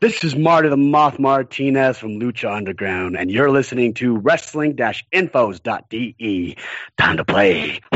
This 0.00 0.22
is 0.22 0.36
Marty 0.36 0.68
the 0.68 0.76
Moth 0.76 1.18
Martinez 1.18 1.98
from 1.98 2.20
Lucha 2.20 2.48
Underground, 2.48 3.16
and 3.16 3.32
you're 3.32 3.50
listening 3.50 3.94
to 3.94 4.16
wrestling-infos.de. 4.16 6.56
Time 6.96 7.16
to 7.16 7.24
play. 7.24 7.80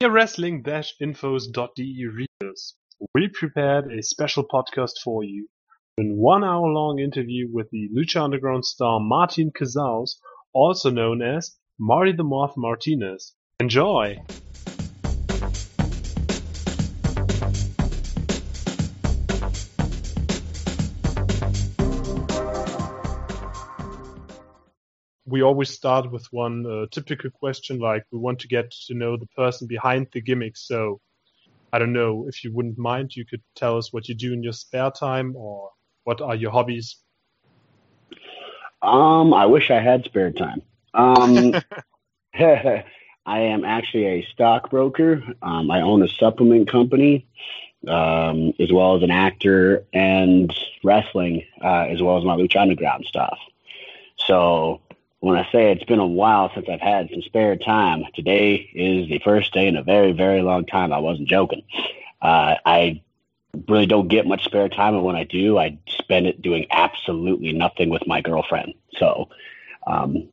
Dear 0.00 0.10
wrestling-infos.de 0.10 2.06
readers, 2.06 2.74
we 3.14 3.28
prepared 3.28 3.92
a 3.92 4.02
special 4.02 4.42
podcast 4.42 4.94
for 5.04 5.22
you. 5.22 5.46
A 6.00 6.02
one 6.02 6.42
hour 6.42 6.66
long 6.66 6.98
interview 6.98 7.46
with 7.48 7.70
the 7.70 7.88
Lucha 7.96 8.20
Underground 8.20 8.64
star 8.64 8.98
Martin 8.98 9.52
Casals, 9.56 10.18
also 10.52 10.90
known 10.90 11.22
as 11.22 11.56
Marty 11.78 12.10
the 12.10 12.24
Moth 12.24 12.54
Martinez. 12.56 13.32
Enjoy! 13.60 14.20
We 25.26 25.42
always 25.42 25.70
start 25.70 26.10
with 26.10 26.26
one 26.30 26.64
uh, 26.66 26.86
typical 26.92 27.30
question 27.30 27.78
like 27.78 28.04
we 28.12 28.18
want 28.18 28.38
to 28.38 28.48
get 28.48 28.70
to 28.70 28.94
know 28.94 29.16
the 29.16 29.26
person 29.26 29.66
behind 29.66 30.06
the 30.12 30.20
gimmick. 30.20 30.56
So 30.56 31.00
i 31.72 31.78
don't 31.78 31.92
know 31.92 32.26
if 32.28 32.44
you 32.44 32.52
wouldn't 32.54 32.78
mind 32.78 33.16
you 33.16 33.26
could 33.26 33.42
tell 33.56 33.76
us 33.76 33.92
what 33.92 34.08
you 34.08 34.14
do 34.14 34.32
in 34.32 34.42
your 34.42 34.52
spare 34.52 34.90
time 34.90 35.34
or 35.36 35.70
what 36.04 36.20
are 36.20 36.36
your 36.36 36.52
hobbies? 36.52 36.96
Um 38.82 39.34
i 39.34 39.46
wish 39.46 39.70
i 39.70 39.80
had 39.80 40.04
spare 40.04 40.30
time. 40.30 40.62
Um 40.94 41.52
i 42.38 43.40
am 43.40 43.64
actually 43.64 44.06
a 44.06 44.26
stockbroker. 44.32 45.22
Um, 45.42 45.70
i 45.70 45.80
own 45.80 46.02
a 46.02 46.08
supplement 46.08 46.70
company 46.70 47.26
um, 47.88 48.52
as 48.58 48.72
well 48.72 48.96
as 48.96 49.02
an 49.02 49.10
actor 49.10 49.84
and 49.92 50.52
wrestling 50.82 51.44
uh, 51.62 51.86
as 51.92 52.02
well 52.02 52.18
as 52.18 52.24
my 52.24 52.36
lucha 52.36 52.60
underground 52.60 53.04
stuff. 53.06 53.38
So 54.16 54.80
when 55.20 55.36
I 55.36 55.50
say 55.50 55.72
it's 55.72 55.84
been 55.84 55.98
a 55.98 56.06
while 56.06 56.50
since 56.54 56.66
I've 56.68 56.80
had 56.80 57.08
some 57.10 57.22
spare 57.22 57.56
time, 57.56 58.04
today 58.14 58.54
is 58.74 59.08
the 59.08 59.18
first 59.20 59.52
day 59.52 59.66
in 59.66 59.76
a 59.76 59.82
very, 59.82 60.12
very 60.12 60.42
long 60.42 60.66
time. 60.66 60.92
I 60.92 60.98
wasn't 60.98 61.28
joking. 61.28 61.62
Uh, 62.20 62.56
I 62.64 63.02
really 63.68 63.86
don't 63.86 64.08
get 64.08 64.26
much 64.26 64.44
spare 64.44 64.68
time, 64.68 64.94
and 64.94 65.04
when 65.04 65.16
I 65.16 65.24
do, 65.24 65.58
I 65.58 65.78
spend 65.88 66.26
it 66.26 66.42
doing 66.42 66.66
absolutely 66.70 67.52
nothing 67.52 67.88
with 67.88 68.06
my 68.06 68.20
girlfriend. 68.20 68.74
So 68.98 69.30
um, 69.86 70.28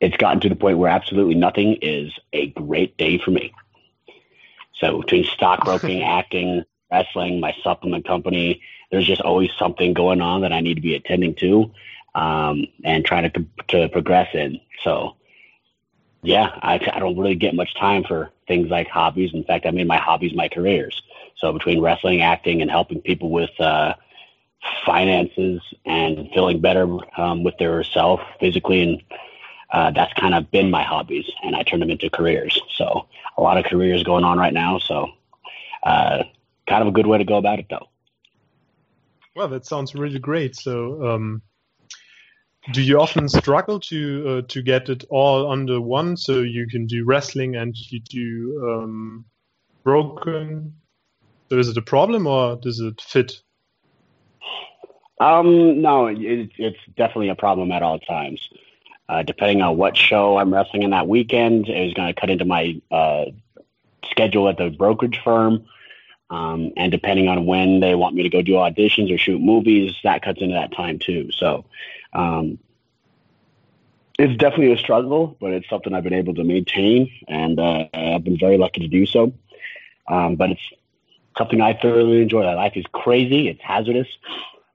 it's 0.00 0.16
gotten 0.16 0.40
to 0.40 0.48
the 0.48 0.56
point 0.56 0.78
where 0.78 0.90
absolutely 0.90 1.34
nothing 1.34 1.78
is 1.80 2.12
a 2.32 2.48
great 2.48 2.96
day 2.96 3.18
for 3.18 3.30
me. 3.30 3.54
So 4.74 5.00
between 5.00 5.24
stockbroking, 5.24 6.02
acting, 6.04 6.64
wrestling, 6.90 7.40
my 7.40 7.54
supplement 7.62 8.06
company, 8.06 8.62
there's 8.90 9.06
just 9.06 9.20
always 9.20 9.50
something 9.58 9.92
going 9.92 10.20
on 10.20 10.40
that 10.40 10.52
I 10.52 10.60
need 10.60 10.74
to 10.74 10.80
be 10.80 10.94
attending 10.94 11.34
to 11.36 11.72
um, 12.14 12.66
and 12.84 13.04
trying 13.04 13.30
to 13.30 13.46
to 13.68 13.88
progress 13.88 14.28
in. 14.34 14.60
So, 14.84 15.16
yeah, 16.22 16.58
I, 16.62 16.74
I 16.74 16.98
don't 16.98 17.18
really 17.18 17.34
get 17.34 17.54
much 17.54 17.74
time 17.74 18.04
for 18.04 18.30
things 18.46 18.68
like 18.68 18.88
hobbies. 18.88 19.32
In 19.34 19.44
fact, 19.44 19.66
I 19.66 19.70
made 19.70 19.86
my 19.86 19.98
hobbies 19.98 20.34
my 20.34 20.48
careers. 20.48 21.02
So 21.36 21.52
between 21.52 21.80
wrestling, 21.80 22.20
acting, 22.20 22.62
and 22.62 22.70
helping 22.70 23.00
people 23.00 23.30
with 23.30 23.50
uh, 23.60 23.94
finances 24.84 25.62
and 25.84 26.28
feeling 26.34 26.60
better 26.60 26.88
um, 27.16 27.44
with 27.44 27.56
their 27.58 27.84
self 27.84 28.20
physically, 28.40 28.82
and 28.82 29.02
uh, 29.72 29.90
that's 29.92 30.12
kind 30.14 30.34
of 30.34 30.50
been 30.50 30.70
my 30.70 30.82
hobbies, 30.82 31.26
and 31.44 31.54
I 31.54 31.62
turned 31.62 31.82
them 31.82 31.90
into 31.90 32.10
careers. 32.10 32.60
So 32.76 33.06
a 33.36 33.42
lot 33.42 33.58
of 33.58 33.64
careers 33.64 34.02
going 34.02 34.24
on 34.24 34.38
right 34.38 34.52
now. 34.52 34.78
So 34.78 35.10
uh, 35.82 36.24
kind 36.66 36.82
of 36.82 36.88
a 36.88 36.92
good 36.92 37.06
way 37.06 37.18
to 37.18 37.24
go 37.24 37.36
about 37.36 37.58
it, 37.58 37.66
though. 37.70 37.86
Well, 39.36 39.48
that 39.48 39.66
sounds 39.66 39.94
really 39.94 40.18
great. 40.18 40.56
So, 40.56 41.06
um, 41.08 41.42
do 42.72 42.82
you 42.82 43.00
often 43.00 43.28
struggle 43.28 43.80
to 43.80 44.28
uh, 44.28 44.42
to 44.48 44.62
get 44.62 44.88
it 44.88 45.04
all 45.10 45.50
under 45.50 45.80
one? 45.80 46.16
So 46.16 46.40
you 46.40 46.66
can 46.66 46.86
do 46.86 47.04
wrestling 47.04 47.56
and 47.56 47.74
you 47.90 48.00
do 48.00 48.68
um, 48.68 49.24
broken. 49.84 50.74
So 51.50 51.58
is 51.58 51.68
it 51.68 51.76
a 51.76 51.82
problem 51.82 52.26
or 52.26 52.56
does 52.56 52.80
it 52.80 53.00
fit? 53.00 53.40
Um 55.20 55.80
no 55.82 56.06
it, 56.06 56.50
it's 56.58 56.78
definitely 56.96 57.30
a 57.30 57.34
problem 57.34 57.72
at 57.72 57.82
all 57.82 57.98
times. 57.98 58.40
Uh, 59.08 59.22
depending 59.22 59.62
on 59.62 59.78
what 59.78 59.96
show 59.96 60.36
i'm 60.36 60.52
wrestling 60.52 60.82
in 60.82 60.90
that 60.90 61.08
weekend 61.08 61.66
it 61.66 61.86
is 61.88 61.94
going 61.94 62.12
to 62.12 62.20
cut 62.20 62.28
into 62.28 62.44
my 62.44 62.78
uh, 62.90 63.24
schedule 64.10 64.48
at 64.50 64.58
the 64.58 64.68
brokerage 64.68 65.18
firm. 65.24 65.64
Um, 66.30 66.72
and 66.76 66.92
depending 66.92 67.26
on 67.26 67.46
when 67.46 67.80
they 67.80 67.94
want 67.94 68.14
me 68.14 68.22
to 68.22 68.28
go 68.28 68.42
do 68.42 68.52
auditions 68.52 69.12
or 69.12 69.16
shoot 69.16 69.40
movies 69.40 69.96
that 70.04 70.22
cuts 70.22 70.42
into 70.42 70.54
that 70.54 70.76
time 70.76 70.98
too. 70.98 71.30
So 71.32 71.64
um, 72.12 72.58
it's 74.18 74.36
definitely 74.36 74.72
a 74.72 74.78
struggle, 74.78 75.36
but 75.40 75.52
it's 75.52 75.68
something 75.68 75.94
I've 75.94 76.02
been 76.02 76.12
able 76.12 76.34
to 76.34 76.44
maintain, 76.44 77.10
and 77.28 77.58
uh, 77.58 77.86
I've 77.94 78.24
been 78.24 78.38
very 78.38 78.58
lucky 78.58 78.80
to 78.80 78.88
do 78.88 79.06
so. 79.06 79.32
Um, 80.08 80.34
but 80.34 80.50
it's 80.50 80.60
something 81.36 81.60
I 81.60 81.74
thoroughly 81.74 82.22
enjoy. 82.22 82.42
My 82.42 82.54
life 82.54 82.72
is 82.74 82.84
crazy, 82.92 83.48
it's 83.48 83.60
hazardous, 83.62 84.08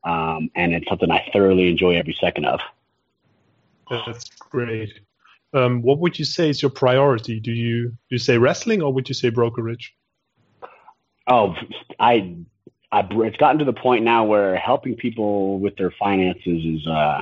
um, 0.05 0.49
and 0.55 0.73
it's 0.73 0.87
something 0.87 1.11
I 1.11 1.29
thoroughly 1.33 1.69
enjoy 1.69 1.95
every 1.95 2.15
second 2.19 2.45
of. 2.45 2.61
That's 3.89 4.29
great. 4.39 4.93
Um, 5.53 5.81
what 5.81 5.99
would 5.99 6.17
you 6.17 6.25
say 6.25 6.49
is 6.49 6.61
your 6.61 6.71
priority? 6.71 7.39
Do 7.39 7.51
you 7.51 7.89
do 7.89 7.95
you 8.09 8.17
say 8.17 8.37
wrestling 8.37 8.81
or 8.81 8.91
would 8.93 9.07
you 9.07 9.13
say 9.13 9.29
brokerage? 9.29 9.93
Oh, 11.27 11.55
I, 11.99 12.35
I 12.91 13.07
it's 13.11 13.37
gotten 13.37 13.59
to 13.59 13.65
the 13.65 13.73
point 13.73 14.03
now 14.03 14.25
where 14.25 14.55
helping 14.55 14.95
people 14.95 15.59
with 15.59 15.75
their 15.75 15.91
finances 15.91 16.65
is 16.65 16.87
uh, 16.87 17.21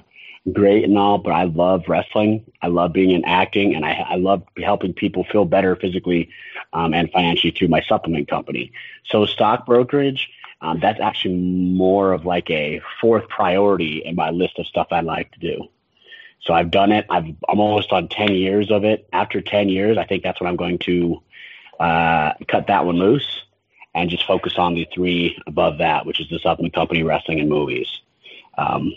great 0.52 0.84
and 0.84 0.98
all, 0.98 1.18
but 1.18 1.32
I 1.32 1.44
love 1.44 1.84
wrestling. 1.88 2.52
I 2.62 2.68
love 2.68 2.94
being 2.94 3.12
in 3.12 3.24
acting, 3.26 3.76
and 3.76 3.86
I, 3.86 4.06
I 4.10 4.16
love 4.16 4.44
helping 4.58 4.94
people 4.94 5.24
feel 5.32 5.46
better 5.46 5.76
physically 5.76 6.30
um, 6.74 6.94
and 6.94 7.12
financially 7.12 7.52
through 7.52 7.68
my 7.68 7.82
supplement 7.82 8.28
company. 8.28 8.72
So 9.06 9.26
stock 9.26 9.66
brokerage, 9.66 10.30
um, 10.62 10.80
that's 10.80 11.00
actually 11.00 11.36
more 11.36 12.14
of 12.14 12.26
like 12.26 12.50
a 12.50 12.82
fourth 13.00 13.28
priority 13.30 14.04
in 14.04 14.16
my 14.16 14.30
list 14.30 14.60
of 14.60 14.66
stuff 14.68 14.88
I'd 14.92 15.06
like 15.06 15.32
to 15.34 15.40
do. 15.40 15.68
So 16.42 16.54
I've 16.54 16.72
done 16.72 16.92
it. 16.92 17.06
I've, 17.10 17.26
I'm 17.48 17.60
almost 17.60 17.92
on 17.92 18.08
10 18.08 18.34
years 18.34 18.72
of 18.72 18.84
it. 18.84 19.08
After 19.14 19.42
10 19.42 19.70
years, 19.70 19.98
I 19.98 20.06
think 20.06 20.24
that's 20.24 20.42
when 20.42 20.50
I'm 20.50 20.56
going 20.56 20.80
to 20.80 21.22
uh, 21.80 22.34
cut 22.48 22.68
that 22.68 22.86
one 22.86 22.98
loose 22.98 23.44
and 23.94 24.10
just 24.10 24.26
focus 24.26 24.54
on 24.58 24.74
the 24.74 24.88
three 24.94 25.40
above 25.46 25.80
that, 25.80 26.06
which 26.06 26.20
is 26.20 26.30
the 26.30 26.40
supplement 26.40 26.74
company, 26.74 27.04
wrestling, 27.04 27.40
and 27.40 27.50
movies. 27.50 27.88
Um, 28.58 28.94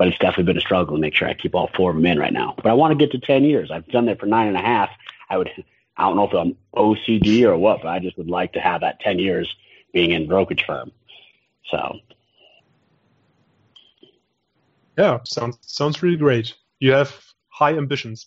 but 0.00 0.08
it's 0.08 0.16
definitely 0.16 0.44
been 0.44 0.56
a 0.56 0.62
struggle 0.62 0.96
to 0.96 1.00
make 1.00 1.14
sure 1.14 1.28
I 1.28 1.34
keep 1.34 1.54
all 1.54 1.68
four 1.76 1.90
of 1.90 1.96
them 1.96 2.06
in 2.06 2.18
right 2.18 2.32
now. 2.32 2.54
But 2.56 2.68
I 2.68 2.72
want 2.72 2.92
to 2.92 2.96
get 2.96 3.12
to 3.12 3.18
10 3.18 3.44
years. 3.44 3.70
I've 3.70 3.86
done 3.88 4.06
that 4.06 4.18
for 4.18 4.24
nine 4.24 4.48
and 4.48 4.56
a 4.56 4.60
half. 4.62 4.88
I 5.28 5.36
would, 5.36 5.50
I 5.98 6.04
don't 6.04 6.16
know 6.16 6.26
if 6.26 6.32
I'm 6.32 6.56
OCD 6.74 7.42
or 7.42 7.58
what, 7.58 7.82
but 7.82 7.88
I 7.88 7.98
just 7.98 8.16
would 8.16 8.30
like 8.30 8.54
to 8.54 8.60
have 8.60 8.80
that 8.80 8.98
10 9.00 9.18
years 9.18 9.54
being 9.92 10.12
in 10.12 10.26
brokerage 10.26 10.64
firm. 10.64 10.90
So. 11.70 11.98
Yeah, 14.96 15.18
sounds, 15.26 15.58
sounds 15.60 16.02
really 16.02 16.16
great. 16.16 16.54
You 16.78 16.92
have 16.92 17.14
high 17.50 17.74
ambitions. 17.76 18.26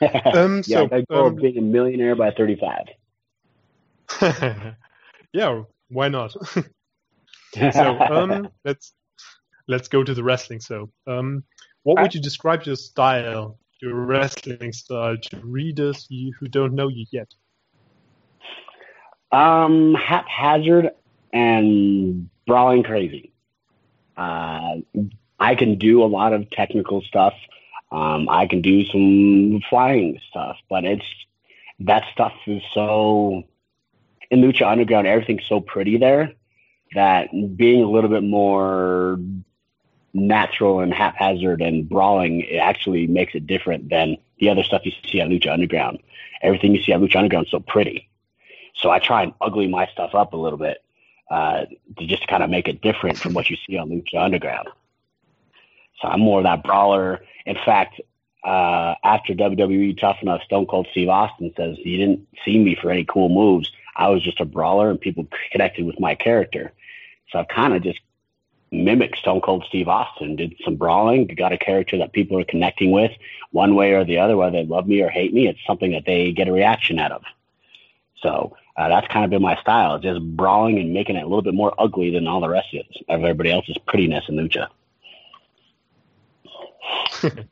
um, 0.34 0.64
yeah, 0.66 0.88
so, 0.88 0.88
I 0.90 1.04
go 1.08 1.26
um, 1.26 1.36
being 1.36 1.58
a 1.58 1.62
millionaire 1.62 2.16
by 2.16 2.32
35. 2.32 2.86
yeah, 5.32 5.62
why 5.88 6.08
not? 6.08 6.34
so 7.54 8.00
um, 8.10 8.48
let's 8.64 8.92
let's 9.68 9.88
go 9.88 10.02
to 10.02 10.14
the 10.14 10.24
wrestling. 10.24 10.60
So, 10.60 10.90
um, 11.06 11.44
what 11.84 12.00
would 12.00 12.14
you 12.14 12.20
describe 12.20 12.64
your 12.64 12.76
style, 12.76 13.58
your 13.80 13.94
wrestling 13.94 14.72
style, 14.72 15.16
to 15.16 15.36
readers 15.42 16.08
who 16.10 16.48
don't 16.48 16.74
know 16.74 16.88
you 16.88 17.06
yet? 17.12 17.32
Um, 19.30 19.94
haphazard 19.94 20.90
and 21.32 22.28
brawling 22.46 22.82
crazy. 22.82 23.32
Uh, 24.16 24.76
I 25.38 25.54
can 25.54 25.78
do 25.78 26.02
a 26.02 26.06
lot 26.06 26.32
of 26.32 26.50
technical 26.50 27.02
stuff. 27.02 27.34
Um, 27.92 28.28
I 28.28 28.46
can 28.46 28.60
do 28.60 28.84
some 28.86 29.60
flying 29.70 30.18
stuff, 30.28 30.56
but 30.68 30.84
it's 30.84 31.04
that 31.80 32.04
stuff 32.12 32.32
is 32.46 32.62
so 32.74 33.44
in 34.30 34.40
Lucha 34.40 34.66
Underground. 34.70 35.06
Everything's 35.06 35.46
so 35.46 35.60
pretty 35.60 35.96
there 35.96 36.32
that 36.94 37.28
being 37.56 37.82
a 37.82 37.90
little 37.90 38.10
bit 38.10 38.22
more 38.22 39.18
natural 40.26 40.80
and 40.80 40.92
haphazard 40.92 41.60
and 41.60 41.88
brawling, 41.88 42.40
it 42.40 42.56
actually 42.56 43.06
makes 43.06 43.34
it 43.34 43.46
different 43.46 43.88
than 43.88 44.16
the 44.38 44.48
other 44.48 44.62
stuff 44.62 44.84
you 44.84 44.92
see 45.10 45.20
at 45.20 45.28
Lucha 45.28 45.52
Underground. 45.52 45.98
Everything 46.42 46.74
you 46.74 46.82
see 46.82 46.92
at 46.92 47.00
Lucha 47.00 47.16
Underground 47.16 47.46
is 47.46 47.50
so 47.50 47.60
pretty. 47.60 48.08
So 48.74 48.90
I 48.90 48.98
try 48.98 49.22
and 49.24 49.34
ugly 49.40 49.66
my 49.66 49.86
stuff 49.86 50.14
up 50.14 50.32
a 50.32 50.36
little 50.36 50.58
bit 50.58 50.84
uh, 51.30 51.66
to 51.98 52.06
just 52.06 52.26
kind 52.28 52.42
of 52.42 52.50
make 52.50 52.68
it 52.68 52.80
different 52.80 53.18
from 53.18 53.34
what 53.34 53.50
you 53.50 53.56
see 53.66 53.76
on 53.76 53.90
Lucha 53.90 54.22
Underground. 54.22 54.68
So 56.00 56.08
I'm 56.08 56.20
more 56.20 56.38
of 56.38 56.44
that 56.44 56.62
brawler. 56.62 57.20
In 57.44 57.56
fact, 57.64 58.00
uh, 58.44 58.94
after 59.02 59.34
WWE 59.34 59.98
Tough 60.00 60.18
Enough, 60.22 60.42
Stone 60.44 60.66
Cold 60.66 60.86
Steve 60.92 61.08
Austin 61.08 61.52
says, 61.56 61.76
You 61.78 61.96
didn't 61.96 62.26
see 62.44 62.58
me 62.58 62.76
for 62.80 62.90
any 62.90 63.04
cool 63.04 63.28
moves. 63.28 63.70
I 63.96 64.08
was 64.08 64.22
just 64.22 64.40
a 64.40 64.44
brawler 64.44 64.90
and 64.90 65.00
people 65.00 65.26
connected 65.50 65.84
with 65.84 65.98
my 65.98 66.14
character. 66.14 66.72
So 67.30 67.40
I've 67.40 67.48
kind 67.48 67.74
of 67.74 67.82
just 67.82 67.98
mimicked 68.70 69.18
Stone 69.18 69.40
Cold 69.40 69.64
Steve 69.66 69.88
Austin, 69.88 70.36
did 70.36 70.54
some 70.64 70.76
brawling, 70.76 71.26
got 71.26 71.52
a 71.52 71.58
character 71.58 71.98
that 71.98 72.12
people 72.12 72.38
are 72.38 72.44
connecting 72.44 72.90
with 72.90 73.12
one 73.50 73.74
way 73.74 73.92
or 73.92 74.04
the 74.04 74.18
other, 74.18 74.36
whether 74.36 74.52
they 74.52 74.64
love 74.64 74.86
me 74.86 75.00
or 75.02 75.08
hate 75.08 75.32
me. 75.32 75.48
It's 75.48 75.64
something 75.66 75.92
that 75.92 76.04
they 76.06 76.32
get 76.32 76.48
a 76.48 76.52
reaction 76.52 76.98
out 76.98 77.12
of. 77.12 77.22
So 78.22 78.56
uh, 78.76 78.88
that's 78.88 79.08
kind 79.08 79.24
of 79.24 79.30
been 79.30 79.42
my 79.42 79.60
style, 79.60 79.98
just 79.98 80.20
brawling 80.20 80.78
and 80.78 80.92
making 80.92 81.16
it 81.16 81.22
a 81.22 81.26
little 81.26 81.42
bit 81.42 81.54
more 81.54 81.74
ugly 81.78 82.10
than 82.10 82.26
all 82.26 82.40
the 82.40 82.48
rest 82.48 82.68
of, 82.74 82.80
it, 82.80 82.86
of 83.08 83.22
everybody 83.22 83.50
else's 83.50 83.78
prettiness 83.86 84.24
in 84.28 84.36
lucha. 84.36 84.68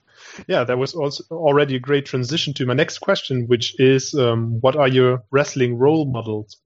yeah, 0.49 0.65
that 0.65 0.79
was 0.79 0.95
also 0.95 1.25
already 1.31 1.77
a 1.77 1.81
great 1.81 2.07
transition 2.07 2.53
to 2.55 2.67
my 2.67 2.75
next 2.75 2.99
question, 2.99 3.47
which 3.47 3.79
is, 3.81 4.15
um, 4.15 4.61
what 4.61 4.77
are 4.77 4.89
your 4.89 5.23
wrestling 5.31 5.79
role 5.79 6.05
models? 6.05 6.57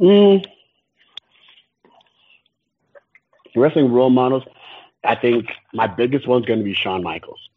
Mm. 0.00 0.46
Wrestling 3.54 3.92
role 3.92 4.10
models, 4.10 4.44
I 5.04 5.14
think 5.14 5.50
my 5.72 5.86
biggest 5.86 6.26
one's 6.26 6.46
going 6.46 6.58
to 6.58 6.64
be 6.64 6.74
Shawn 6.74 7.02
Michaels. 7.02 7.48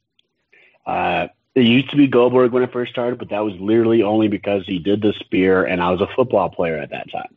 Uh, 0.85 1.27
it 1.53 1.61
used 1.61 1.89
to 1.91 1.97
be 1.97 2.07
Goldberg 2.07 2.51
when 2.51 2.63
I 2.63 2.67
first 2.67 2.91
started, 2.91 3.19
but 3.19 3.29
that 3.29 3.39
was 3.39 3.53
literally 3.55 4.03
only 4.03 4.27
because 4.27 4.65
he 4.65 4.79
did 4.79 5.01
the 5.01 5.13
spear 5.13 5.65
and 5.65 5.81
I 5.81 5.91
was 5.91 6.01
a 6.01 6.07
football 6.15 6.49
player 6.49 6.77
at 6.77 6.91
that 6.91 7.11
time. 7.11 7.35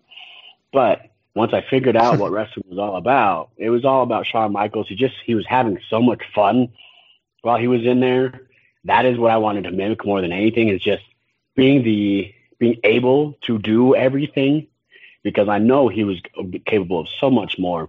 But 0.72 1.10
once 1.34 1.52
I 1.52 1.62
figured 1.68 1.96
out 1.96 2.18
what 2.18 2.30
wrestling 2.32 2.66
was 2.68 2.78
all 2.78 2.96
about, 2.96 3.50
it 3.56 3.70
was 3.70 3.84
all 3.84 4.02
about 4.02 4.26
Shawn 4.26 4.52
Michaels. 4.52 4.88
He 4.88 4.94
just 4.94 5.16
he 5.24 5.34
was 5.34 5.46
having 5.46 5.78
so 5.90 6.00
much 6.00 6.22
fun 6.34 6.72
while 7.42 7.58
he 7.58 7.66
was 7.66 7.84
in 7.84 8.00
there. 8.00 8.48
That 8.84 9.04
is 9.04 9.18
what 9.18 9.32
I 9.32 9.38
wanted 9.38 9.64
to 9.64 9.72
mimic 9.72 10.04
more 10.04 10.20
than 10.20 10.32
anything 10.32 10.68
is 10.68 10.80
just 10.80 11.02
being 11.56 11.82
the 11.82 12.32
being 12.58 12.78
able 12.84 13.36
to 13.42 13.58
do 13.58 13.96
everything 13.96 14.68
because 15.22 15.48
I 15.48 15.58
know 15.58 15.88
he 15.88 16.04
was 16.04 16.20
capable 16.66 17.00
of 17.00 17.08
so 17.20 17.30
much 17.30 17.58
more. 17.58 17.88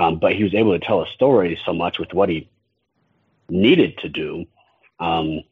Um, 0.00 0.18
but 0.18 0.32
he 0.32 0.42
was 0.42 0.54
able 0.54 0.72
to 0.72 0.84
tell 0.84 1.02
a 1.02 1.06
story 1.08 1.60
so 1.64 1.74
much 1.74 1.98
with 1.98 2.14
what 2.14 2.30
he 2.30 2.48
needed 3.50 3.98
to 3.98 4.08
do 4.08 4.46
um, 4.98 5.42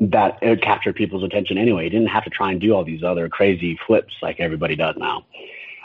that 0.00 0.38
it 0.42 0.60
captured 0.60 0.96
people's 0.96 1.22
attention 1.22 1.56
anyway. 1.56 1.84
He 1.84 1.90
didn't 1.90 2.08
have 2.08 2.24
to 2.24 2.30
try 2.30 2.52
and 2.52 2.60
do 2.60 2.74
all 2.74 2.84
these 2.84 3.02
other 3.02 3.28
crazy 3.28 3.78
flips 3.86 4.12
like 4.20 4.38
everybody 4.38 4.76
does 4.76 4.96
now. 4.98 5.24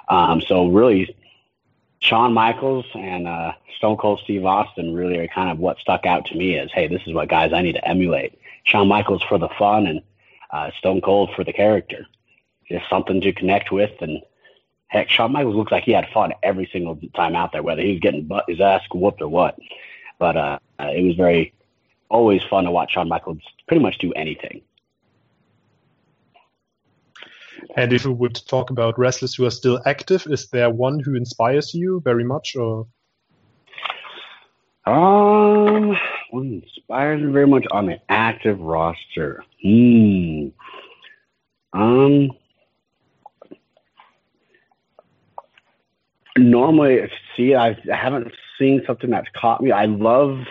Um, 0.09 0.41
so 0.41 0.67
really, 0.67 1.15
Shawn 1.99 2.33
Michaels 2.33 2.85
and 2.95 3.27
uh, 3.27 3.53
Stone 3.77 3.97
Cold 3.97 4.19
Steve 4.23 4.45
Austin 4.45 4.93
really 4.93 5.17
are 5.17 5.27
kind 5.27 5.49
of 5.49 5.59
what 5.59 5.77
stuck 5.79 6.05
out 6.05 6.25
to 6.25 6.35
me 6.35 6.57
as, 6.57 6.69
hey, 6.73 6.87
this 6.87 7.01
is 7.05 7.13
what 7.13 7.29
guys 7.29 7.53
I 7.53 7.61
need 7.61 7.73
to 7.73 7.87
emulate. 7.87 8.39
Shawn 8.63 8.89
Michaels 8.89 9.23
for 9.23 9.37
the 9.37 9.49
fun 9.57 9.87
and 9.87 10.01
uh, 10.51 10.71
Stone 10.79 10.99
Cold 11.01 11.31
for 11.33 11.45
the 11.45 11.53
character. 11.53 12.05
Just 12.67 12.89
something 12.89 13.21
to 13.21 13.31
connect 13.31 13.71
with. 13.71 13.91
And 14.01 14.21
heck, 14.89 15.09
Shawn 15.09 15.31
Michaels 15.31 15.55
looks 15.55 15.71
like 15.71 15.83
he 15.85 15.93
had 15.93 16.07
fun 16.13 16.33
every 16.43 16.69
single 16.71 16.99
time 17.15 17.35
out 17.35 17.53
there, 17.53 17.63
whether 17.63 17.81
he 17.81 17.91
was 17.93 17.99
getting 18.01 18.25
butt, 18.25 18.45
his 18.47 18.59
ass 18.59 18.81
whooped 18.93 19.21
or 19.21 19.29
what. 19.29 19.57
But 20.19 20.35
uh, 20.35 20.59
it 20.79 21.03
was 21.05 21.15
very, 21.15 21.53
always 22.09 22.41
fun 22.49 22.65
to 22.65 22.71
watch 22.71 22.93
Shawn 22.93 23.07
Michaels 23.07 23.39
pretty 23.67 23.81
much 23.81 23.97
do 23.99 24.11
anything. 24.13 24.61
And 27.75 27.93
if 27.93 28.05
we 28.05 28.13
would 28.13 28.41
talk 28.47 28.71
about 28.71 28.97
wrestlers 28.97 29.35
who 29.35 29.45
are 29.45 29.51
still 29.51 29.79
active, 29.85 30.25
is 30.27 30.47
there 30.47 30.69
one 30.69 30.99
who 30.99 31.15
inspires 31.15 31.73
you 31.73 32.01
very 32.03 32.23
much, 32.23 32.55
or? 32.55 32.87
Um, 34.85 35.95
one 36.31 36.63
inspires 36.63 37.21
me 37.21 37.31
very 37.31 37.45
much 37.45 37.65
on 37.71 37.85
the 37.85 37.99
active 38.09 38.59
roster. 38.59 39.43
Hmm. 39.61 40.47
Um. 41.73 42.31
Normally, 46.39 47.09
see, 47.35 47.53
I, 47.55 47.69
I 47.91 47.95
haven't 47.95 48.33
seen 48.57 48.83
something 48.85 49.09
that's 49.09 49.27
caught 49.35 49.61
me. 49.61 49.71
I 49.71 49.85
love 49.85 50.45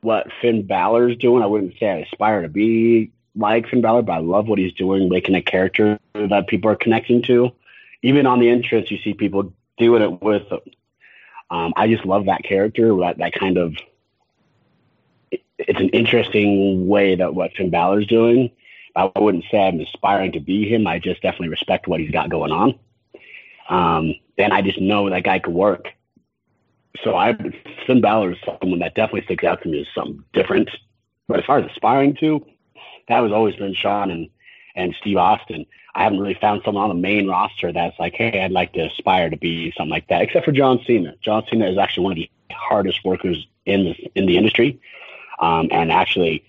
what 0.00 0.28
Finn 0.40 0.66
Balor's 0.66 1.16
doing. 1.16 1.42
I 1.42 1.46
wouldn't 1.46 1.74
say 1.78 1.88
I 1.88 1.96
aspire 1.98 2.42
to 2.42 2.48
be 2.48 3.12
like 3.36 3.68
Finn 3.68 3.80
Balor, 3.80 4.02
but 4.02 4.12
I 4.12 4.18
love 4.18 4.48
what 4.48 4.58
he's 4.58 4.72
doing, 4.72 5.08
making 5.08 5.34
a 5.34 5.42
character 5.42 5.98
that 6.14 6.48
people 6.48 6.70
are 6.70 6.76
connecting 6.76 7.22
to. 7.22 7.52
Even 8.02 8.26
on 8.26 8.40
the 8.40 8.48
entrance, 8.48 8.90
you 8.90 8.98
see 8.98 9.14
people 9.14 9.52
doing 9.78 10.02
it 10.02 10.22
with. 10.22 10.50
Um, 11.50 11.72
I 11.76 11.88
just 11.88 12.04
love 12.04 12.26
that 12.26 12.42
character. 12.42 12.96
That 12.96 13.18
that 13.18 13.32
kind 13.32 13.58
of. 13.58 13.76
it's 15.30 15.80
an 15.80 15.90
interesting 15.90 16.88
way 16.88 17.14
that 17.16 17.34
what 17.34 17.52
Finn 17.56 17.70
Balor's 17.70 18.06
doing. 18.06 18.50
I 18.96 19.10
wouldn't 19.16 19.44
say 19.50 19.68
I'm 19.68 19.80
aspiring 19.80 20.32
to 20.32 20.40
be 20.40 20.68
him. 20.68 20.86
I 20.86 20.98
just 20.98 21.22
definitely 21.22 21.48
respect 21.48 21.86
what 21.86 22.00
he's 22.00 22.10
got 22.10 22.28
going 22.28 22.50
on. 22.50 22.78
Um, 23.70 24.14
and 24.36 24.52
I 24.52 24.60
just 24.60 24.80
know 24.80 25.08
that 25.08 25.24
guy 25.24 25.38
could 25.38 25.54
work. 25.54 25.88
So 27.02 27.16
I 27.16 27.34
Finn 27.86 28.00
Balor 28.00 28.32
is 28.32 28.38
someone 28.60 28.80
that 28.80 28.94
definitely 28.94 29.22
sticks 29.24 29.44
out 29.44 29.62
to 29.62 29.68
me 29.68 29.80
as 29.80 29.86
something 29.94 30.22
different. 30.32 30.68
But 31.28 31.38
as 31.38 31.44
far 31.44 31.58
as 31.58 31.70
aspiring 31.70 32.16
to, 32.16 32.44
that 33.08 33.22
has 33.22 33.32
always 33.32 33.56
been 33.56 33.74
Shawn 33.74 34.10
and 34.10 34.28
and 34.74 34.94
Steve 35.00 35.16
Austin. 35.16 35.64
I 35.94 36.04
haven't 36.04 36.20
really 36.20 36.38
found 36.40 36.62
someone 36.64 36.84
on 36.84 36.90
the 36.90 37.00
main 37.00 37.28
roster 37.28 37.72
that's 37.72 37.98
like, 37.98 38.14
hey, 38.14 38.42
I'd 38.42 38.52
like 38.52 38.72
to 38.74 38.86
aspire 38.86 39.28
to 39.28 39.36
be 39.36 39.72
something 39.76 39.90
like 39.90 40.06
that, 40.08 40.22
except 40.22 40.44
for 40.44 40.52
John 40.52 40.80
Cena. 40.86 41.14
John 41.20 41.44
Cena 41.50 41.68
is 41.68 41.78
actually 41.78 42.04
one 42.04 42.12
of 42.12 42.16
the 42.18 42.30
hardest 42.52 43.04
workers 43.04 43.46
in 43.66 43.84
the 43.84 44.10
in 44.14 44.26
the 44.26 44.36
industry, 44.36 44.80
um, 45.38 45.68
and 45.70 45.92
actually, 45.92 46.44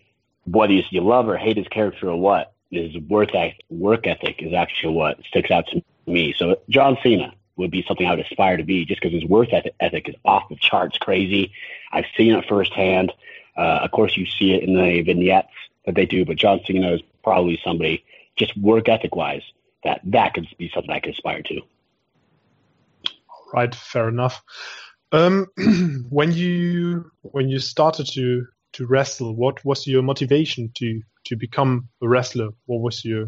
whether 0.46 0.74
you, 0.74 1.02
love 1.02 1.28
or 1.28 1.38
hate 1.38 1.58
his 1.58 1.68
character 1.68 2.10
or 2.10 2.20
what, 2.20 2.54
his 2.72 2.98
work 3.10 3.30
work 3.70 4.08
ethic 4.08 4.42
is 4.42 4.54
actually 4.54 4.94
what 4.94 5.20
sticks 5.26 5.52
out 5.52 5.68
to 5.68 5.84
me. 6.06 6.34
So 6.38 6.58
John 6.70 6.98
Cena 7.04 7.34
would 7.58 7.72
be 7.72 7.84
something 7.88 8.06
I 8.08 8.12
would 8.16 8.26
aspire 8.26 8.58
to 8.58 8.64
be, 8.64 8.86
just 8.86 9.02
because 9.02 9.14
his 9.14 9.30
work 9.30 9.50
ethic 9.54 10.10
is 10.10 10.16
off 10.26 10.50
the 10.50 10.56
charts, 10.56 10.98
crazy. 10.98 11.52
I've 11.92 12.06
seen 12.18 12.34
it 12.34 12.46
firsthand. 12.48 13.12
Uh, 13.58 13.80
of 13.84 13.92
course, 13.92 14.18
you 14.18 14.26
see 14.26 14.54
it 14.54 14.64
in 14.64 14.76
the 14.76 15.02
vignettes 15.02 15.50
that 15.86 15.96
they 15.96 16.06
do, 16.06 16.26
but 16.26 16.38
John 16.38 16.62
Cena 16.66 16.94
is 16.94 17.02
probably 17.24 17.60
somebody 17.64 18.04
just 18.38 18.58
work 18.58 18.90
ethic 18.90 19.16
wise 19.16 19.44
that 19.84 20.02
that 20.06 20.34
could 20.34 20.48
be 20.58 20.72
something 20.74 20.92
I 20.92 21.00
could 21.00 21.14
aspire 21.14 21.42
to. 21.44 21.62
Right, 23.54 23.74
fair 23.74 24.08
enough. 24.08 24.42
Um, 25.12 25.48
when 26.10 26.32
you 26.32 27.12
when 27.22 27.50
you 27.50 27.60
started 27.60 28.08
to 28.14 28.46
to 28.74 28.88
wrestle, 28.88 29.36
what 29.36 29.64
was 29.66 29.86
your 29.86 30.02
motivation 30.02 30.72
to 30.76 31.02
to 31.26 31.36
become 31.36 31.90
a 32.02 32.08
wrestler? 32.08 32.50
What 32.66 32.82
was 32.82 33.04
your? 33.04 33.28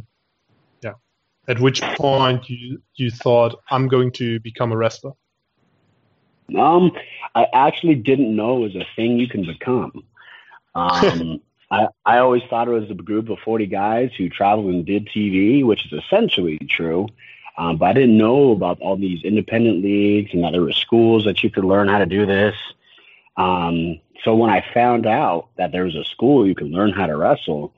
At 1.48 1.60
which 1.60 1.81
point 1.81 2.50
you 2.50 2.81
you 2.95 3.12
thought 3.12 3.60
I'm 3.69 3.88
going 3.88 4.12
to 4.13 4.40
become 4.40 4.72
a 4.72 4.78
wrestler? 4.78 5.12
Um, 6.58 6.91
I 7.36 7.48
actually 7.53 7.96
didn't 7.96 8.36
know 8.36 8.58
it 8.58 8.74
was 8.74 8.75
a 8.75 8.88
thing 8.96 9.20
you 9.20 9.27
can 9.27 9.46
become. 9.46 10.03
Um, 10.75 11.41
I, 11.72 11.88
I 12.06 12.17
always 12.20 12.44
thought 12.50 12.67
it 12.67 12.72
was 12.72 12.89
a 12.89 12.94
group 12.94 13.29
of 13.29 13.39
40 13.39 13.65
guys 13.65 14.12
who 14.17 14.29
traveled 14.29 14.67
and 14.67 14.86
did 14.86 15.08
TV, 15.08 15.65
which 15.65 15.86
is 15.86 16.03
essentially 16.03 16.60
true. 16.70 17.08
Um, 17.58 17.77
but 17.77 17.86
I 17.86 17.94
didn't 17.94 18.17
know 18.17 18.51
about 18.51 18.79
all 18.79 18.96
these 18.96 19.24
independent 19.24 19.84
leagues 19.84 20.32
and 20.34 20.44
that 20.44 20.51
there 20.51 20.62
were 20.62 20.72
schools 20.72 21.25
that 21.25 21.44
you 21.44 21.50
could 21.50 21.65
learn 21.65 21.88
how 21.88 22.00
to 22.00 22.06
do 22.06 22.25
this. 22.25 22.56
Um, 23.38 24.00
so 24.24 24.36
when 24.36 24.50
I 24.50 24.63
found 24.74 25.06
out 25.06 25.50
that 25.58 25.72
there 25.72 25.86
was 25.86 25.96
a 25.96 26.03
school 26.03 26.48
you 26.48 26.56
could 26.56 26.70
learn 26.70 26.91
how 26.91 27.08
to 27.08 27.17
wrestle, 27.17 27.74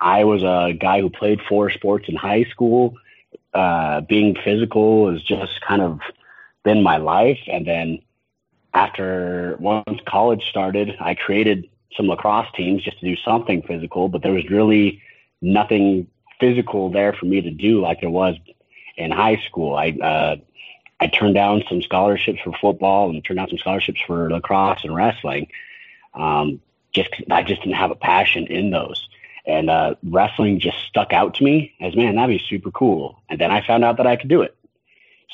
I 0.00 0.24
was 0.24 0.42
a 0.42 0.72
guy 0.72 1.00
who 1.00 1.10
played 1.10 1.40
four 1.48 1.70
sports 1.70 2.08
in 2.08 2.16
high 2.16 2.44
school. 2.44 2.96
Uh, 3.54 4.02
being 4.02 4.36
physical 4.44 5.10
has 5.10 5.22
just 5.22 5.60
kind 5.62 5.80
of 5.80 6.00
been 6.64 6.82
my 6.82 6.98
life. 6.98 7.38
And 7.46 7.66
then 7.66 8.00
after 8.74 9.56
once 9.58 10.00
college 10.06 10.44
started, 10.50 10.96
I 11.00 11.14
created 11.14 11.68
some 11.96 12.08
lacrosse 12.08 12.48
teams 12.54 12.82
just 12.82 13.00
to 13.00 13.06
do 13.06 13.16
something 13.16 13.62
physical, 13.62 14.08
but 14.08 14.22
there 14.22 14.32
was 14.32 14.48
really 14.50 15.02
nothing 15.40 16.06
physical 16.38 16.90
there 16.90 17.12
for 17.14 17.24
me 17.24 17.40
to 17.40 17.50
do 17.50 17.80
like 17.80 18.00
there 18.00 18.10
was 18.10 18.36
in 18.96 19.10
high 19.10 19.40
school. 19.46 19.74
I 19.74 19.90
uh, 19.90 20.36
I 21.00 21.06
turned 21.08 21.34
down 21.34 21.62
some 21.68 21.82
scholarships 21.82 22.40
for 22.42 22.52
football 22.60 23.10
and 23.10 23.24
turned 23.24 23.38
down 23.38 23.48
some 23.48 23.58
scholarships 23.58 24.00
for 24.06 24.30
lacrosse 24.30 24.84
and 24.84 24.94
wrestling. 24.94 25.48
Um, 26.14 26.60
just 26.92 27.10
I 27.30 27.42
just 27.42 27.62
didn't 27.62 27.76
have 27.76 27.90
a 27.90 27.96
passion 27.96 28.46
in 28.46 28.70
those, 28.70 29.08
and 29.46 29.70
uh, 29.70 29.94
wrestling 30.02 30.60
just 30.60 30.78
stuck 30.88 31.12
out 31.12 31.34
to 31.34 31.44
me 31.44 31.74
as 31.80 31.94
man 31.94 32.16
that'd 32.16 32.38
be 32.38 32.44
super 32.48 32.70
cool. 32.70 33.22
And 33.28 33.40
then 33.40 33.50
I 33.50 33.66
found 33.66 33.84
out 33.84 33.98
that 33.98 34.06
I 34.06 34.16
could 34.16 34.28
do 34.28 34.42
it. 34.42 34.56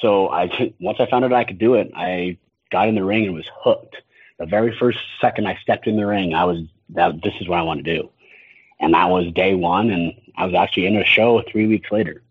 So 0.00 0.28
I 0.28 0.75
once 0.81 0.99
I 1.00 1.07
found 1.07 1.25
out 1.25 1.33
I 1.33 1.45
could 1.45 1.59
do 1.59 1.75
it, 1.75 1.90
I 1.95 2.38
got 2.71 2.88
in 2.88 2.95
the 2.95 3.04
ring 3.04 3.26
and 3.26 3.35
was 3.35 3.49
hooked 3.62 3.97
the 4.42 4.47
very 4.47 4.76
first 4.76 4.99
second 5.21 5.47
I 5.47 5.57
stepped 5.62 5.87
in 5.87 5.97
the 5.97 6.04
ring, 6.04 6.35
I 6.35 6.45
was 6.45 6.59
that 6.90 7.23
this 7.23 7.35
is 7.40 7.49
what 7.49 7.61
I 7.61 7.62
want 7.62 7.85
to 7.85 7.97
do, 7.97 8.11
and 8.81 8.92
that 8.92 9.09
was 9.09 9.33
day 9.33 9.54
one, 9.54 9.90
and 9.90 10.14
I 10.37 10.47
was 10.47 10.54
actually 10.54 10.87
in 10.87 10.97
a 10.97 11.04
show 11.04 11.42
three 11.42 11.69
weeks 11.69 11.92
later. 11.92 12.23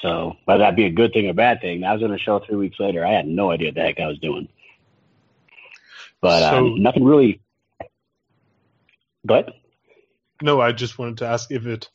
So 0.00 0.36
whether 0.46 0.60
that 0.60 0.74
be 0.74 0.86
a 0.86 0.90
good 0.90 1.12
thing 1.12 1.28
or 1.28 1.34
bad 1.34 1.60
thing, 1.60 1.84
I 1.84 1.92
was 1.92 2.02
in 2.02 2.12
a 2.12 2.18
show 2.18 2.38
three 2.38 2.56
weeks 2.56 2.80
later. 2.80 3.04
I 3.04 3.12
had 3.12 3.26
no 3.26 3.50
idea 3.50 3.68
what 3.68 3.74
the 3.74 3.82
heck 3.82 4.00
I 4.00 4.06
was 4.06 4.18
doing, 4.20 4.48
but 6.22 6.40
so, 6.40 6.56
um, 6.56 6.82
nothing 6.82 7.04
really. 7.04 7.42
But 9.22 9.54
no, 10.42 10.60
I 10.60 10.72
just 10.72 10.98
wanted 10.98 11.18
to 11.18 11.26
ask 11.26 11.50
if 11.50 11.66
it 11.66 11.88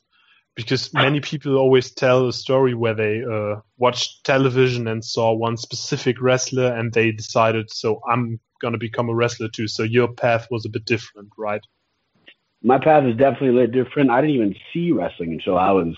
because 0.56 0.94
many 0.94 1.22
people 1.22 1.56
always 1.56 1.92
tell 1.92 2.28
a 2.28 2.34
story 2.34 2.74
where 2.74 2.94
they 2.94 3.24
uh, 3.24 3.62
watched 3.78 4.26
television 4.26 4.88
and 4.88 5.06
saw 5.06 5.32
one 5.32 5.56
specific 5.56 6.22
wrestler 6.22 6.74
and 6.74 6.92
they 6.92 7.12
decided, 7.12 7.72
so 7.72 8.02
I'm 8.10 8.40
going 8.62 8.74
to 8.74 8.78
become 8.78 9.08
a 9.08 9.16
wrestler 9.16 9.48
too. 9.48 9.70
So 9.70 9.84
your 9.84 10.10
path 10.10 10.48
was 10.52 10.66
a 10.66 10.70
bit 10.70 10.84
different, 10.84 11.30
right? 11.38 11.62
My 12.62 12.78
path 12.78 13.06
is 13.06 13.16
definitely 13.16 13.50
a 13.50 13.54
little 13.54 13.84
different. 13.84 14.10
I 14.10 14.20
didn't 14.20 14.36
even 14.36 14.56
see 14.74 14.92
wrestling 14.92 15.32
until 15.32 15.58
I 15.58 15.72
was 15.72 15.96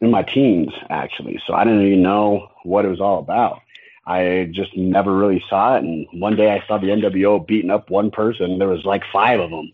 in 0.00 0.10
my 0.10 0.22
teens, 0.22 0.72
actually. 0.88 1.40
So 1.46 1.52
I 1.52 1.64
didn't 1.64 1.86
even 1.86 2.02
know 2.02 2.48
what 2.62 2.86
it 2.86 2.88
was 2.88 3.00
all 3.00 3.18
about. 3.18 3.60
I 4.06 4.48
just 4.50 4.74
never 4.76 5.14
really 5.14 5.44
saw 5.48 5.76
it. 5.76 5.84
And 5.84 6.06
one 6.12 6.36
day 6.36 6.50
I 6.50 6.66
saw 6.66 6.78
the 6.78 6.88
NWO 6.88 7.46
beating 7.46 7.70
up 7.70 7.90
one 7.90 8.10
person. 8.10 8.58
There 8.58 8.68
was 8.68 8.84
like 8.84 9.02
five 9.12 9.40
of 9.40 9.50
them. 9.50 9.72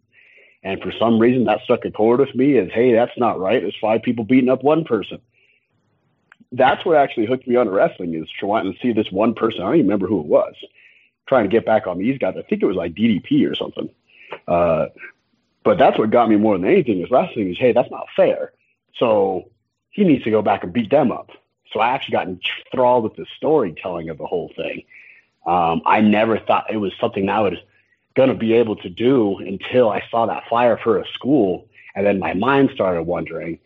And 0.63 0.81
for 0.83 0.93
some 0.99 1.19
reason, 1.19 1.45
that 1.45 1.63
struck 1.63 1.85
a 1.85 1.91
chord 1.91 2.21
with 2.21 2.35
me 2.35 2.59
as, 2.59 2.69
hey, 2.73 2.93
that's 2.93 3.17
not 3.17 3.41
right. 3.41 3.63
There's 3.63 3.77
five 3.81 4.03
people 4.03 4.25
beating 4.25 4.51
up 4.51 4.63
one 4.63 4.85
person. 4.85 5.19
That's 6.53 6.85
what 6.85 6.97
actually 6.97 7.27
hooked 7.27 7.47
me 7.47 7.57
on 7.57 7.69
wrestling 7.69 8.15
is 8.15 8.29
trying 8.39 8.71
to 8.71 8.79
see 8.81 8.93
this 8.93 9.11
one 9.11 9.35
person. 9.35 9.63
I 9.63 9.67
don't 9.67 9.75
even 9.77 9.87
remember 9.87 10.07
who 10.07 10.21
it 10.21 10.27
was. 10.27 10.55
Trying 11.29 11.45
to 11.45 11.49
get 11.51 11.65
back 11.65 11.87
on 11.87 11.99
these 11.99 12.19
guys. 12.19 12.35
I 12.37 12.43
think 12.43 12.63
it 12.63 12.67
was 12.67 12.77
like 12.77 12.95
DDP 12.95 13.51
or 13.51 13.55
something. 13.55 13.89
Uh, 14.47 14.87
but 15.65 15.79
that's 15.79 15.99
what 15.99 16.11
got 16.11 16.29
me 16.29 16.37
more 16.37 16.59
than 16.59 16.67
anything 16.67 17.01
is 17.01 17.11
wrestling 17.11 17.51
is, 17.51 17.59
hey, 17.59 17.73
that's 17.73 17.91
not 17.91 18.07
fair. 18.17 18.53
So 18.97 19.51
he 19.91 20.05
needs 20.05 20.25
to 20.25 20.31
go 20.31 20.43
back 20.43 20.65
and 20.65 20.73
beat 20.73 20.91
them 20.91 21.13
up. 21.13 21.31
So 21.73 21.81
I 21.81 21.91
actually 21.91 22.13
got 22.13 22.27
enthralled 22.27 23.05
with 23.05 23.17
the 23.17 23.27
storytelling 23.37 24.09
of 24.09 24.19
the 24.19 24.27
whole 24.27 24.51
thing. 24.57 24.85
Um, 25.47 25.83
I 25.87 26.01
never 26.01 26.39
thought 26.39 26.71
it 26.71 26.77
was 26.77 26.93
something 27.01 27.29
I 27.29 27.41
would 27.41 27.63
going 28.17 28.29
to 28.29 28.35
be 28.35 28.55
able 28.55 28.77
to 28.77 28.89
do 28.89 29.39
until 29.39 29.91
I 29.91 30.03
saw 30.11 30.27
that 30.27 30.45
flyer 30.49 30.79
for 30.83 30.99
a 30.99 31.07
school. 31.15 31.69
And 31.95 32.07
then 32.07 32.19
my 32.19 32.35
mind 32.35 32.71
started 32.75 33.03
wondering. 33.03 33.59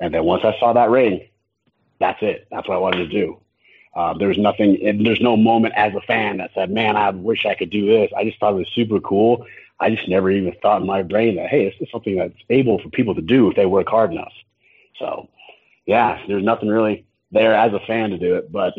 And 0.00 0.14
then 0.14 0.24
once 0.24 0.44
I 0.44 0.58
saw 0.58 0.72
that 0.72 0.90
ring, 0.90 1.28
that's 1.98 2.18
it. 2.22 2.46
That's 2.50 2.68
what 2.68 2.76
I 2.76 2.78
wanted 2.78 3.08
to 3.08 3.08
do. 3.08 3.38
Um, 3.94 4.18
there's 4.18 4.38
nothing, 4.38 5.02
there's 5.02 5.20
no 5.20 5.36
moment 5.36 5.74
as 5.76 5.94
a 5.94 6.00
fan 6.02 6.38
that 6.38 6.52
said, 6.54 6.70
man, 6.70 6.96
I 6.96 7.10
wish 7.10 7.44
I 7.44 7.54
could 7.54 7.70
do 7.70 7.86
this. 7.86 8.10
I 8.16 8.24
just 8.24 8.38
thought 8.38 8.52
it 8.52 8.56
was 8.56 8.68
super 8.74 9.00
cool. 9.00 9.46
I 9.80 9.90
just 9.90 10.08
never 10.08 10.30
even 10.30 10.54
thought 10.62 10.80
in 10.80 10.86
my 10.86 11.02
brain 11.02 11.36
that, 11.36 11.48
hey, 11.48 11.64
this 11.64 11.74
is 11.80 11.90
something 11.90 12.16
that's 12.16 12.34
able 12.50 12.78
for 12.80 12.88
people 12.90 13.14
to 13.14 13.22
do 13.22 13.50
if 13.50 13.56
they 13.56 13.66
work 13.66 13.88
hard 13.88 14.12
enough. 14.12 14.32
So, 14.98 15.28
yeah, 15.86 16.20
there's 16.28 16.44
nothing 16.44 16.68
really 16.68 17.04
there 17.32 17.54
as 17.54 17.72
a 17.72 17.80
fan 17.80 18.10
to 18.10 18.18
do 18.18 18.36
it, 18.36 18.52
but 18.52 18.74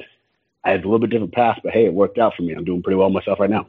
I 0.64 0.72
had 0.72 0.82
a 0.82 0.84
little 0.84 1.00
bit 1.00 1.10
different 1.10 1.34
path, 1.34 1.60
but 1.64 1.74
hey, 1.74 1.86
it 1.86 1.94
worked 1.94 2.20
out 2.20 2.36
for 2.36 2.44
me. 2.44 2.54
I'm 2.54 2.64
doing 2.64 2.84
pretty 2.84 2.98
well 2.98 3.10
myself 3.10 3.40
right 3.40 3.50
now. 3.50 3.68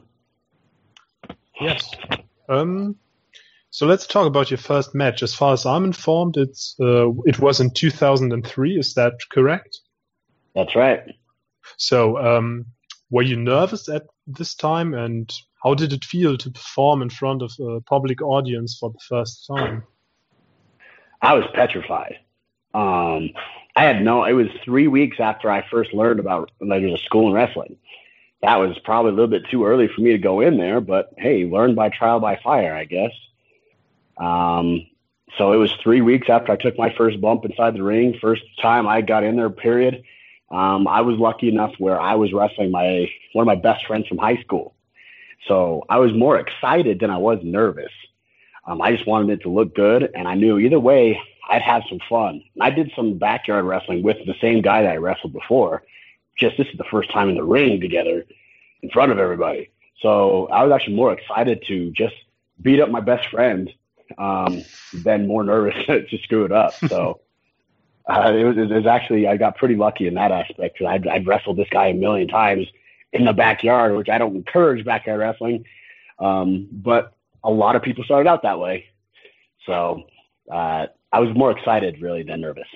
Yes. 1.63 1.89
Um, 2.49 2.95
so 3.69 3.85
let's 3.87 4.05
talk 4.05 4.27
about 4.27 4.51
your 4.51 4.57
first 4.57 4.93
match. 4.93 5.23
As 5.23 5.33
far 5.33 5.53
as 5.53 5.65
I'm 5.65 5.83
informed, 5.83 6.37
it's 6.37 6.75
uh, 6.79 7.09
it 7.25 7.39
was 7.39 7.59
in 7.59 7.71
2003. 7.71 8.77
Is 8.77 8.93
that 8.95 9.13
correct? 9.31 9.79
That's 10.53 10.75
right. 10.75 11.01
So, 11.77 12.17
um, 12.17 12.65
were 13.09 13.23
you 13.23 13.35
nervous 13.35 13.89
at 13.89 14.03
this 14.27 14.53
time, 14.53 14.93
and 14.93 15.31
how 15.63 15.73
did 15.73 15.93
it 15.93 16.03
feel 16.03 16.37
to 16.37 16.51
perform 16.51 17.01
in 17.01 17.09
front 17.09 17.41
of 17.41 17.51
a 17.59 17.81
public 17.81 18.21
audience 18.21 18.77
for 18.79 18.91
the 18.91 18.99
first 19.07 19.47
time? 19.47 19.83
I 21.21 21.33
was 21.33 21.45
petrified. 21.53 22.17
Um, 22.73 23.29
I 23.75 23.85
had 23.85 24.03
no. 24.03 24.25
It 24.25 24.33
was 24.33 24.47
three 24.65 24.87
weeks 24.87 25.17
after 25.19 25.49
I 25.49 25.65
first 25.71 25.93
learned 25.93 26.19
about 26.19 26.51
like, 26.59 26.81
there 26.81 26.91
was 26.91 27.01
a 27.01 27.05
school 27.05 27.27
in 27.29 27.33
wrestling 27.33 27.77
that 28.43 28.57
was 28.57 28.77
probably 28.79 29.11
a 29.11 29.13
little 29.13 29.29
bit 29.29 29.49
too 29.49 29.65
early 29.65 29.87
for 29.87 30.01
me 30.01 30.11
to 30.11 30.17
go 30.17 30.41
in 30.41 30.57
there, 30.57 30.81
but 30.81 31.13
hey, 31.17 31.45
learn 31.45 31.75
by 31.75 31.89
trial 31.89 32.19
by 32.19 32.39
fire, 32.43 32.75
I 32.75 32.83
guess. 32.83 33.11
Um, 34.17 34.85
so 35.37 35.53
it 35.53 35.55
was 35.55 35.71
three 35.81 36.01
weeks 36.01 36.29
after 36.29 36.51
I 36.51 36.57
took 36.57 36.77
my 36.77 36.93
first 36.95 37.21
bump 37.21 37.45
inside 37.45 37.73
the 37.73 37.83
ring, 37.83 38.17
first 38.19 38.43
time 38.61 38.85
I 38.85 39.01
got 39.01 39.23
in 39.23 39.37
there, 39.37 39.49
period. 39.49 40.03
Um, 40.51 40.87
I 40.89 41.01
was 41.01 41.17
lucky 41.17 41.47
enough 41.47 41.73
where 41.79 41.99
I 41.99 42.15
was 42.15 42.33
wrestling 42.33 42.69
my 42.69 43.09
one 43.31 43.43
of 43.43 43.47
my 43.47 43.55
best 43.55 43.85
friends 43.87 44.07
from 44.07 44.17
high 44.17 44.41
school. 44.41 44.75
So 45.47 45.83
I 45.89 45.97
was 45.99 46.13
more 46.13 46.37
excited 46.37 46.99
than 46.99 47.09
I 47.09 47.17
was 47.17 47.39
nervous. 47.43 47.91
Um, 48.67 48.81
I 48.81 48.91
just 48.91 49.07
wanted 49.07 49.39
it 49.39 49.43
to 49.43 49.49
look 49.49 49.73
good, 49.73 50.11
and 50.13 50.27
I 50.27 50.35
knew 50.35 50.59
either 50.59 50.79
way 50.79 51.19
I'd 51.49 51.61
have 51.61 51.83
some 51.89 51.99
fun. 52.09 52.43
I 52.59 52.69
did 52.69 52.91
some 52.95 53.17
backyard 53.17 53.65
wrestling 53.65 54.03
with 54.03 54.17
the 54.25 54.35
same 54.41 54.61
guy 54.61 54.83
that 54.83 54.91
I 54.91 54.97
wrestled 54.97 55.33
before, 55.33 55.83
just 56.37 56.57
this 56.57 56.67
is 56.67 56.77
the 56.77 56.85
first 56.85 57.11
time 57.11 57.29
in 57.29 57.35
the 57.35 57.43
ring 57.43 57.79
together 57.79 58.25
in 58.81 58.89
front 58.89 59.11
of 59.11 59.19
everybody. 59.19 59.69
So 60.01 60.47
I 60.47 60.63
was 60.63 60.73
actually 60.73 60.95
more 60.95 61.13
excited 61.13 61.63
to 61.67 61.91
just 61.91 62.15
beat 62.61 62.79
up 62.79 62.89
my 62.89 62.99
best 62.99 63.29
friend 63.29 63.71
um, 64.17 64.63
than 64.93 65.27
more 65.27 65.43
nervous 65.43 65.75
to 65.87 66.17
screw 66.23 66.45
it 66.45 66.51
up. 66.51 66.73
So 66.87 67.21
uh, 68.09 68.33
it, 68.33 68.43
was, 68.43 68.57
it 68.57 68.69
was 68.69 68.85
actually 68.85 69.27
I 69.27 69.37
got 69.37 69.57
pretty 69.57 69.75
lucky 69.75 70.07
in 70.07 70.15
that 70.15 70.31
aspect 70.31 70.75
because 70.77 70.87
I'd, 70.87 71.07
I'd 71.07 71.27
wrestled 71.27 71.57
this 71.57 71.69
guy 71.69 71.87
a 71.87 71.93
million 71.93 72.27
times 72.27 72.67
in 73.13 73.25
the 73.25 73.33
backyard, 73.33 73.95
which 73.95 74.09
I 74.09 74.17
don't 74.17 74.35
encourage 74.35 74.83
backyard 74.83 75.19
wrestling, 75.19 75.65
um, 76.19 76.67
but 76.71 77.13
a 77.43 77.51
lot 77.51 77.75
of 77.75 77.83
people 77.83 78.03
started 78.03 78.29
out 78.29 78.41
that 78.43 78.59
way. 78.59 78.85
So 79.65 80.03
uh, 80.51 80.87
I 81.11 81.19
was 81.19 81.35
more 81.35 81.51
excited 81.51 82.01
really 82.01 82.23
than 82.23 82.41
nervous. 82.41 82.67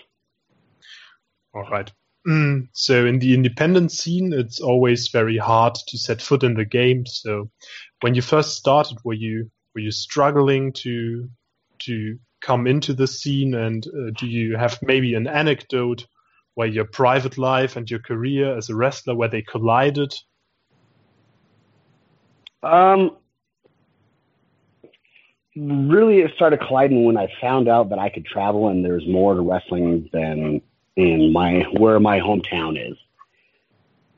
All 1.54 1.68
right. 1.70 1.92
Mm, 2.28 2.68
so 2.74 3.06
in 3.06 3.20
the 3.20 3.34
independent 3.34 3.92
scene, 3.92 4.34
it's 4.34 4.60
always 4.60 5.08
very 5.08 5.38
hard 5.38 5.76
to 5.88 5.98
set 5.98 6.22
foot 6.22 6.44
in 6.44 6.56
the 6.56 6.66
game. 6.66 7.06
So 7.06 7.50
when 8.02 8.16
you 8.16 8.22
first 8.22 8.58
started, 8.58 8.98
were 9.06 9.14
you 9.14 9.50
were 9.74 9.82
you 9.82 9.92
struggling 9.92 10.74
to 10.74 11.30
to 11.84 12.20
come 12.42 12.68
into 12.68 12.94
the 12.94 13.08
scene? 13.08 13.54
And 13.54 13.88
uh, 13.88 14.12
do 14.18 14.28
you 14.28 14.58
have 14.58 14.78
maybe 14.82 15.14
an 15.14 15.28
anecdote 15.28 16.06
where 16.56 16.68
your 16.68 16.86
private 16.86 17.38
life 17.38 17.78
and 17.78 17.90
your 17.90 18.00
career 18.00 18.58
as 18.58 18.70
a 18.70 18.76
wrestler 18.76 19.16
where 19.16 19.30
they 19.30 19.44
collided? 19.44 20.14
Um, 22.62 23.16
really, 25.56 26.20
it 26.20 26.32
started 26.36 26.60
colliding 26.60 27.06
when 27.06 27.16
I 27.16 27.28
found 27.40 27.70
out 27.70 27.90
that 27.92 28.00
I 28.00 28.10
could 28.10 28.26
travel 28.26 28.68
and 28.68 28.84
there's 28.84 29.08
more 29.08 29.34
to 29.34 29.42
wrestling 29.42 30.10
than 30.12 30.62
in 30.98 31.32
my 31.32 31.62
where 31.78 32.00
my 32.00 32.20
hometown 32.20 32.92
is. 32.92 32.98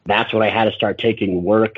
That's 0.06 0.34
when 0.34 0.42
I 0.42 0.50
had 0.50 0.66
to 0.66 0.72
start 0.72 0.98
taking 0.98 1.44
work 1.44 1.78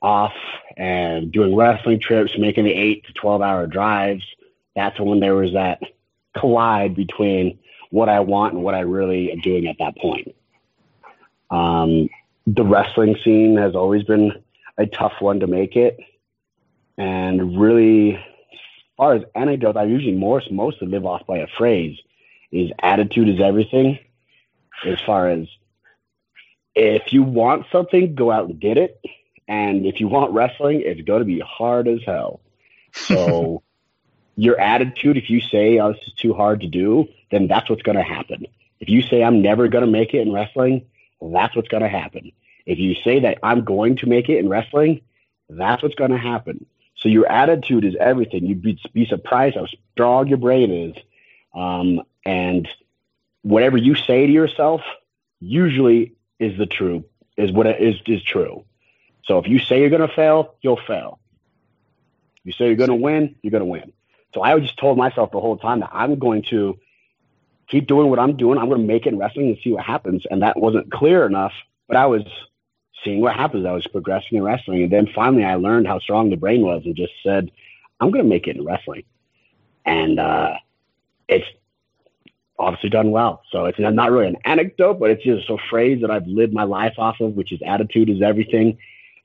off 0.00 0.32
and 0.76 1.30
doing 1.30 1.54
wrestling 1.54 2.00
trips, 2.00 2.32
making 2.38 2.64
the 2.64 2.72
eight 2.72 3.04
to 3.06 3.12
twelve 3.12 3.42
hour 3.42 3.66
drives. 3.66 4.24
That's 4.74 4.98
when 4.98 5.20
there 5.20 5.34
was 5.34 5.52
that 5.52 5.82
collide 6.38 6.94
between 6.94 7.58
what 7.90 8.08
I 8.08 8.20
want 8.20 8.54
and 8.54 8.62
what 8.62 8.74
I 8.74 8.80
really 8.80 9.32
am 9.32 9.40
doing 9.40 9.66
at 9.66 9.76
that 9.80 9.96
point. 9.98 10.34
Um, 11.50 12.08
the 12.46 12.64
wrestling 12.64 13.16
scene 13.24 13.56
has 13.56 13.74
always 13.74 14.04
been 14.04 14.32
a 14.78 14.86
tough 14.86 15.14
one 15.18 15.40
to 15.40 15.48
make 15.48 15.74
it, 15.74 15.98
and 16.96 17.60
really, 17.60 18.14
as 18.14 18.58
far 18.96 19.14
as 19.14 19.22
anecdote, 19.34 19.76
I 19.76 19.84
usually 19.84 20.14
more 20.14 20.40
mostly 20.52 20.86
live 20.86 21.04
off 21.04 21.26
by 21.26 21.38
a 21.38 21.48
phrase: 21.58 21.98
"is 22.52 22.70
attitude 22.80 23.28
is 23.28 23.40
everything." 23.40 23.98
As 24.86 25.00
far 25.00 25.28
as 25.28 25.46
if 26.74 27.12
you 27.12 27.22
want 27.22 27.66
something, 27.72 28.14
go 28.14 28.30
out 28.30 28.48
and 28.48 28.60
get 28.60 28.78
it. 28.78 29.00
And 29.48 29.84
if 29.84 30.00
you 30.00 30.08
want 30.08 30.32
wrestling, 30.32 30.82
it's 30.84 31.00
going 31.02 31.20
to 31.20 31.24
be 31.24 31.40
hard 31.40 31.88
as 31.88 32.00
hell. 32.06 32.40
So 32.92 33.62
your 34.36 34.58
attitude, 34.60 35.16
if 35.16 35.28
you 35.28 35.40
say, 35.40 35.78
oh, 35.78 35.92
this 35.92 36.02
is 36.06 36.12
too 36.14 36.32
hard 36.32 36.60
to 36.60 36.68
do, 36.68 37.08
then 37.30 37.48
that's 37.48 37.68
what's 37.68 37.82
going 37.82 37.96
to 37.98 38.02
happen. 38.02 38.46
If 38.78 38.88
you 38.88 39.02
say, 39.02 39.22
I'm 39.22 39.42
never 39.42 39.68
going 39.68 39.84
to 39.84 39.90
make 39.90 40.14
it 40.14 40.20
in 40.20 40.32
wrestling, 40.32 40.86
that's 41.20 41.54
what's 41.54 41.68
going 41.68 41.82
to 41.82 41.88
happen. 41.88 42.32
If 42.64 42.78
you 42.78 42.94
say 42.94 43.20
that 43.20 43.38
I'm 43.42 43.64
going 43.64 43.96
to 43.96 44.06
make 44.06 44.28
it 44.28 44.38
in 44.38 44.48
wrestling, 44.48 45.00
that's 45.48 45.82
what's 45.82 45.96
going 45.96 46.12
to 46.12 46.18
happen. 46.18 46.64
So 46.96 47.08
your 47.08 47.26
attitude 47.30 47.84
is 47.84 47.96
everything. 47.98 48.46
You'd 48.46 48.62
be, 48.62 48.78
be 48.92 49.06
surprised 49.06 49.56
how 49.56 49.66
strong 49.92 50.28
your 50.28 50.38
brain 50.38 50.70
is. 50.70 51.02
Um, 51.54 52.02
and 52.24 52.68
whatever 53.42 53.76
you 53.76 53.94
say 53.94 54.26
to 54.26 54.32
yourself 54.32 54.82
usually 55.40 56.14
is 56.38 56.56
the 56.58 56.66
true 56.66 57.04
is 57.36 57.52
what 57.52 57.66
is 57.66 57.96
is 58.06 58.22
true. 58.22 58.64
So 59.24 59.38
if 59.38 59.46
you 59.46 59.58
say 59.58 59.80
you're 59.80 59.90
going 59.90 60.06
to 60.06 60.14
fail, 60.14 60.54
you'll 60.60 60.80
fail. 60.86 61.18
You 62.44 62.52
say 62.52 62.66
you're 62.66 62.76
going 62.76 62.90
to 62.90 62.96
win, 62.96 63.36
you're 63.42 63.50
going 63.50 63.62
to 63.62 63.66
win. 63.66 63.92
So 64.34 64.42
I 64.42 64.58
just 64.58 64.78
told 64.78 64.96
myself 64.96 65.30
the 65.30 65.40
whole 65.40 65.56
time 65.56 65.80
that 65.80 65.90
I'm 65.92 66.18
going 66.18 66.42
to 66.50 66.78
keep 67.68 67.86
doing 67.86 68.08
what 68.08 68.18
I'm 68.18 68.36
doing. 68.36 68.58
I'm 68.58 68.68
going 68.68 68.80
to 68.80 68.86
make 68.86 69.06
it 69.06 69.12
in 69.12 69.18
wrestling 69.18 69.48
and 69.48 69.58
see 69.62 69.72
what 69.72 69.84
happens. 69.84 70.24
And 70.30 70.42
that 70.42 70.58
wasn't 70.58 70.90
clear 70.90 71.26
enough, 71.26 71.52
but 71.86 71.96
I 71.96 72.06
was 72.06 72.22
seeing 73.04 73.20
what 73.20 73.36
happens. 73.36 73.66
I 73.66 73.72
was 73.72 73.86
progressing 73.86 74.38
in 74.38 74.42
wrestling. 74.42 74.82
And 74.82 74.92
then 74.92 75.08
finally 75.14 75.44
I 75.44 75.56
learned 75.56 75.86
how 75.86 75.98
strong 75.98 76.30
the 76.30 76.36
brain 76.36 76.62
was 76.62 76.82
and 76.84 76.96
just 76.96 77.12
said, 77.22 77.50
I'm 78.00 78.10
going 78.10 78.24
to 78.24 78.28
make 78.28 78.46
it 78.46 78.56
in 78.56 78.64
wrestling. 78.64 79.04
And, 79.84 80.18
uh, 80.18 80.54
it's 81.28 81.46
obviously 82.60 82.90
done 82.90 83.10
well. 83.10 83.42
So 83.50 83.64
it's 83.64 83.78
not 83.78 84.10
really 84.10 84.28
an 84.28 84.36
anecdote, 84.44 85.00
but 85.00 85.10
it's 85.10 85.24
just 85.24 85.50
a 85.50 85.56
phrase 85.68 86.00
that 86.02 86.10
I've 86.10 86.26
lived 86.26 86.52
my 86.52 86.64
life 86.64 86.94
off 86.98 87.20
of, 87.20 87.34
which 87.34 87.52
is 87.52 87.60
attitude 87.66 88.10
is 88.10 88.22
everything. 88.22 88.78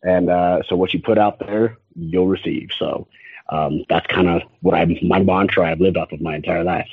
And 0.03 0.29
uh, 0.29 0.61
so 0.67 0.75
what 0.75 0.93
you 0.93 1.01
put 1.01 1.17
out 1.17 1.39
there, 1.39 1.77
you'll 1.95 2.27
receive. 2.27 2.69
So 2.77 3.07
um, 3.49 3.83
that's 3.89 4.07
kind 4.07 4.27
of 4.27 4.41
what 4.61 4.75
I 4.75 4.85
my 5.01 5.21
mantra 5.21 5.69
I've 5.69 5.81
lived 5.81 5.97
off 5.97 6.11
of 6.11 6.21
my 6.21 6.35
entire 6.35 6.63
life. 6.63 6.89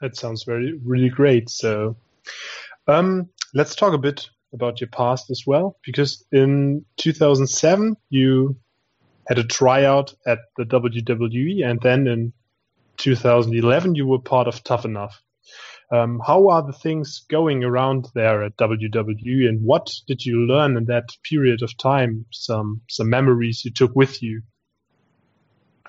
that 0.00 0.16
sounds 0.16 0.44
very 0.44 0.78
really 0.84 1.08
great. 1.08 1.48
So, 1.50 1.96
um, 2.86 3.28
let's 3.54 3.74
talk 3.74 3.94
a 3.94 3.98
bit 3.98 4.28
about 4.52 4.80
your 4.80 4.88
past 4.88 5.30
as 5.30 5.44
well, 5.46 5.78
because 5.84 6.24
in 6.32 6.84
2007 6.96 7.96
you 8.10 8.56
had 9.26 9.38
a 9.38 9.44
tryout 9.44 10.14
at 10.26 10.38
the 10.56 10.64
WWE, 10.64 11.64
and 11.68 11.80
then 11.80 12.06
in 12.06 12.32
2011 12.98 13.94
you 13.94 14.06
were 14.06 14.18
part 14.18 14.48
of 14.48 14.62
Tough 14.62 14.84
Enough. 14.84 15.20
Um, 15.90 16.20
how 16.26 16.48
are 16.48 16.62
the 16.62 16.72
things 16.72 17.24
going 17.28 17.62
around 17.62 18.08
there 18.14 18.42
at 18.42 18.56
WWE, 18.56 19.48
and 19.48 19.62
what 19.62 19.90
did 20.06 20.24
you 20.24 20.46
learn 20.46 20.76
in 20.76 20.86
that 20.86 21.10
period 21.28 21.62
of 21.62 21.76
time? 21.76 22.26
Some 22.32 22.80
some 22.88 23.10
memories 23.10 23.64
you 23.64 23.70
took 23.70 23.94
with 23.94 24.22
you. 24.22 24.42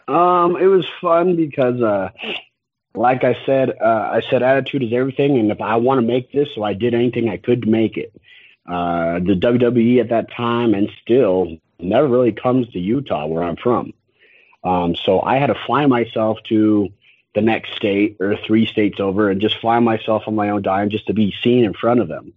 Um, 0.08 0.58
it 0.58 0.68
was 0.68 0.86
fun 1.02 1.36
because, 1.36 1.82
uh, 1.82 2.10
like 2.94 3.24
I 3.24 3.36
said, 3.46 3.72
uh, 3.82 4.10
I 4.14 4.22
said 4.30 4.44
attitude 4.44 4.84
is 4.84 4.94
everything, 4.94 5.40
and 5.40 5.52
if 5.52 5.62
I 5.62 5.78
want 5.78 6.00
to 6.02 6.06
make 6.06 6.32
this, 6.32 6.50
so 6.54 6.64
I 6.64 6.74
did 6.74 6.94
anything 6.94 7.30
I 7.30 7.38
could 7.38 7.64
to 7.64 7.70
make 7.70 7.98
it. 7.98 8.14
Uh, 8.68 9.20
the 9.20 9.36
WWE 9.36 10.02
at 10.02 10.10
that 10.10 10.32
time 10.32 10.74
and 10.74 10.90
still 11.02 11.58
never 11.80 12.08
really 12.08 12.32
comes 12.32 12.68
to 12.70 12.80
Utah, 12.80 13.26
where 13.26 13.44
I'm 13.44 13.58
from. 13.58 13.94
Um, 14.64 14.96
so 14.96 15.22
I 15.22 15.38
had 15.38 15.48
to 15.48 15.56
fly 15.68 15.86
myself 15.86 16.40
to 16.50 16.90
the 17.36 17.42
next 17.42 17.76
state 17.76 18.18
or 18.20 18.38
three 18.38 18.66
states 18.66 19.00
over 19.00 19.30
and 19.30 19.42
just 19.42 19.60
fly 19.60 19.78
myself 19.80 20.24
on 20.26 20.36
my 20.36 20.50
own 20.50 20.62
dime 20.62 20.90
just 20.90 21.08
to 21.08 21.14
be 21.14 21.36
seen 21.44 21.66
in 21.66 21.74
front 21.74 22.00
of 22.00 22.08
them. 22.08 22.34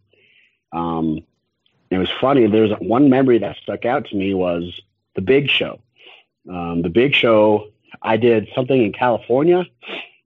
Um, 0.72 1.20
it 1.90 1.96
was 1.96 2.10
funny. 2.20 2.46
There's 2.46 2.72
one 2.80 3.08
memory 3.08 3.38
that 3.38 3.56
stuck 3.62 3.86
out 3.86 4.06
to 4.06 4.16
me 4.16 4.34
was 4.34 4.80
the 5.14 5.22
Big 5.22 5.48
Show. 5.48 5.80
Um, 6.50 6.82
the 6.82 6.90
Big 6.90 7.14
Show, 7.14 7.70
I 8.02 8.16
did 8.16 8.48
something 8.54 8.82
in 8.82 8.92
California. 8.92 9.64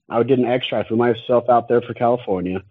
I 0.08 0.22
did 0.22 0.38
an 0.38 0.46
extra. 0.46 0.80
I 0.80 0.88
flew 0.88 0.96
myself 0.96 1.48
out 1.48 1.68
there 1.68 1.82
for 1.82 1.94
California, 1.94 2.62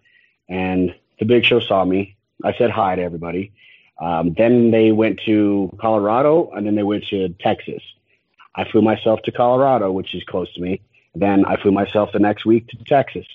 and 0.48 0.94
the 1.18 1.24
Big 1.24 1.44
Show 1.44 1.60
saw 1.60 1.84
me. 1.84 2.16
I 2.44 2.52
said 2.54 2.70
hi 2.70 2.96
to 2.96 3.02
everybody. 3.02 3.52
Um, 4.00 4.34
then 4.36 4.70
they 4.70 4.90
went 4.92 5.20
to 5.26 5.76
Colorado, 5.80 6.50
and 6.50 6.66
then 6.66 6.74
they 6.74 6.82
went 6.82 7.04
to 7.06 7.28
Texas. 7.40 7.82
I 8.54 8.64
flew 8.70 8.82
myself 8.82 9.22
to 9.22 9.32
Colorado, 9.32 9.92
which 9.92 10.14
is 10.14 10.24
close 10.24 10.52
to 10.54 10.60
me. 10.60 10.80
Then 11.14 11.44
I 11.44 11.56
flew 11.56 11.72
myself 11.72 12.10
the 12.12 12.18
next 12.18 12.44
week 12.44 12.68
to 12.68 12.76
Texas. 12.84 13.26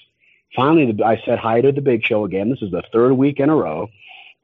Finally, 0.55 1.01
I 1.03 1.21
said 1.25 1.39
hi 1.39 1.61
to 1.61 1.71
the 1.71 1.81
Big 1.81 2.03
Show 2.03 2.25
again. 2.25 2.49
This 2.49 2.61
is 2.61 2.71
the 2.71 2.83
third 2.91 3.13
week 3.13 3.39
in 3.39 3.49
a 3.49 3.55
row, 3.55 3.89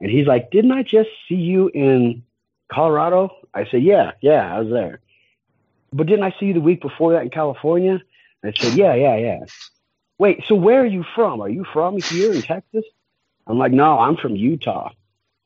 and 0.00 0.10
he's 0.10 0.26
like, 0.26 0.50
"Didn't 0.50 0.72
I 0.72 0.82
just 0.82 1.10
see 1.28 1.36
you 1.36 1.68
in 1.74 2.22
Colorado?" 2.70 3.34
I 3.52 3.64
said, 3.64 3.82
"Yeah, 3.82 4.12
yeah, 4.20 4.54
I 4.54 4.60
was 4.60 4.70
there." 4.70 5.00
But 5.94 6.08
didn't 6.08 6.24
I 6.24 6.34
see 6.38 6.46
you 6.46 6.54
the 6.54 6.60
week 6.60 6.82
before 6.82 7.12
that 7.12 7.22
in 7.22 7.30
California? 7.30 8.02
I 8.42 8.52
said, 8.58 8.74
Yeah, 8.74 8.94
yeah, 8.94 9.16
yeah. 9.16 9.44
Wait, 10.18 10.44
so 10.46 10.56
where 10.56 10.80
are 10.80 10.86
you 10.86 11.04
from? 11.14 11.40
Are 11.40 11.48
you 11.48 11.64
from 11.72 12.00
here 12.00 12.32
in 12.32 12.42
Texas? 12.42 12.84
I'm 13.46 13.58
like, 13.58 13.72
No, 13.72 13.98
I'm 14.00 14.16
from 14.16 14.34
Utah. 14.34 14.90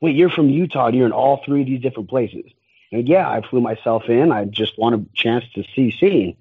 Wait, 0.01 0.17
you're 0.17 0.31
from 0.31 0.49
Utah 0.49 0.87
and 0.87 0.97
you're 0.97 1.07
in 1.07 1.13
all 1.13 1.43
three 1.45 1.61
of 1.61 1.67
these 1.67 1.83
different 1.83 2.09
places. 2.09 2.45
And 2.91 3.07
yeah, 3.07 3.29
I 3.29 3.43
flew 3.43 3.61
myself 3.61 4.09
in. 4.09 4.33
I 4.33 4.47
just 4.47 4.79
want 4.79 4.95
a 4.95 5.05
chance 5.15 5.45
to 5.55 5.65
see 5.75 5.91
scene. 5.91 6.37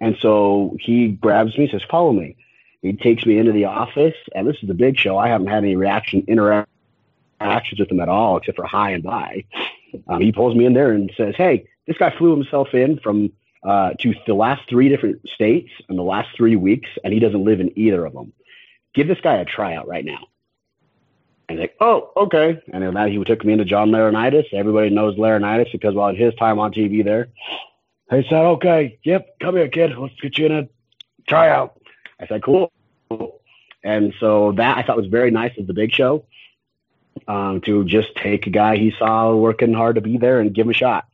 And 0.00 0.16
so 0.20 0.76
he 0.80 1.08
grabs 1.08 1.56
me, 1.56 1.68
says, 1.70 1.82
Follow 1.90 2.12
me. 2.12 2.36
He 2.82 2.92
takes 2.92 3.26
me 3.26 3.38
into 3.38 3.52
the 3.52 3.64
office, 3.64 4.14
and 4.34 4.46
this 4.46 4.56
is 4.62 4.68
the 4.68 4.74
big 4.74 4.96
show. 4.96 5.18
I 5.18 5.28
haven't 5.28 5.48
had 5.48 5.64
any 5.64 5.76
reaction 5.76 6.24
interactions 6.28 7.78
with 7.78 7.90
him 7.90 8.00
at 8.00 8.08
all, 8.08 8.36
except 8.36 8.56
for 8.56 8.66
hi 8.66 8.90
and 8.90 9.02
bye. 9.02 9.44
Um, 10.08 10.20
he 10.20 10.30
pulls 10.30 10.54
me 10.54 10.66
in 10.66 10.74
there 10.74 10.92
and 10.92 11.10
says, 11.16 11.34
Hey, 11.36 11.66
this 11.86 11.96
guy 11.96 12.14
flew 12.16 12.30
himself 12.30 12.74
in 12.74 12.98
from 13.00 13.32
uh, 13.64 13.90
to 14.00 14.14
the 14.26 14.34
last 14.34 14.62
three 14.68 14.88
different 14.88 15.20
states 15.34 15.70
in 15.88 15.96
the 15.96 16.02
last 16.02 16.28
three 16.36 16.56
weeks, 16.56 16.88
and 17.02 17.12
he 17.12 17.18
doesn't 17.18 17.44
live 17.44 17.60
in 17.60 17.76
either 17.78 18.04
of 18.04 18.12
them. 18.12 18.32
Give 18.94 19.08
this 19.08 19.20
guy 19.20 19.36
a 19.36 19.44
tryout 19.44 19.88
right 19.88 20.04
now. 20.04 20.28
And 21.48 21.58
like, 21.60 21.76
oh, 21.80 22.12
okay. 22.16 22.60
And 22.72 22.82
then 22.82 23.08
he 23.10 23.22
took 23.24 23.44
me 23.44 23.52
into 23.52 23.64
John 23.64 23.90
Laurinaitis. 23.90 24.52
Everybody 24.52 24.90
knows 24.90 25.16
Laurinaitis 25.16 25.70
because 25.72 25.94
while 25.94 26.12
well, 26.12 26.16
his 26.16 26.34
time 26.34 26.58
on 26.58 26.72
TV 26.72 27.04
there. 27.04 27.28
He 28.10 28.22
said, 28.28 28.44
okay, 28.44 28.98
yep, 29.02 29.38
come 29.40 29.56
here, 29.56 29.68
kid. 29.68 29.96
Let's 29.98 30.14
get 30.20 30.38
you 30.38 30.46
in 30.46 30.52
a 30.52 30.68
tryout. 31.28 31.80
I 32.20 32.26
said, 32.26 32.42
cool. 32.42 32.72
And 33.82 34.14
so 34.20 34.52
that 34.52 34.78
I 34.78 34.82
thought 34.82 34.96
was 34.96 35.06
very 35.06 35.30
nice 35.30 35.56
of 35.58 35.66
the 35.66 35.74
big 35.74 35.92
show 35.92 36.24
um, 37.28 37.60
to 37.62 37.84
just 37.84 38.14
take 38.16 38.46
a 38.46 38.50
guy 38.50 38.76
he 38.76 38.92
saw 38.98 39.34
working 39.34 39.72
hard 39.72 39.96
to 39.96 40.00
be 40.00 40.18
there 40.18 40.40
and 40.40 40.54
give 40.54 40.66
him 40.66 40.70
a 40.70 40.74
shot. 40.74 41.06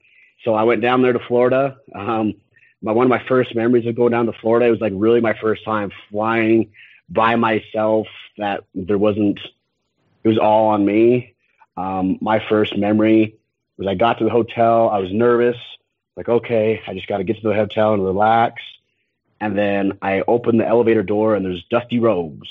So 0.44 0.54
I 0.54 0.64
went 0.64 0.82
down 0.82 1.02
there 1.02 1.12
to 1.12 1.18
Florida. 1.18 1.76
Um, 1.94 2.34
my, 2.82 2.92
one 2.92 3.06
of 3.06 3.10
my 3.10 3.24
first 3.26 3.54
memories 3.54 3.86
of 3.86 3.94
going 3.94 4.12
down 4.12 4.26
to 4.26 4.32
Florida, 4.32 4.66
it 4.66 4.70
was 4.70 4.80
like 4.80 4.92
really 4.96 5.20
my 5.20 5.34
first 5.40 5.64
time 5.64 5.92
flying 6.10 6.72
by 7.08 7.36
myself 7.36 8.06
that 8.38 8.64
there 8.74 8.98
wasn't, 8.98 9.38
it 10.24 10.28
was 10.28 10.38
all 10.38 10.68
on 10.68 10.84
me. 10.84 11.34
Um, 11.76 12.18
my 12.20 12.42
first 12.48 12.76
memory 12.76 13.36
was 13.76 13.86
I 13.86 13.94
got 13.94 14.18
to 14.18 14.24
the 14.24 14.30
hotel. 14.30 14.88
I 14.90 14.98
was 14.98 15.12
nervous, 15.12 15.56
like, 16.16 16.28
okay, 16.28 16.82
I 16.86 16.94
just 16.94 17.06
got 17.06 17.18
to 17.18 17.24
get 17.24 17.36
to 17.40 17.48
the 17.48 17.54
hotel 17.54 17.94
and 17.94 18.04
relax. 18.04 18.62
And 19.40 19.56
then 19.56 19.98
I 20.02 20.22
open 20.28 20.58
the 20.58 20.66
elevator 20.66 21.02
door 21.02 21.34
and 21.34 21.44
there's 21.44 21.64
Dusty 21.70 21.98
Rhodes. 21.98 22.48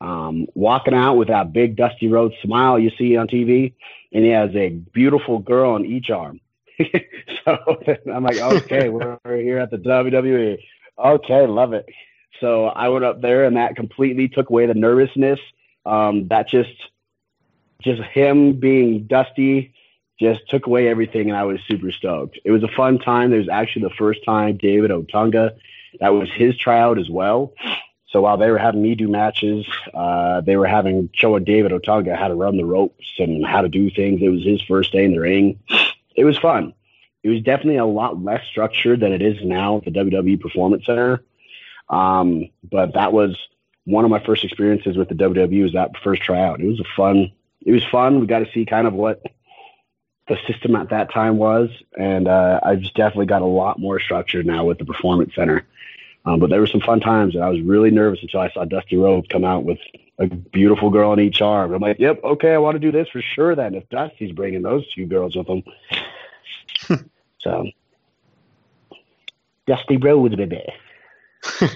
Um, 0.00 0.46
walking 0.54 0.94
out 0.94 1.14
with 1.14 1.28
that 1.28 1.52
big 1.52 1.76
Dusty 1.76 2.08
Rhodes 2.08 2.34
smile 2.42 2.78
you 2.78 2.90
see 2.96 3.16
on 3.16 3.28
TV, 3.28 3.74
and 4.12 4.24
he 4.24 4.30
has 4.30 4.54
a 4.54 4.70
beautiful 4.70 5.38
girl 5.40 5.72
on 5.72 5.84
each 5.84 6.08
arm. 6.08 6.40
so 7.44 7.58
I'm 8.12 8.24
like, 8.24 8.38
okay, 8.38 8.88
we're, 8.88 9.18
here 9.26 9.58
at 9.58 9.70
the 9.70 9.76
WWE. 9.76 10.58
Okay, 10.98 11.46
love 11.46 11.74
it. 11.74 11.86
So 12.40 12.66
I 12.66 12.88
went 12.88 13.04
up 13.04 13.20
there, 13.20 13.44
and 13.44 13.56
that 13.58 13.76
completely 13.76 14.28
took 14.28 14.48
away 14.48 14.64
the 14.64 14.74
nervousness. 14.74 15.38
Um, 15.84 16.28
that 16.28 16.48
just, 16.48 16.70
just 17.82 18.00
him 18.02 18.58
being 18.58 19.04
Dusty, 19.04 19.74
just 20.20 20.48
took 20.48 20.66
away 20.66 20.88
everything, 20.88 21.30
and 21.30 21.36
I 21.36 21.44
was 21.44 21.60
super 21.66 21.90
stoked. 21.90 22.38
It 22.44 22.50
was 22.50 22.62
a 22.62 22.68
fun 22.68 22.98
time. 22.98 23.32
It 23.32 23.38
was 23.38 23.48
actually 23.48 23.82
the 23.82 23.94
first 23.98 24.24
time 24.24 24.56
David 24.56 24.90
Otunga, 24.90 25.56
that 25.98 26.10
was 26.10 26.30
his 26.32 26.56
tryout 26.56 26.98
as 26.98 27.10
well. 27.10 27.54
So 28.08 28.22
while 28.22 28.36
they 28.36 28.50
were 28.50 28.58
having 28.58 28.82
me 28.82 28.94
do 28.94 29.08
matches, 29.08 29.66
uh, 29.94 30.40
they 30.40 30.56
were 30.56 30.66
having 30.66 31.10
showing 31.14 31.44
David 31.44 31.72
Otunga 31.72 32.16
how 32.16 32.28
to 32.28 32.34
run 32.34 32.56
the 32.56 32.64
ropes 32.64 33.06
and 33.18 33.46
how 33.46 33.62
to 33.62 33.68
do 33.68 33.90
things. 33.90 34.20
It 34.22 34.28
was 34.28 34.44
his 34.44 34.62
first 34.62 34.92
day 34.92 35.04
in 35.04 35.12
the 35.12 35.20
ring 35.20 35.58
it 36.20 36.24
was 36.24 36.38
fun. 36.38 36.74
It 37.22 37.28
was 37.28 37.42
definitely 37.42 37.76
a 37.76 37.86
lot 37.86 38.22
less 38.22 38.44
structured 38.46 39.00
than 39.00 39.12
it 39.12 39.22
is 39.22 39.38
now 39.42 39.78
at 39.78 39.84
the 39.84 39.90
WWE 39.90 40.40
Performance 40.40 40.86
Center. 40.86 41.24
Um, 41.88 42.50
but 42.62 42.94
that 42.94 43.12
was 43.12 43.36
one 43.84 44.04
of 44.04 44.10
my 44.10 44.22
first 44.24 44.44
experiences 44.44 44.96
with 44.96 45.08
the 45.08 45.14
WWE 45.14 45.62
was 45.62 45.72
that 45.72 45.96
first 46.02 46.22
tryout. 46.22 46.60
It 46.60 46.66
was 46.66 46.80
a 46.80 46.84
fun. 46.96 47.32
It 47.62 47.72
was 47.72 47.84
fun. 47.84 48.20
We 48.20 48.26
got 48.26 48.40
to 48.40 48.52
see 48.52 48.64
kind 48.64 48.86
of 48.86 48.94
what 48.94 49.22
the 50.30 50.38
system 50.46 50.76
at 50.76 50.90
that 50.90 51.12
time 51.12 51.38
was, 51.38 51.68
and 51.98 52.28
uh, 52.28 52.60
I 52.62 52.76
just 52.76 52.94
definitely 52.94 53.26
got 53.26 53.42
a 53.42 53.46
lot 53.46 53.80
more 53.80 53.98
structured 53.98 54.46
now 54.46 54.64
with 54.64 54.78
the 54.78 54.84
Performance 54.84 55.34
Center. 55.34 55.66
Um, 56.24 56.38
but 56.38 56.50
there 56.50 56.60
were 56.60 56.68
some 56.68 56.80
fun 56.80 57.00
times, 57.00 57.34
and 57.34 57.42
I 57.42 57.48
was 57.48 57.60
really 57.60 57.90
nervous 57.90 58.20
until 58.22 58.40
I 58.40 58.50
saw 58.50 58.64
Dusty 58.64 58.96
Rhodes 58.96 59.26
come 59.28 59.44
out 59.44 59.64
with 59.64 59.78
a 60.18 60.26
beautiful 60.26 60.88
girl 60.90 61.10
on 61.10 61.18
each 61.18 61.42
arm. 61.42 61.72
I'm 61.74 61.82
like, 61.82 61.98
yep, 61.98 62.20
okay, 62.22 62.54
I 62.54 62.58
want 62.58 62.76
to 62.76 62.78
do 62.78 62.92
this 62.92 63.08
for 63.08 63.20
sure. 63.20 63.56
Then 63.56 63.74
if 63.74 63.88
Dusty's 63.88 64.30
bringing 64.30 64.62
those 64.62 64.86
two 64.94 65.06
girls 65.06 65.34
with 65.34 65.48
him, 65.48 65.64
so 67.38 67.66
Dusty 69.66 69.96
Rhodes, 69.96 70.36
baby. 70.36 70.62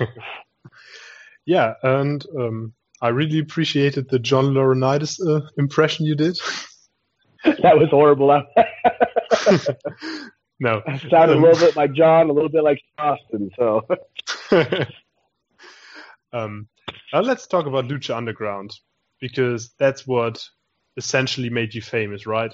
yeah, 1.45 1.75
and 1.83 2.25
um, 2.38 2.73
I 3.03 3.09
really 3.09 3.40
appreciated 3.40 4.11
the 4.11 4.21
John 4.21 4.55
Laurinaitis 4.55 5.21
uh, 5.27 5.49
impression 5.59 6.07
you 6.07 6.14
did. 6.14 6.38
that 7.62 7.78
was 7.78 7.90
horrible. 7.90 8.28
no, 10.61 10.83
it 10.87 11.00
sounded 11.11 11.37
um, 11.37 11.44
a 11.44 11.46
little 11.46 11.66
bit 11.66 11.76
like 11.76 11.92
John, 11.92 12.30
a 12.30 12.33
little 12.33 12.48
bit 12.48 12.64
like 12.64 12.80
Austin. 12.98 13.50
So. 13.57 13.87
um, 16.33 16.68
now 17.12 17.20
let's 17.20 17.46
talk 17.46 17.66
about 17.66 17.87
Lucha 17.87 18.16
Underground 18.16 18.74
because 19.20 19.72
that's 19.78 20.07
what 20.07 20.42
essentially 20.96 21.50
made 21.50 21.74
you 21.74 21.83
famous, 21.83 22.26
right? 22.26 22.52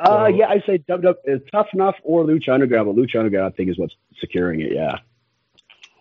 Uh, 0.00 0.26
so, 0.26 0.26
yeah, 0.26 0.48
I 0.48 0.62
say 0.66 0.78
WWE, 0.88 1.14
uh, 1.28 1.38
Tough 1.52 1.68
Enough 1.72 1.96
or 2.02 2.24
Lucha 2.24 2.48
Underground, 2.50 2.86
but 2.86 2.96
Lucha 2.96 3.18
Underground 3.18 3.52
I 3.52 3.56
think 3.56 3.70
is 3.70 3.78
what's 3.78 3.94
securing 4.18 4.60
it. 4.60 4.72
Yeah. 4.72 4.98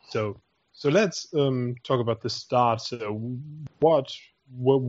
So, 0.10 0.40
so 0.72 0.90
let's 0.90 1.28
um, 1.36 1.76
talk 1.84 2.00
about 2.00 2.22
the 2.22 2.30
start. 2.30 2.82
So, 2.82 3.20
what, 3.80 4.12
what, 4.56 4.82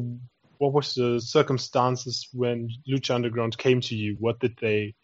what 0.64 0.72
was 0.72 0.94
the 0.94 1.20
circumstances 1.20 2.28
when 2.32 2.68
Lucha 2.88 3.14
Underground 3.14 3.56
came 3.58 3.80
to 3.82 3.94
you? 3.94 4.16
What 4.18 4.40
did 4.40 4.56
they, 4.60 4.94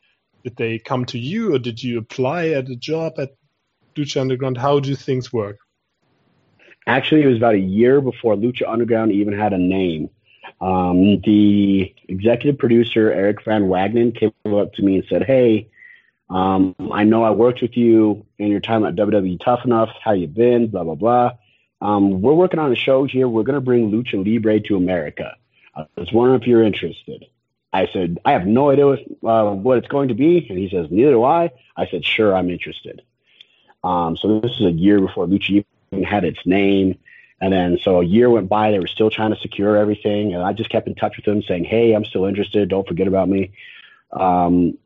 did 0.44 0.56
they 0.56 0.78
come 0.78 1.04
to 1.06 1.18
you, 1.18 1.54
or 1.54 1.58
did 1.58 1.82
you 1.82 1.98
apply 1.98 2.48
at 2.48 2.68
a 2.68 2.76
job 2.76 3.14
at 3.18 3.30
Lucha 3.96 4.20
Underground? 4.20 4.56
How 4.58 4.80
do 4.80 4.94
things 4.94 5.32
work? 5.32 5.58
Actually, 6.86 7.22
it 7.22 7.26
was 7.26 7.36
about 7.36 7.54
a 7.54 7.58
year 7.58 8.00
before 8.00 8.34
Lucha 8.34 8.66
Underground 8.66 9.12
even 9.12 9.38
had 9.38 9.52
a 9.52 9.58
name. 9.58 10.10
Um, 10.60 11.20
the 11.20 11.94
executive 12.08 12.58
producer, 12.58 13.12
Eric 13.12 13.44
Van 13.44 13.64
Wagenen, 13.64 14.18
came 14.18 14.32
up 14.54 14.72
to 14.74 14.82
me 14.82 14.96
and 14.96 15.04
said, 15.08 15.22
Hey, 15.24 15.68
um, 16.28 16.74
I 16.92 17.04
know 17.04 17.22
I 17.22 17.30
worked 17.30 17.60
with 17.62 17.76
you 17.76 18.24
in 18.38 18.48
your 18.48 18.60
time 18.60 18.84
at 18.84 18.94
WWE 18.96 19.38
Tough 19.44 19.64
Enough. 19.64 19.90
How 20.02 20.12
you 20.12 20.26
been? 20.26 20.68
Blah, 20.68 20.84
blah, 20.84 20.94
blah. 20.94 21.32
um, 21.80 22.20
we're 22.22 22.34
working 22.34 22.60
on 22.60 22.72
a 22.72 22.76
show 22.76 23.04
here. 23.04 23.28
We're 23.28 23.42
going 23.42 23.54
to 23.54 23.60
bring 23.60 23.90
Lucha 23.90 24.24
Libre 24.24 24.60
to 24.60 24.76
America. 24.76 25.36
I 25.74 25.86
was 25.96 26.12
wondering 26.12 26.40
if 26.40 26.46
you're 26.46 26.62
interested. 26.62 27.26
I 27.72 27.88
said, 27.92 28.18
I 28.24 28.32
have 28.32 28.46
no 28.46 28.70
idea 28.70 28.86
what, 28.86 29.00
uh, 29.24 29.52
what 29.52 29.78
it's 29.78 29.88
going 29.88 30.08
to 30.08 30.14
be. 30.14 30.46
And 30.48 30.58
he 30.58 30.68
says, 30.68 30.88
neither 30.90 31.12
do 31.12 31.24
I. 31.24 31.50
I 31.76 31.86
said, 31.86 32.04
sure, 32.04 32.34
I'm 32.34 32.50
interested. 32.50 33.02
Um, 33.84 34.16
so 34.16 34.40
this 34.40 34.52
is 34.58 34.66
a 34.66 34.72
year 34.72 35.00
before 35.00 35.26
Lucha 35.26 35.64
even 35.92 36.04
had 36.04 36.24
its 36.24 36.44
name. 36.44 36.98
And 37.40 37.52
then 37.52 37.78
so 37.82 38.00
a 38.00 38.04
year 38.04 38.28
went 38.28 38.48
by. 38.48 38.70
They 38.70 38.80
were 38.80 38.86
still 38.86 39.10
trying 39.10 39.32
to 39.32 39.40
secure 39.40 39.76
everything. 39.76 40.34
And 40.34 40.42
I 40.42 40.52
just 40.52 40.70
kept 40.70 40.88
in 40.88 40.94
touch 40.94 41.16
with 41.16 41.24
them 41.24 41.42
saying, 41.42 41.64
hey, 41.64 41.92
I'm 41.92 42.04
still 42.04 42.26
interested. 42.26 42.68
Don't 42.68 42.86
forget 42.86 43.06
about 43.06 43.28
me. 43.28 43.52
Um, 44.12 44.76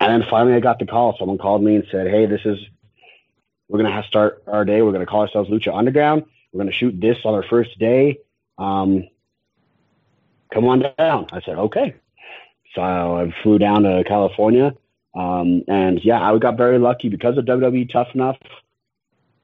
and 0.00 0.22
then 0.22 0.28
finally 0.28 0.54
I 0.54 0.60
got 0.60 0.80
the 0.80 0.86
call. 0.86 1.16
Someone 1.16 1.38
called 1.38 1.62
me 1.62 1.76
and 1.76 1.86
said, 1.90 2.08
hey, 2.08 2.26
this 2.26 2.42
is, 2.44 2.58
we're 3.68 3.78
going 3.78 3.88
to 3.88 3.94
have 3.94 4.04
to 4.04 4.08
start 4.08 4.42
our 4.46 4.64
day. 4.64 4.82
We're 4.82 4.90
going 4.90 5.06
to 5.06 5.10
call 5.10 5.22
ourselves 5.22 5.48
Lucha 5.48 5.74
Underground. 5.74 6.24
We're 6.52 6.58
going 6.58 6.72
to 6.72 6.76
shoot 6.76 7.00
this 7.00 7.18
on 7.24 7.34
our 7.34 7.44
first 7.44 7.78
day. 7.78 8.18
Um, 8.58 9.08
come 10.52 10.66
on 10.66 10.84
down. 10.98 11.26
I 11.32 11.40
said, 11.40 11.58
okay. 11.58 11.94
So 12.74 12.82
I 12.82 13.32
flew 13.42 13.58
down 13.58 13.82
to 13.82 14.04
California. 14.06 14.74
Um, 15.14 15.62
and 15.68 16.02
yeah, 16.04 16.20
I 16.20 16.36
got 16.38 16.56
very 16.56 16.78
lucky 16.78 17.08
because 17.08 17.36
of 17.36 17.44
WWE 17.44 17.90
Tough 17.90 18.08
Enough. 18.14 18.38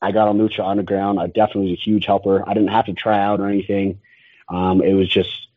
I 0.01 0.13
got 0.13 0.29
on 0.29 0.39
Lucha 0.39 0.67
Underground. 0.67 1.19
I 1.19 1.27
definitely 1.27 1.71
was 1.71 1.79
a 1.79 1.83
huge 1.83 2.07
helper. 2.07 2.49
I 2.49 2.55
didn't 2.55 2.71
have 2.71 2.87
to 2.87 2.93
try 2.93 3.19
out 3.19 3.41
or 3.41 3.49
anything. 3.49 4.01
Um, 4.49 4.81
it 4.81 4.95
was 4.95 5.09
just 5.09 5.49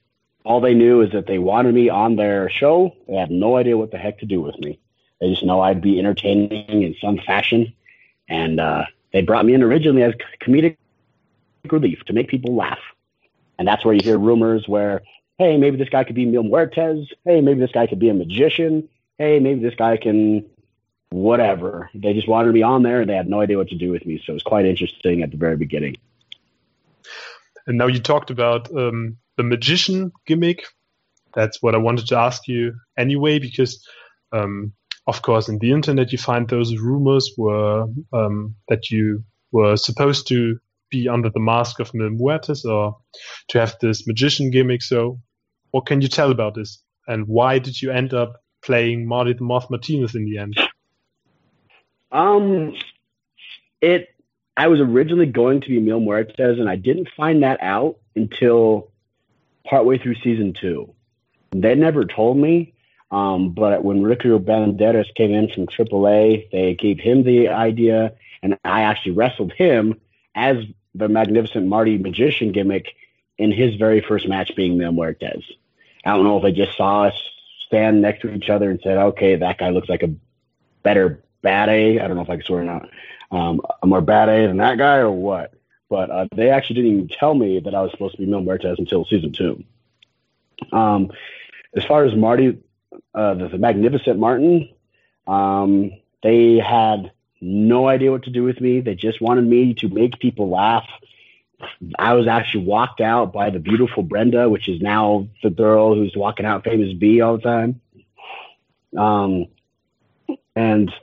all 0.44 0.60
they 0.60 0.74
knew 0.74 1.02
is 1.02 1.12
that 1.12 1.28
they 1.28 1.38
wanted 1.38 1.74
me 1.76 1.90
on 1.90 2.16
their 2.16 2.50
show. 2.50 2.96
They 3.08 3.16
had 3.16 3.32
no 3.32 3.58
idea 3.58 3.78
what 3.78 3.92
the 3.92 3.98
heck 3.98 4.20
to 4.20 4.26
do 4.26 4.42
with 4.42 4.58
me. 4.60 4.80
They 5.20 5.30
just 5.30 5.46
know 5.46 5.62
I'd 5.62 5.82
be 5.82 6.00
entertaining 6.00 6.82
in 6.82 6.96
some 7.00 7.20
fashion. 7.20 7.74
And 8.28 8.60
uh, 8.60 8.86
they 9.14 9.22
brought 9.22 9.46
me 9.46 9.54
in 9.54 9.62
originally 9.62 10.04
as 10.04 10.16
comedic 10.42 10.78
relief 11.70 12.00
to 12.06 12.14
make 12.14 12.28
people 12.28 12.56
laugh. 12.56 12.80
And 13.60 13.68
that's 13.68 13.86
where 13.86 13.94
you 13.94 14.02
hear 14.04 14.18
rumors 14.18 14.68
where, 14.68 15.04
hey, 15.42 15.58
maybe 15.58 15.76
this 15.76 15.90
guy 15.90 16.04
could 16.04 16.14
be 16.14 16.28
Mil 16.28 16.44
Muertes. 16.44 17.08
Hey, 17.26 17.42
maybe 17.42 17.60
this 17.60 17.72
guy 17.72 17.88
could 17.88 17.98
be 17.98 18.10
a 18.10 18.14
magician. 18.14 18.88
Hey, 19.18 19.40
maybe 19.40 19.60
this 19.60 19.74
guy 19.74 19.98
can 19.98 20.46
whatever. 21.10 21.90
They 21.96 22.14
just 22.14 22.28
wanted 22.28 22.54
me 22.54 22.62
on 22.62 22.84
there 22.84 23.02
and 23.02 23.10
they 23.10 23.16
had 23.16 23.28
no 23.28 23.42
idea 23.42 23.58
what 23.58 23.70
to 23.70 23.76
do 23.76 23.90
with 23.90 24.06
me. 24.06 24.22
So 24.24 24.34
it 24.34 24.36
was 24.36 24.44
quite 24.44 24.68
interesting 24.68 25.24
at 25.24 25.32
the 25.32 25.38
very 25.38 25.58
beginning. 25.58 25.98
And 27.66 27.80
now 27.80 27.88
you 27.88 28.00
talked 28.00 28.30
about 28.30 28.72
um, 28.76 29.18
the 29.36 29.42
magician 29.42 30.12
gimmick. 30.28 30.64
That's 31.34 31.60
what 31.60 31.74
I 31.74 31.80
wanted 31.80 32.06
to 32.10 32.20
ask 32.20 32.48
you 32.48 32.76
anyway, 32.96 33.40
because 33.40 33.84
um, 34.32 34.74
of 35.08 35.24
course 35.24 35.50
in 35.50 35.58
the 35.58 35.72
internet 35.72 36.12
you 36.12 36.20
find 36.20 36.48
those 36.48 36.78
rumors 36.78 37.32
were 37.36 37.88
um, 38.14 38.56
that 38.68 38.92
you 38.92 39.24
were 39.52 39.76
supposed 39.76 40.28
to 40.28 40.60
be 40.92 41.10
under 41.10 41.32
the 41.32 41.40
mask 41.40 41.80
of 41.80 41.96
Mil 41.96 42.10
Muertes 42.10 42.64
or 42.64 42.98
to 43.48 43.60
have 43.60 43.76
this 43.82 44.06
magician 44.06 44.52
gimmick. 44.52 44.84
So 44.84 45.20
what 45.72 45.86
can 45.86 46.02
you 46.02 46.08
tell 46.08 46.32
about 46.32 46.56
this? 46.56 46.84
And 47.08 47.28
why 47.28 47.60
did 47.60 47.82
you 47.82 47.92
end 47.92 48.14
up 48.14 48.42
playing 48.62 49.08
Marty 49.08 49.34
the 49.34 49.44
Moth 49.44 49.70
Martinez 49.70 50.16
in 50.16 50.26
the 50.26 50.38
end? 50.38 50.56
Um, 52.12 52.76
it. 53.82 54.10
I 54.58 54.68
was 54.68 54.80
originally 54.80 55.26
going 55.26 55.62
to 55.62 55.70
be 55.70 55.80
Mil 55.80 56.02
Muertes, 56.02 56.60
and 56.60 56.70
I 56.70 56.76
didn't 56.76 57.10
find 57.16 57.42
that 57.44 57.62
out 57.62 57.98
until 58.16 58.92
partway 59.66 59.98
through 59.98 60.16
season 60.16 60.54
two. 60.54 60.94
They 61.52 61.76
never 61.76 62.06
told 62.06 62.38
me. 62.38 62.74
Um, 63.12 63.52
but 63.52 63.84
when 63.84 64.04
Ricardo 64.04 64.40
Banderas 64.40 65.14
came 65.16 65.32
in 65.32 65.50
from 65.50 65.68
AAA, 65.68 66.50
they 66.52 66.76
gave 66.76 67.00
him 67.00 67.24
the 67.24 67.50
idea, 67.50 68.14
and 68.42 68.58
I 68.64 68.84
actually 68.84 69.14
wrestled 69.14 69.52
him 69.52 70.00
as 70.34 70.58
the 70.96 71.10
Magnificent 71.10 71.68
Marty 71.68 71.98
magician 71.98 72.52
gimmick 72.52 72.88
in 73.38 73.52
his 73.52 73.76
very 73.76 74.02
first 74.02 74.28
match 74.28 74.56
being 74.56 74.78
Mil 74.78 74.92
Muertes. 74.92 75.44
I 76.06 76.16
don't 76.16 76.24
know 76.24 76.38
if 76.38 76.44
they 76.44 76.52
just 76.52 76.78
saw 76.78 77.04
us 77.04 77.22
stand 77.68 78.02
next 78.02 78.22
to 78.22 78.34
each 78.34 78.50
other 78.50 78.70
and 78.70 78.80
said, 78.84 78.98
okay, 78.98 79.36
that 79.36 79.58
guy 79.58 79.70
looks 79.70 79.90
like 79.90 80.04
a 80.04 80.14
better 80.84 81.24
bad 81.42 81.70
A. 81.70 82.00
I 82.00 82.08
don't 82.08 82.16
know 82.16 82.24
if 82.24 82.30
I 82.30 82.36
can 82.36 82.46
swear 82.46 82.62
or 82.62 82.66
not. 82.66 82.90
Um, 83.32 83.62
a 83.82 83.88
more 83.88 84.02
bad 84.02 84.30
A 84.30 84.48
than 84.48 84.58
that 84.58 84.78
guy 84.78 84.98
or 84.98 85.12
what. 85.12 85.54
But 85.90 86.10
uh, 86.10 86.28
they 86.36 86.50
actually 86.50 86.76
didn't 86.76 86.92
even 86.92 87.08
tell 87.08 87.34
me 87.34 87.60
that 87.60 87.76
I 87.76 87.82
was 87.82 87.92
supposed 87.92 88.16
to 88.16 88.22
be 88.22 88.26
Mil 88.26 88.42
Muertes 88.42 88.80
until 88.80 89.06
season 89.06 89.34
two. 89.34 89.64
Um, 90.72 91.12
as 91.76 91.84
far 91.86 92.06
as 92.06 92.16
Marty, 92.16 92.60
uh, 93.14 93.34
the, 93.34 93.48
the, 93.50 93.58
Magnificent 93.58 94.20
Martin, 94.20 94.70
um, 95.28 95.92
they 96.24 96.58
had 96.58 97.12
no 97.42 97.88
idea 97.88 98.12
what 98.12 98.24
to 98.24 98.30
do 98.30 98.44
with 98.44 98.62
me. 98.62 98.82
They 98.82 98.96
just 98.96 99.22
wanted 99.22 99.46
me 99.46 99.74
to 99.76 99.90
make 99.90 100.20
people 100.20 100.50
laugh. 100.50 100.88
I 101.98 102.14
was 102.14 102.28
actually 102.28 102.66
walked 102.66 103.02
out 103.02 103.34
by 103.34 103.50
the 103.50 103.60
beautiful 103.60 104.04
Brenda, 104.04 104.50
which 104.50 104.68
is 104.70 104.82
now 104.82 105.28
the 105.44 105.50
girl 105.50 105.96
who's 105.96 106.16
walking 106.16 106.46
out 106.46 106.64
famous 106.64 106.94
B 106.94 107.22
all 107.22 107.38
the 107.38 107.44
time. 107.44 107.82
Um, 108.98 109.48
and 110.56 110.94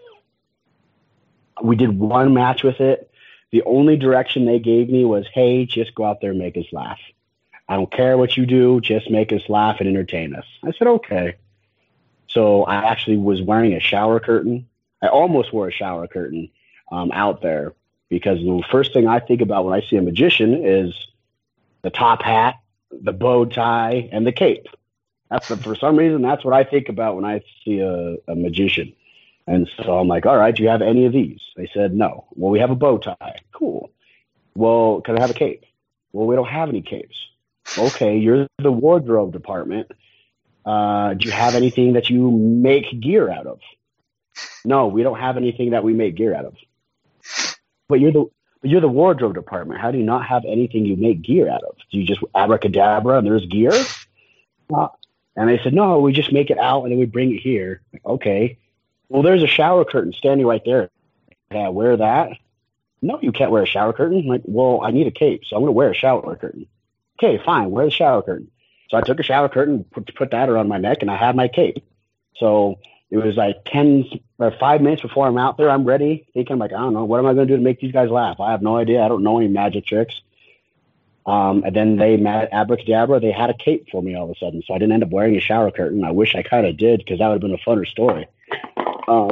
we 1.63 1.77
did 1.77 1.99
one 1.99 2.35
match 2.35 2.63
with 2.63 2.81
it. 2.81 3.11
The 3.51 3.63
only 3.63 3.97
direction 3.97 4.45
they 4.45 4.59
gave 4.59 4.91
me 4.91 5.05
was, 5.05 5.27
hey, 5.33 5.65
just 5.65 5.95
go 5.95 6.05
out 6.05 6.21
there 6.21 6.31
and 6.31 6.39
make 6.39 6.57
us 6.57 6.67
laugh. 6.73 6.99
I 7.69 7.77
don't 7.77 7.91
care 7.91 8.17
what 8.17 8.37
you 8.37 8.47
do, 8.47 8.81
just 8.81 9.11
make 9.11 9.33
us 9.33 9.43
laugh 9.49 9.77
and 9.81 9.89
entertain 9.89 10.35
us. 10.35 10.47
I 10.65 10.73
said, 10.73 10.89
okay. 10.89 11.37
So 12.29 12.65
I 12.65 12.91
actually 12.91 13.17
was 13.17 13.43
wearing 13.43 13.75
a 13.75 13.81
shower 13.81 14.21
curtain. 14.21 14.69
I 15.03 15.09
almost 15.09 15.53
wore 15.53 15.69
a 15.69 15.73
shower 15.73 16.07
curtain 16.07 16.51
um, 16.91 17.11
out 17.13 17.43
there 17.43 17.75
because 18.09 18.39
the 18.39 18.63
first 18.71 18.93
thing 18.93 19.07
I 19.07 19.21
think 19.21 19.41
about 19.41 19.65
when 19.65 19.75
I 19.75 19.85
see 19.87 19.97
a 19.97 20.03
magician 20.03 20.65
is 20.65 20.95
the 21.83 21.91
top 21.91 22.23
hat, 22.23 22.57
the 22.91 23.13
bow 23.13 23.45
tie, 23.45 24.09
and 24.13 24.27
the 24.27 24.33
cape. 24.33 24.67
That's 25.31 25.49
the, 25.49 25.57
for 25.57 25.75
some 25.75 25.97
reason 25.97 26.23
that's 26.23 26.45
what 26.45 26.55
I 26.55 26.65
think 26.65 26.89
about 26.89 27.17
when 27.17 27.25
I 27.25 27.43
see 27.65 27.81
a, 27.81 28.17
a 28.27 28.35
magician. 28.35 28.95
And 29.47 29.69
so 29.77 29.99
I'm 29.99 30.09
like, 30.09 30.27
all 30.27 30.37
right, 30.37 30.55
do 30.55 30.63
you 30.63 30.69
have 30.69 30.83
any 30.83 31.07
of 31.07 31.13
these? 31.13 31.41
They 31.57 31.71
said, 31.73 31.95
no. 31.95 32.27
Well, 32.33 32.51
we 32.51 32.59
have 32.61 32.71
a 32.71 32.75
bow 32.75 32.99
tie. 32.99 33.37
Cool. 33.53 33.91
Well, 34.55 35.01
can 35.01 35.17
I 35.17 35.21
have 35.21 35.31
a 35.31 35.35
cape? 35.35 35.65
Well, 36.13 36.27
we 36.27 36.35
don't 36.35 36.49
have 36.49 36.69
any 36.69 36.83
capes. 36.83 37.17
Okay, 37.77 38.19
you're 38.19 38.47
the 38.59 38.73
wardrobe 38.73 39.33
department. 39.33 39.91
Uh, 40.65 41.15
do 41.15 41.27
you 41.27 41.33
have 41.33 41.55
anything 41.55 41.95
that 41.95 42.11
you 42.11 42.31
make 42.31 43.01
gear 43.01 43.31
out 43.31 43.47
of? 43.47 43.61
No, 44.65 44.89
we 44.89 45.03
don't 45.03 45.19
have 45.19 45.37
anything 45.37 45.71
that 45.71 45.85
we 45.85 45.95
make 45.95 46.15
gear 46.15 46.35
out 46.35 46.45
of. 46.45 46.57
But 47.89 48.01
you're 48.01 48.13
the 48.13 48.27
but 48.61 48.71
you're 48.71 48.81
the 48.81 48.89
wardrobe 48.89 49.35
department. 49.35 49.81
How 49.81 49.91
do 49.91 49.99
you 49.99 50.05
not 50.05 50.27
have 50.27 50.45
anything 50.45 50.85
you 50.85 50.97
make 50.97 51.23
gear 51.23 51.49
out 51.49 51.63
of? 51.63 51.77
Do 51.91 51.99
you 51.99 52.05
just 52.05 52.21
abracadabra 52.35 53.19
and 53.19 53.27
there's 53.27 53.47
gear? 53.47 53.73
Uh, 54.71 54.89
and 55.35 55.49
they 55.49 55.59
said, 55.63 55.73
no, 55.73 55.99
we 56.01 56.13
just 56.13 56.31
make 56.31 56.51
it 56.51 56.59
out 56.59 56.83
and 56.83 56.93
then 56.93 56.99
we 56.99 57.07
bring 57.07 57.35
it 57.35 57.39
here. 57.39 57.81
Okay. 58.05 58.59
Well, 59.09 59.23
there's 59.23 59.43
a 59.43 59.47
shower 59.47 59.85
curtain 59.85 60.13
standing 60.13 60.47
right 60.47 60.61
there. 60.63 60.91
Can 61.51 61.65
I 61.65 61.69
wear 61.71 61.97
that? 61.97 62.33
No, 63.01 63.19
you 63.23 63.33
can't 63.33 63.51
wear 63.51 63.63
a 63.63 63.67
shower 63.67 63.93
curtain. 63.93 64.19
I'm 64.19 64.27
like, 64.27 64.43
well, 64.45 64.81
I 64.83 64.91
need 64.91 65.07
a 65.07 65.11
cape, 65.11 65.45
so 65.47 65.57
I'm 65.57 65.63
going 65.63 65.69
to 65.69 65.73
wear 65.73 65.91
a 65.91 65.95
shower 65.95 66.37
curtain. 66.37 66.67
Okay, 67.19 67.43
fine, 67.43 67.71
wear 67.71 67.85
the 67.85 67.91
shower 67.91 68.21
curtain. 68.21 68.51
So 68.91 68.97
I 68.97 69.01
took 69.01 69.21
a 69.21 69.23
shower 69.23 69.49
curtain, 69.49 69.85
put, 69.85 70.15
put 70.15 70.33
that 70.33 70.49
around 70.49 70.69
my 70.69 70.79
neck, 70.79 70.99
and 71.01 71.11
I 71.11 71.17
had 71.17 71.37
my 71.37 71.49
cape. 71.49 71.85
So 72.37 72.81
it 73.11 73.17
was 73.17 73.37
like 73.37 73.65
10 73.65 74.05
or 74.39 74.53
five 74.61 74.83
minutes 74.83 75.03
before 75.03 75.27
I'm 75.27 75.39
out 75.39 75.57
there. 75.57 75.71
I'm 75.71 75.85
ready, 75.85 76.27
thinking, 76.35 76.53
I'm 76.53 76.59
like, 76.59 76.73
I 76.73 76.79
don't 76.79 76.93
know, 76.93 77.05
what 77.05 77.19
am 77.19 77.27
I 77.27 77.35
going 77.35 77.49
to 77.49 77.53
do 77.53 77.57
to 77.57 77.63
make 77.63 77.81
these 77.81 77.93
guys 77.93 78.11
laugh? 78.11 78.39
I 78.41 78.51
have 78.51 78.63
no 78.63 78.77
idea. 78.77 79.03
I 79.03 79.09
don't 79.09 79.23
know 79.23 79.39
any 79.39 79.49
magic 79.49 79.87
tricks. 79.87 80.21
Um, 81.25 81.63
and 81.65 81.75
then 81.75 81.97
they, 81.97 82.17
met 82.17 82.49
abracadabra, 82.53 83.21
they 83.21 83.33
had 83.33 83.51
a 83.51 83.55
cape 83.55 83.89
for 83.91 84.03
me 84.03 84.15
all 84.15 84.25
of 84.25 84.31
a 84.31 84.39
sudden. 84.39 84.63
So 84.67 84.75
I 84.75 84.79
didn't 84.79 84.93
end 84.93 85.03
up 85.03 85.11
wearing 85.11 85.37
a 85.37 85.41
shower 85.41 85.71
curtain. 85.71 86.05
I 86.05 86.11
wish 86.11 86.35
I 86.35 86.43
kind 86.43 86.67
of 86.67 86.77
did 86.77 86.99
because 87.01 87.19
that 87.19 87.29
would 87.29 87.35
have 87.35 87.41
been 87.43 87.55
a 87.55 87.59
funner 87.59 87.87
story. 87.87 88.27
Um, 89.07 89.31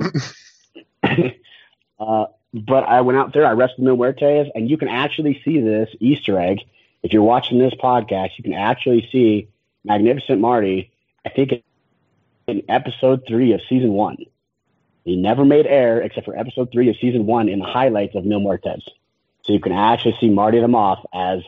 uh, 2.00 2.26
but 2.52 2.84
I 2.84 3.00
went 3.02 3.18
out 3.18 3.32
there, 3.32 3.46
I 3.46 3.52
wrestled 3.52 3.80
Mil 3.80 3.96
Muertes, 3.96 4.50
and 4.54 4.70
you 4.70 4.78
can 4.78 4.88
actually 4.88 5.40
see 5.44 5.60
this 5.60 5.88
Easter 6.00 6.38
egg. 6.38 6.60
If 7.02 7.12
you're 7.12 7.22
watching 7.22 7.58
this 7.58 7.74
podcast, 7.74 8.30
you 8.36 8.44
can 8.44 8.54
actually 8.54 9.08
see 9.12 9.48
Magnificent 9.84 10.40
Marty, 10.40 10.90
I 11.24 11.30
think 11.30 11.52
in 12.46 12.62
episode 12.68 13.24
three 13.26 13.52
of 13.52 13.60
season 13.68 13.92
one. 13.92 14.16
He 15.04 15.16
never 15.16 15.44
made 15.44 15.66
air 15.66 16.00
except 16.00 16.26
for 16.26 16.36
episode 16.36 16.70
three 16.72 16.88
of 16.88 16.96
season 17.00 17.26
one 17.26 17.48
in 17.48 17.60
the 17.60 17.64
highlights 17.64 18.14
of 18.14 18.24
Mil 18.24 18.40
Muertes. 18.40 18.82
So 19.42 19.52
you 19.52 19.60
can 19.60 19.72
actually 19.72 20.16
see 20.20 20.28
Marty 20.28 20.60
the 20.60 20.68
Moth 20.68 21.04
as 21.14 21.40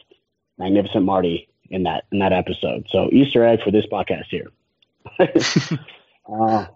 Magnificent 0.58 1.04
Marty 1.04 1.48
in 1.70 1.84
that 1.84 2.04
in 2.12 2.20
that 2.20 2.32
episode. 2.32 2.87
So 2.90 3.11
Easter 3.12 3.44
egg 3.44 3.62
for 3.62 3.70
this 3.70 3.87
podcast 3.87 4.26
here. 4.26 4.48
uh, 6.32 6.66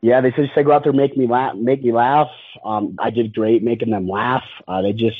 yeah, 0.00 0.20
they 0.20 0.30
just 0.30 0.54
say 0.54 0.62
go 0.62 0.72
out 0.72 0.84
there, 0.84 0.92
make 0.92 1.16
me 1.16 1.26
laugh, 1.26 1.54
make 1.56 1.82
me 1.82 1.92
laugh. 1.92 2.30
Um, 2.64 2.96
I 2.98 3.10
did 3.10 3.34
great 3.34 3.62
making 3.62 3.90
them 3.90 4.08
laugh. 4.08 4.44
Uh, 4.66 4.82
they 4.82 4.92
just 4.92 5.18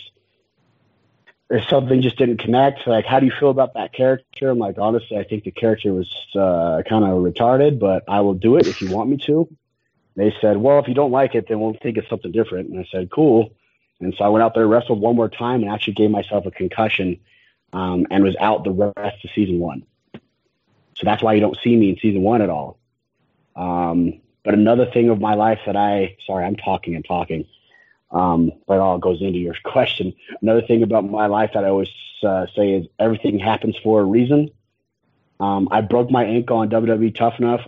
there's 1.48 1.68
something 1.68 2.02
just 2.02 2.16
didn't 2.16 2.38
connect. 2.38 2.87
Like, 2.87 3.06
how 3.06 3.20
do 3.20 3.26
you 3.26 3.32
feel 3.38 3.50
about 3.50 3.74
that 3.74 3.92
character? 3.92 4.50
I'm 4.50 4.59
like, 4.59 4.78
honestly, 4.78 5.16
I 5.16 5.24
think 5.24 5.44
the 5.44 5.52
character 5.52 5.92
was 5.92 6.12
uh, 6.35 6.82
kind 6.88 7.04
of 7.04 7.11
retarded, 7.22 7.78
but 7.78 8.04
I 8.09 8.20
will 8.20 8.35
do 8.35 8.56
it 8.56 8.66
if 8.66 8.82
you 8.82 8.90
want 8.90 9.11
me 9.11 9.16
to. 9.18 9.48
They 10.16 10.35
said, 10.40 10.56
well, 10.56 10.78
if 10.78 10.88
you 10.88 10.94
don't 10.94 11.12
like 11.12 11.35
it, 11.35 11.46
then 11.48 11.61
we'll 11.61 11.74
think 11.74 11.98
it's 11.98 12.09
something 12.09 12.32
different. 12.32 12.70
And 12.70 12.80
I 12.80 12.88
said, 12.90 13.11
cool. 13.11 13.52
And 14.00 14.14
so 14.16 14.24
I 14.24 14.28
went 14.28 14.42
out 14.42 14.54
there, 14.54 14.66
wrestled 14.66 15.00
one 15.00 15.14
more 15.14 15.28
time, 15.28 15.62
and 15.62 15.70
actually 15.70 15.94
gave 15.94 16.11
myself 16.11 16.46
a 16.46 16.50
concussion 16.50 17.20
um, 17.72 18.06
and 18.11 18.24
was 18.24 18.37
out 18.40 18.64
the 18.64 18.70
rest 18.70 19.24
of 19.24 19.30
season 19.35 19.59
one. 19.59 19.85
So 20.94 21.04
that's 21.04 21.22
why 21.22 21.35
you 21.35 21.40
don't 21.40 21.59
see 21.62 21.76
me 21.76 21.90
in 21.90 21.98
season 21.98 22.22
one 22.22 22.42
at 22.42 22.50
all. 22.50 22.78
Um, 23.54 24.20
but 24.42 24.54
another 24.54 24.87
thing 24.87 25.11
of 25.11 25.20
my 25.20 25.35
life 25.35 25.61
that 25.66 25.76
I, 25.76 26.16
sorry, 26.26 26.44
I'm 26.44 26.56
talking 26.56 26.94
and 26.94 27.04
talking, 27.04 27.46
um, 28.16 28.50
but 28.66 28.74
it 28.74 28.81
all 28.81 28.98
goes 28.98 29.20
into 29.20 29.38
your 29.38 29.55
question. 29.64 30.14
Another 30.40 30.62
thing 30.62 30.83
about 30.83 31.09
my 31.09 31.26
life 31.26 31.50
that 31.55 31.64
I 31.64 31.68
always 31.68 31.90
uh, 32.22 32.46
say 32.57 32.72
is 32.72 32.87
everything 32.98 33.38
happens 33.38 33.76
for 33.83 34.00
a 34.00 34.05
reason. 34.05 34.50
Um, 35.38 35.68
I 35.70 35.83
broke 35.83 36.11
my 36.11 36.24
ankle 36.24 36.57
on 36.57 36.70
WWE 36.70 37.14
Tough 37.14 37.38
Enough. 37.38 37.61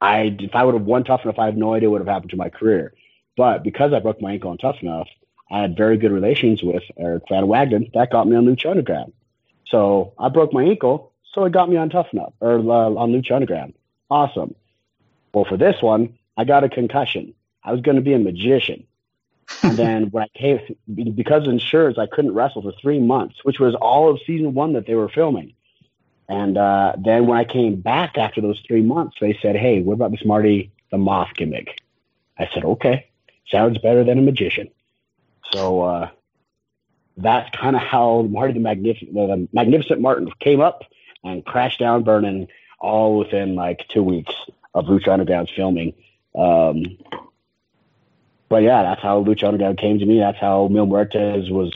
I, 0.00 0.36
if 0.38 0.54
I 0.54 0.64
would 0.64 0.74
have 0.74 0.84
won 0.84 1.02
Tough 1.02 1.24
Enough, 1.24 1.40
I 1.40 1.46
have 1.46 1.56
no 1.56 1.74
idea 1.74 1.90
what 1.90 1.98
would 1.98 2.06
have 2.06 2.14
happened 2.14 2.30
to 2.30 2.36
my 2.36 2.48
career. 2.48 2.94
But 3.36 3.64
because 3.64 3.92
I 3.92 3.98
broke 3.98 4.22
my 4.22 4.32
ankle 4.32 4.50
on 4.50 4.58
Tough 4.58 4.76
Enough, 4.80 5.08
I 5.50 5.60
had 5.60 5.76
very 5.76 5.96
good 5.96 6.12
relations 6.12 6.62
with 6.62 6.84
Eric 6.96 7.24
Van 7.28 7.44
Wagenen. 7.44 7.92
That 7.92 8.12
got 8.12 8.28
me 8.28 8.36
on 8.36 8.46
Lucha 8.46 8.70
Underground. 8.70 9.12
So 9.66 10.12
I 10.18 10.28
broke 10.28 10.52
my 10.52 10.62
ankle, 10.62 11.12
so 11.34 11.44
it 11.44 11.52
got 11.52 11.68
me 11.68 11.76
on 11.76 11.90
Tough 11.90 12.06
Enough 12.12 12.32
or 12.38 12.58
uh, 12.58 12.94
on 12.94 13.10
Lucha 13.10 13.32
Underground. 13.32 13.74
Awesome. 14.08 14.54
Well, 15.34 15.44
for 15.44 15.56
this 15.56 15.82
one, 15.82 16.16
I 16.36 16.44
got 16.44 16.62
a 16.62 16.68
concussion. 16.68 17.34
I 17.64 17.72
was 17.72 17.80
going 17.80 17.96
to 17.96 18.02
be 18.02 18.14
a 18.14 18.18
magician. 18.20 18.86
And 19.62 19.76
then 19.76 20.10
when 20.10 20.24
I 20.24 20.28
came, 20.28 20.60
because 21.14 21.46
of 21.46 21.52
insurance, 21.52 21.98
I 21.98 22.06
couldn't 22.06 22.32
wrestle 22.34 22.62
for 22.62 22.72
three 22.80 22.98
months, 22.98 23.44
which 23.44 23.58
was 23.58 23.74
all 23.74 24.10
of 24.10 24.20
season 24.26 24.54
one 24.54 24.72
that 24.74 24.86
they 24.86 24.94
were 24.94 25.08
filming. 25.08 25.54
And 26.28 26.56
uh, 26.56 26.94
then 26.96 27.26
when 27.26 27.38
I 27.38 27.44
came 27.44 27.80
back 27.80 28.16
after 28.16 28.40
those 28.40 28.60
three 28.66 28.82
months, 28.82 29.16
they 29.20 29.36
said, 29.42 29.56
"Hey, 29.56 29.82
what 29.82 29.94
about 29.94 30.12
this 30.12 30.24
Marty 30.24 30.70
the 30.90 30.98
Moth 30.98 31.34
gimmick?" 31.34 31.80
I 32.38 32.48
said, 32.54 32.64
"Okay, 32.64 33.08
sounds 33.50 33.78
better 33.78 34.04
than 34.04 34.18
a 34.18 34.22
magician." 34.22 34.68
So 35.52 35.82
uh, 35.82 36.10
that's 37.16 37.50
kind 37.56 37.74
of 37.74 37.82
how 37.82 38.22
Marty 38.22 38.52
the 38.52 38.60
Magnificent, 38.60 39.12
the 39.12 39.48
Magnificent 39.52 40.00
Martin 40.00 40.30
came 40.38 40.60
up 40.60 40.84
and 41.24 41.44
crashed 41.44 41.80
down, 41.80 42.04
burning 42.04 42.46
all 42.78 43.18
within 43.18 43.56
like 43.56 43.86
two 43.88 44.02
weeks 44.02 44.34
of 44.74 44.86
Lucha 44.86 45.08
Underground's 45.08 45.50
filming. 45.50 45.94
Um, 46.34 46.96
but 48.50 48.64
yeah, 48.64 48.82
that's 48.82 49.00
how 49.00 49.22
Lucha 49.22 49.44
Underground 49.44 49.78
came 49.78 49.98
to 50.00 50.04
me. 50.04 50.18
That's 50.18 50.38
how 50.38 50.68
Mil 50.68 50.86
Muertes 50.86 51.50
was 51.50 51.72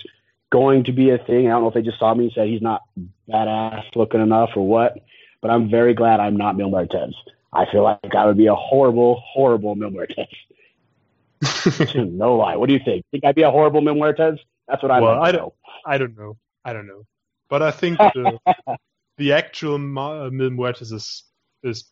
going 0.50 0.84
to 0.84 0.92
be 0.92 1.10
a 1.10 1.18
thing. 1.18 1.46
I 1.46 1.50
don't 1.50 1.62
know 1.62 1.68
if 1.68 1.74
they 1.74 1.82
just 1.82 1.98
saw 2.00 2.12
me 2.12 2.24
and 2.24 2.32
said 2.34 2.48
he's 2.48 2.60
not 2.60 2.82
badass 3.30 3.84
looking 3.94 4.20
enough 4.20 4.50
or 4.56 4.66
what, 4.66 4.98
but 5.40 5.50
I'm 5.50 5.70
very 5.70 5.94
glad 5.94 6.20
I'm 6.20 6.36
not 6.36 6.56
Mil 6.56 6.70
Muertes. 6.70 7.14
I 7.52 7.64
feel 7.70 7.84
like 7.84 8.14
I 8.14 8.26
would 8.26 8.36
be 8.36 8.48
a 8.48 8.54
horrible, 8.54 9.22
horrible 9.24 9.76
Mil 9.76 9.90
Muertes. 9.90 10.26
no 11.94 12.36
lie. 12.36 12.56
What 12.56 12.66
do 12.66 12.72
you 12.72 12.80
think? 12.84 13.04
Think 13.12 13.24
I'd 13.24 13.36
be 13.36 13.42
a 13.42 13.50
horrible 13.50 13.80
Mil 13.80 13.94
Muertes? 13.94 14.38
That's 14.66 14.82
what 14.82 14.90
I. 14.90 15.00
Well, 15.00 15.22
I 15.22 15.30
don't. 15.30 15.54
I 15.86 15.98
don't 15.98 16.16
know. 16.18 16.36
I 16.64 16.72
don't 16.72 16.86
know. 16.86 17.04
But 17.48 17.62
I 17.62 17.70
think 17.70 17.98
the, 17.98 18.38
the 19.18 19.32
actual 19.32 19.78
Ma- 19.78 20.24
uh, 20.24 20.30
Mil 20.30 20.50
Muertes 20.50 20.92
is 20.92 21.22
is 21.62 21.84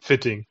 fitting. 0.00 0.46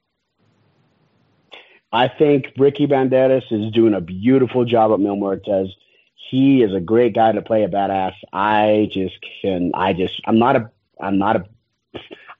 I 1.91 2.08
think 2.08 2.54
Ricky 2.58 2.88
Banderas 2.88 3.51
is 3.51 3.71
doing 3.73 3.93
a 3.93 4.01
beautiful 4.01 4.63
job 4.63 4.91
at 4.91 4.99
Mil 4.99 5.15
Muertes. 5.15 5.69
He 6.15 6.63
is 6.63 6.73
a 6.73 6.80
great 6.80 7.13
guy 7.13 7.34
to 7.34 7.41
play 7.41 7.63
a 7.63 7.69
badass. 7.69 8.13
I 8.32 8.89
just 8.91 9.15
can. 9.41 9.71
I 9.73 9.93
just. 9.93 10.21
I'm 10.25 10.39
not 10.39 10.56
a. 10.56 10.71
I'm 11.01 11.17
not 11.17 11.36
a. 11.36 11.45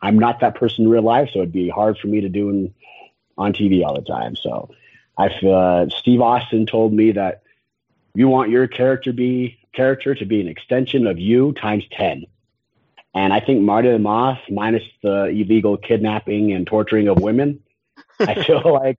I'm 0.02 0.18
not 0.18 0.40
that 0.40 0.56
person 0.56 0.86
in 0.86 0.92
real 0.92 1.04
life, 1.04 1.30
so 1.34 1.40
it'd 1.40 1.52
be 1.52 1.70
hard 1.70 1.98
for 1.98 2.08
me 2.08 2.22
to 2.22 2.30
do 2.30 2.50
in, 2.50 2.74
on 3.38 3.54
TV 3.54 3.84
all 3.86 3.94
the 3.94 4.02
time. 4.02 4.36
So, 4.36 4.70
I 5.18 5.30
feel 5.38 5.54
uh, 5.54 5.90
Steve 5.90 6.22
Austin 6.22 6.66
told 6.66 6.94
me 6.94 7.12
that 7.12 7.44
you 8.16 8.30
want 8.30 8.50
your 8.50 8.68
character 8.68 9.12
be 9.12 9.60
character 9.74 10.16
to 10.16 10.26
be 10.26 10.40
an 10.40 10.48
extension 10.48 11.08
of 11.08 11.20
you 11.20 11.52
times 11.54 11.84
ten. 11.92 12.26
And 13.14 13.34
I 13.34 13.42
think 13.42 13.62
Marty 13.62 13.92
the 13.92 14.00
Moth, 14.00 14.40
minus 14.50 14.84
the 15.04 15.26
illegal 15.26 15.76
kidnapping 15.76 16.54
and 16.54 16.66
torturing 16.66 17.10
of 17.10 17.20
women, 17.20 17.62
I 18.20 18.42
feel 18.46 18.62
like 18.74 18.98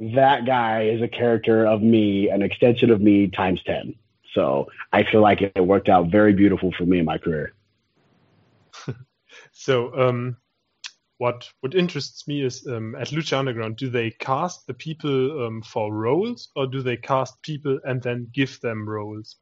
that 0.00 0.46
guy 0.46 0.84
is 0.84 1.02
a 1.02 1.08
character 1.08 1.66
of 1.66 1.82
me, 1.82 2.28
an 2.28 2.42
extension 2.42 2.90
of 2.90 3.00
me 3.00 3.28
times 3.28 3.62
10. 3.64 3.94
So 4.34 4.66
I 4.92 5.04
feel 5.04 5.22
like 5.22 5.40
it 5.40 5.60
worked 5.60 5.88
out 5.88 6.10
very 6.10 6.32
beautiful 6.32 6.72
for 6.76 6.84
me 6.84 6.98
in 6.98 7.04
my 7.04 7.18
career. 7.18 7.54
so, 9.52 9.98
um, 9.98 10.36
what 11.18 11.48
what 11.60 11.74
interests 11.74 12.28
me 12.28 12.42
is 12.44 12.66
um, 12.66 12.94
at 12.94 13.08
Lucha 13.08 13.38
Underground, 13.38 13.76
do 13.76 13.88
they 13.88 14.10
cast 14.10 14.66
the 14.66 14.74
people 14.74 15.46
um, 15.46 15.62
for 15.62 15.90
roles, 15.90 16.50
or 16.54 16.66
do 16.66 16.82
they 16.82 16.98
cast 16.98 17.40
people 17.40 17.80
and 17.84 18.02
then 18.02 18.28
give 18.34 18.60
them 18.60 18.86
roles? 18.86 19.36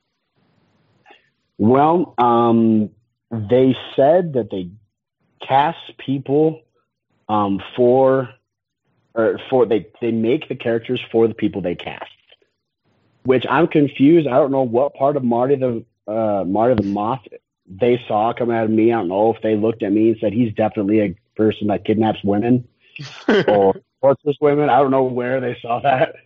Well, 1.58 2.14
um, 2.18 2.90
they 3.30 3.76
said 3.96 4.34
that 4.34 4.50
they 4.52 4.70
cast 5.44 5.98
people 5.98 6.60
um, 7.28 7.60
for 7.74 8.28
or 9.14 9.38
for 9.48 9.66
they 9.66 9.86
they 10.00 10.10
make 10.10 10.48
the 10.48 10.56
characters 10.56 11.00
for 11.10 11.28
the 11.28 11.34
people 11.34 11.62
they 11.62 11.74
cast. 11.74 12.10
Which 13.24 13.46
I'm 13.48 13.68
confused. 13.68 14.26
I 14.26 14.32
don't 14.32 14.50
know 14.50 14.62
what 14.62 14.94
part 14.94 15.16
of 15.16 15.24
Marty 15.24 15.56
the 15.56 15.84
uh, 16.06 16.44
Marty 16.46 16.74
the 16.74 16.88
Moth 16.88 17.26
they 17.66 18.02
saw 18.06 18.32
come 18.32 18.50
out 18.50 18.64
of 18.64 18.70
me. 18.70 18.92
I 18.92 18.96
don't 18.96 19.08
know 19.08 19.32
if 19.34 19.42
they 19.42 19.56
looked 19.56 19.82
at 19.82 19.92
me 19.92 20.10
and 20.10 20.18
said 20.20 20.32
he's 20.32 20.52
definitely 20.54 21.00
a 21.00 21.16
person 21.36 21.68
that 21.68 21.84
kidnaps 21.84 22.22
women 22.22 22.68
or 23.48 23.74
tortures 24.02 24.36
women. 24.40 24.68
I 24.68 24.78
don't 24.80 24.90
know 24.90 25.04
where 25.04 25.40
they 25.40 25.56
saw 25.62 25.80
that. 25.80 26.16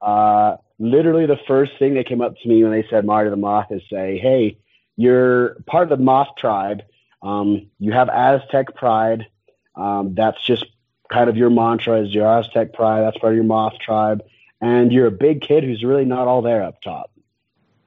Uh, 0.00 0.56
literally, 0.78 1.26
the 1.26 1.40
first 1.48 1.72
thing 1.78 1.94
that 1.94 2.06
came 2.06 2.20
up 2.20 2.36
to 2.38 2.48
me 2.48 2.62
when 2.62 2.72
they 2.72 2.86
said 2.88 3.04
Marty 3.04 3.30
the 3.30 3.36
Moth 3.36 3.72
is 3.72 3.82
say, 3.90 4.18
"Hey, 4.18 4.58
you're 4.96 5.56
part 5.66 5.90
of 5.90 5.98
the 5.98 6.04
Moth 6.04 6.36
tribe. 6.38 6.82
Um, 7.22 7.70
you 7.78 7.92
have 7.92 8.08
Aztec 8.08 8.74
pride. 8.74 9.26
Um, 9.74 10.14
that's 10.14 10.40
just 10.44 10.66
kind 11.10 11.28
of 11.28 11.36
your 11.36 11.50
mantra 11.50 12.02
is 12.02 12.12
your 12.12 12.26
Aztec 12.26 12.72
pride. 12.72 13.02
That's 13.02 13.18
part 13.18 13.32
of 13.32 13.36
your 13.36 13.44
Moth 13.44 13.78
tribe. 13.78 14.22
And 14.60 14.92
you're 14.92 15.06
a 15.06 15.12
big 15.12 15.42
kid 15.42 15.64
who's 15.64 15.84
really 15.84 16.04
not 16.04 16.26
all 16.26 16.42
there 16.42 16.62
up 16.62 16.80
top. 16.82 17.10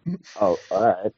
oh, 0.42 0.58
all 0.72 0.84
right. 0.84 1.12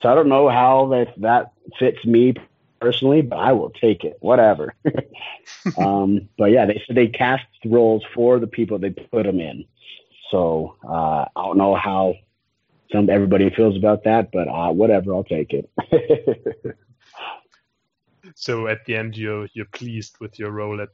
So 0.00 0.08
I 0.08 0.14
don't 0.14 0.28
know 0.28 0.48
how 0.48 0.86
that 0.88 1.20
that 1.20 1.52
fits 1.78 2.04
me 2.04 2.34
personally, 2.80 3.22
but 3.22 3.36
I 3.36 3.52
will 3.52 3.70
take 3.70 4.04
it. 4.04 4.16
Whatever. 4.20 4.74
um, 5.78 6.28
but 6.36 6.46
yeah, 6.46 6.66
they 6.66 6.82
said 6.86 6.96
they 6.96 7.06
cast 7.06 7.44
roles 7.64 8.02
for 8.14 8.40
the 8.40 8.46
people 8.46 8.78
they 8.78 8.90
put 8.90 9.24
them 9.24 9.38
in. 9.38 9.64
So 10.30 10.76
uh, 10.82 11.26
I 11.36 11.42
don't 11.44 11.58
know 11.58 11.74
how 11.76 12.14
some 12.90 13.08
everybody 13.08 13.50
feels 13.50 13.76
about 13.76 14.04
that, 14.04 14.30
but 14.32 14.48
uh, 14.48 14.72
whatever, 14.72 15.14
I'll 15.14 15.24
take 15.24 15.52
it. 15.52 15.70
so 18.34 18.66
at 18.66 18.84
the 18.86 18.96
end, 18.96 19.16
you're 19.16 19.48
you're 19.54 19.66
pleased 19.66 20.16
with 20.20 20.38
your 20.38 20.50
role 20.50 20.80
at 20.80 20.88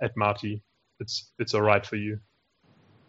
at 0.00 0.16
Marty. 0.16 0.62
It's 1.00 1.30
it's 1.38 1.54
all 1.54 1.62
right 1.62 1.84
for 1.84 1.96
you. 1.96 2.20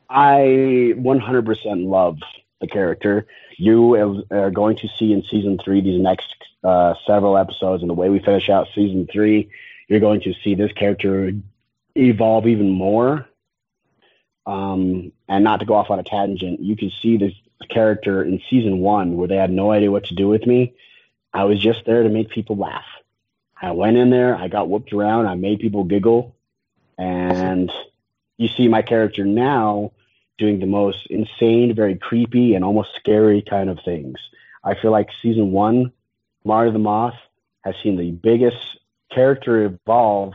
I 0.09 0.93
100% 0.95 1.87
love 1.87 2.19
the 2.61 2.67
character. 2.67 3.25
You 3.57 4.23
are 4.31 4.51
going 4.51 4.77
to 4.77 4.87
see 4.99 5.11
in 5.11 5.23
season 5.23 5.59
three 5.63 5.81
these 5.81 6.01
next 6.01 6.35
uh, 6.63 6.93
several 7.05 7.37
episodes, 7.37 7.81
and 7.81 7.89
the 7.89 7.95
way 7.95 8.09
we 8.09 8.19
finish 8.19 8.49
out 8.49 8.67
season 8.73 9.07
three, 9.11 9.49
you're 9.87 9.99
going 9.99 10.21
to 10.21 10.33
see 10.43 10.55
this 10.55 10.71
character 10.73 11.31
evolve 11.95 12.47
even 12.47 12.69
more. 12.69 13.27
Um, 14.45 15.11
and 15.29 15.43
not 15.43 15.61
to 15.61 15.65
go 15.65 15.75
off 15.75 15.89
on 15.89 15.99
a 15.99 16.03
tangent, 16.03 16.59
you 16.59 16.75
can 16.75 16.91
see 17.01 17.17
this 17.17 17.33
character 17.69 18.23
in 18.23 18.41
season 18.49 18.79
one 18.79 19.15
where 19.15 19.27
they 19.27 19.37
had 19.37 19.51
no 19.51 19.71
idea 19.71 19.91
what 19.91 20.05
to 20.05 20.15
do 20.15 20.27
with 20.27 20.45
me. 20.45 20.73
I 21.33 21.45
was 21.45 21.59
just 21.59 21.85
there 21.85 22.03
to 22.03 22.09
make 22.09 22.29
people 22.29 22.57
laugh. 22.57 22.85
I 23.63 23.71
went 23.71 23.95
in 23.95 24.09
there, 24.09 24.35
I 24.35 24.49
got 24.49 24.67
whooped 24.67 24.91
around, 24.91 25.25
I 25.25 25.35
made 25.35 25.59
people 25.59 25.85
giggle, 25.85 26.35
and 26.97 27.71
you 28.37 28.49
see 28.49 28.67
my 28.67 28.81
character 28.81 29.23
now 29.23 29.93
doing 30.37 30.59
the 30.59 30.65
most 30.65 31.07
insane, 31.09 31.73
very 31.73 31.95
creepy, 31.95 32.55
and 32.55 32.65
almost 32.65 32.89
scary 32.99 33.41
kind 33.41 33.69
of 33.69 33.79
things. 33.85 34.17
I 34.65 34.75
feel 34.75 34.91
like 34.91 35.09
season 35.21 35.53
one, 35.53 35.93
Marty 36.43 36.71
the 36.71 36.79
Moth, 36.79 37.15
has 37.63 37.75
seen 37.81 37.95
the 37.95 38.11
biggest 38.11 38.57
character 39.09 39.63
evolve 39.63 40.33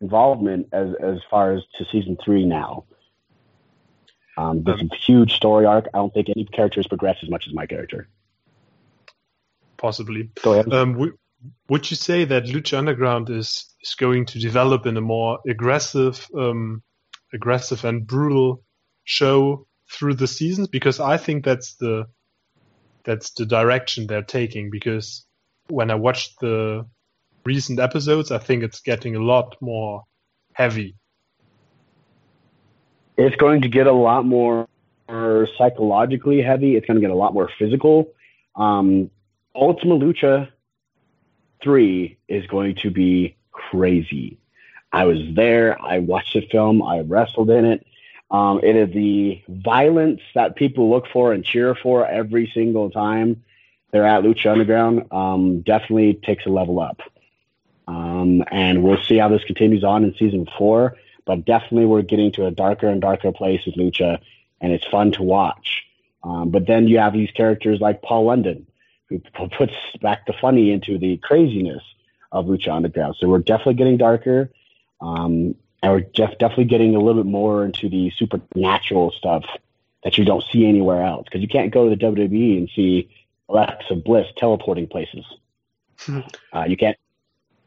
involvement 0.00 0.68
as 0.72 0.94
as 0.94 1.18
far 1.30 1.52
as 1.52 1.62
to 1.76 1.84
season 1.84 2.16
three 2.24 2.46
now. 2.46 2.84
Um, 4.38 4.64
this 4.64 4.80
um, 4.80 4.88
huge 5.06 5.34
story 5.34 5.66
arc. 5.66 5.88
I 5.92 5.98
don't 5.98 6.14
think 6.14 6.30
any 6.30 6.46
character 6.46 6.80
has 6.80 6.86
progressed 6.86 7.22
as 7.22 7.28
much 7.28 7.46
as 7.46 7.52
my 7.52 7.66
character. 7.66 8.08
Possibly. 9.76 10.30
Go 10.42 10.52
ahead. 10.54 10.72
Um, 10.72 11.12
would 11.68 11.90
you 11.90 11.96
say 11.96 12.24
that 12.24 12.44
Lucha 12.44 12.78
Underground 12.78 13.30
is, 13.30 13.74
is 13.80 13.94
going 13.94 14.26
to 14.26 14.38
develop 14.38 14.86
in 14.86 14.96
a 14.96 15.00
more 15.00 15.38
aggressive, 15.48 16.26
um, 16.36 16.82
aggressive 17.32 17.84
and 17.84 18.06
brutal 18.06 18.62
show 19.04 19.66
through 19.90 20.14
the 20.14 20.26
seasons? 20.26 20.68
Because 20.68 21.00
I 21.00 21.16
think 21.16 21.44
that's 21.44 21.74
the 21.76 22.06
that's 23.04 23.32
the 23.32 23.46
direction 23.46 24.06
they're 24.06 24.22
taking. 24.22 24.70
Because 24.70 25.26
when 25.68 25.90
I 25.90 25.96
watched 25.96 26.38
the 26.40 26.86
recent 27.44 27.80
episodes, 27.80 28.30
I 28.30 28.38
think 28.38 28.62
it's 28.62 28.80
getting 28.80 29.16
a 29.16 29.22
lot 29.22 29.56
more 29.60 30.04
heavy. 30.52 30.94
It's 33.16 33.36
going 33.36 33.62
to 33.62 33.68
get 33.68 33.86
a 33.86 33.92
lot 33.92 34.24
more 34.24 34.68
psychologically 35.58 36.40
heavy. 36.40 36.76
It's 36.76 36.86
going 36.86 36.96
to 36.96 37.00
get 37.00 37.10
a 37.10 37.14
lot 37.14 37.34
more 37.34 37.50
physical. 37.58 38.08
Um, 38.56 39.10
Ultima 39.54 39.96
Lucha 39.96 40.48
3 41.62 42.16
is 42.28 42.46
going 42.46 42.76
to 42.76 42.90
be 42.90 43.36
crazy. 43.52 44.38
I 44.92 45.04
was 45.04 45.18
there. 45.34 45.80
I 45.80 45.98
watched 45.98 46.34
the 46.34 46.46
film. 46.50 46.82
I 46.82 47.00
wrestled 47.00 47.50
in 47.50 47.64
it. 47.64 47.86
Um, 48.30 48.60
it 48.62 48.76
is 48.76 48.92
the 48.94 49.42
violence 49.48 50.20
that 50.34 50.56
people 50.56 50.90
look 50.90 51.06
for 51.12 51.32
and 51.32 51.44
cheer 51.44 51.74
for 51.74 52.06
every 52.06 52.50
single 52.54 52.90
time 52.90 53.44
they're 53.92 54.06
at 54.06 54.24
Lucha 54.24 54.50
Underground. 54.50 55.12
Um, 55.12 55.60
definitely 55.60 56.14
takes 56.14 56.46
a 56.46 56.48
level 56.48 56.80
up. 56.80 57.00
Um, 57.86 58.42
and 58.50 58.82
we'll 58.82 59.02
see 59.02 59.18
how 59.18 59.28
this 59.28 59.44
continues 59.44 59.84
on 59.84 60.04
in 60.04 60.14
season 60.14 60.48
four. 60.58 60.96
But 61.24 61.44
definitely, 61.44 61.86
we're 61.86 62.02
getting 62.02 62.32
to 62.32 62.46
a 62.46 62.50
darker 62.50 62.88
and 62.88 63.00
darker 63.00 63.30
place 63.30 63.64
with 63.64 63.76
Lucha, 63.76 64.18
and 64.60 64.72
it's 64.72 64.86
fun 64.86 65.12
to 65.12 65.22
watch. 65.22 65.84
Um, 66.24 66.50
but 66.50 66.66
then 66.66 66.88
you 66.88 66.98
have 66.98 67.12
these 67.12 67.30
characters 67.30 67.80
like 67.80 68.02
Paul 68.02 68.24
London, 68.24 68.66
who 69.36 69.48
puts 69.48 69.74
back 70.00 70.26
the 70.26 70.32
funny 70.40 70.70
into 70.70 70.98
the 70.98 71.16
craziness 71.18 71.82
of 72.30 72.46
Lucha 72.46 72.74
Underground. 72.74 73.16
So 73.18 73.28
we're 73.28 73.38
definitely 73.38 73.74
getting 73.74 73.96
darker. 73.96 74.50
Um, 75.00 75.54
and 75.82 75.92
we're 75.92 76.00
def- 76.00 76.38
definitely 76.38 76.64
getting 76.64 76.94
a 76.94 77.00
little 77.00 77.22
bit 77.22 77.30
more 77.30 77.64
into 77.64 77.88
the 77.88 78.10
supernatural 78.16 79.10
stuff 79.10 79.44
that 80.04 80.16
you 80.16 80.24
don't 80.24 80.44
see 80.52 80.66
anywhere 80.66 81.02
else. 81.02 81.24
Because 81.24 81.40
you 81.40 81.48
can't 81.48 81.72
go 81.72 81.88
to 81.88 81.96
the 81.96 82.04
WWE 82.04 82.58
and 82.58 82.70
see 82.74 83.10
Alexa 83.48 83.96
Bliss 83.96 84.26
teleporting 84.36 84.86
places. 84.86 85.24
uh, 86.52 86.64
you 86.66 86.76
can't 86.76 86.96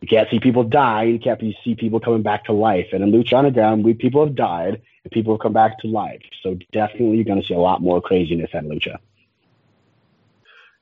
you 0.01 0.08
can't 0.08 0.29
see 0.29 0.39
people 0.39 0.63
die. 0.63 1.03
You 1.03 1.19
can't 1.19 1.41
see 1.63 1.73
people 1.73 1.99
coming 1.99 2.21
back 2.21 2.45
to 2.45 2.53
life. 2.53 2.88
And 2.91 3.03
in 3.03 3.12
Lucha 3.12 3.38
Underground, 3.38 3.84
we 3.84 3.93
people 3.93 4.25
have 4.25 4.36
died 4.36 4.81
and 5.03 5.12
people 5.12 5.34
have 5.34 5.41
come 5.41 5.53
back 5.53 5.79
to 5.79 5.88
life. 5.88 6.21
So 6.43 6.58
definitely, 6.71 7.15
you're 7.15 7.25
going 7.25 7.41
to 7.41 7.47
see 7.47 7.53
a 7.53 7.60
lot 7.60 7.81
more 7.81 8.01
craziness 8.01 8.51
in 8.53 8.69
Lucha. 8.69 8.97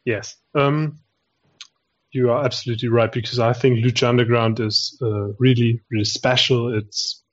Yes, 0.06 0.36
um, 0.56 1.00
you 2.12 2.32
are 2.32 2.44
absolutely 2.44 2.90
right 2.90 3.12
because 3.12 3.40
I 3.40 3.54
think 3.54 3.80
Lucha 3.80 4.08
Underground 4.08 4.60
is 4.60 4.98
uh, 5.02 5.34
really 5.40 5.82
really 5.90 6.06
special. 6.06 6.74
It's 6.74 7.24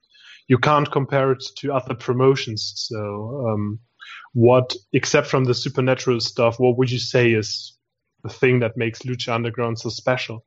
you 0.50 0.58
can't 0.58 0.90
compare 0.90 1.30
it 1.30 1.44
to 1.58 1.72
other 1.72 1.94
promotions. 1.94 2.72
So, 2.76 3.46
um, 3.48 3.78
what, 4.32 4.74
except 4.92 5.28
from 5.28 5.44
the 5.44 5.54
supernatural 5.54 6.18
stuff, 6.20 6.58
what 6.58 6.76
would 6.76 6.90
you 6.90 6.98
say 6.98 7.32
is 7.32 7.76
the 8.24 8.28
thing 8.28 8.58
that 8.60 8.76
makes 8.76 9.02
Lucha 9.02 9.32
Underground 9.32 9.78
so 9.78 9.90
special? 9.90 10.44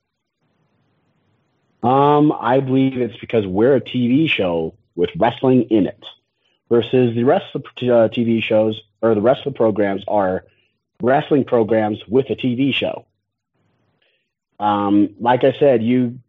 Um, 1.83 2.33
I 2.33 2.59
believe 2.59 2.97
it's 2.97 3.17
because 3.19 3.47
we're 3.47 3.75
a 3.75 3.81
TV 3.81 4.29
show 4.29 4.75
with 4.95 5.09
wrestling 5.17 5.63
in 5.69 5.87
it, 5.87 6.03
versus 6.69 7.15
the 7.15 7.23
rest 7.23 7.55
of 7.55 7.63
the 7.79 7.91
uh, 7.91 8.07
TV 8.09 8.43
shows 8.43 8.81
or 9.01 9.15
the 9.15 9.21
rest 9.21 9.45
of 9.45 9.53
the 9.53 9.57
programs 9.57 10.03
are 10.07 10.45
wrestling 11.01 11.45
programs 11.45 11.99
with 12.07 12.29
a 12.29 12.35
TV 12.35 12.73
show. 12.73 13.05
Um, 14.59 15.15
like 15.19 15.43
I 15.43 15.53
said, 15.53 15.83
you 15.83 16.19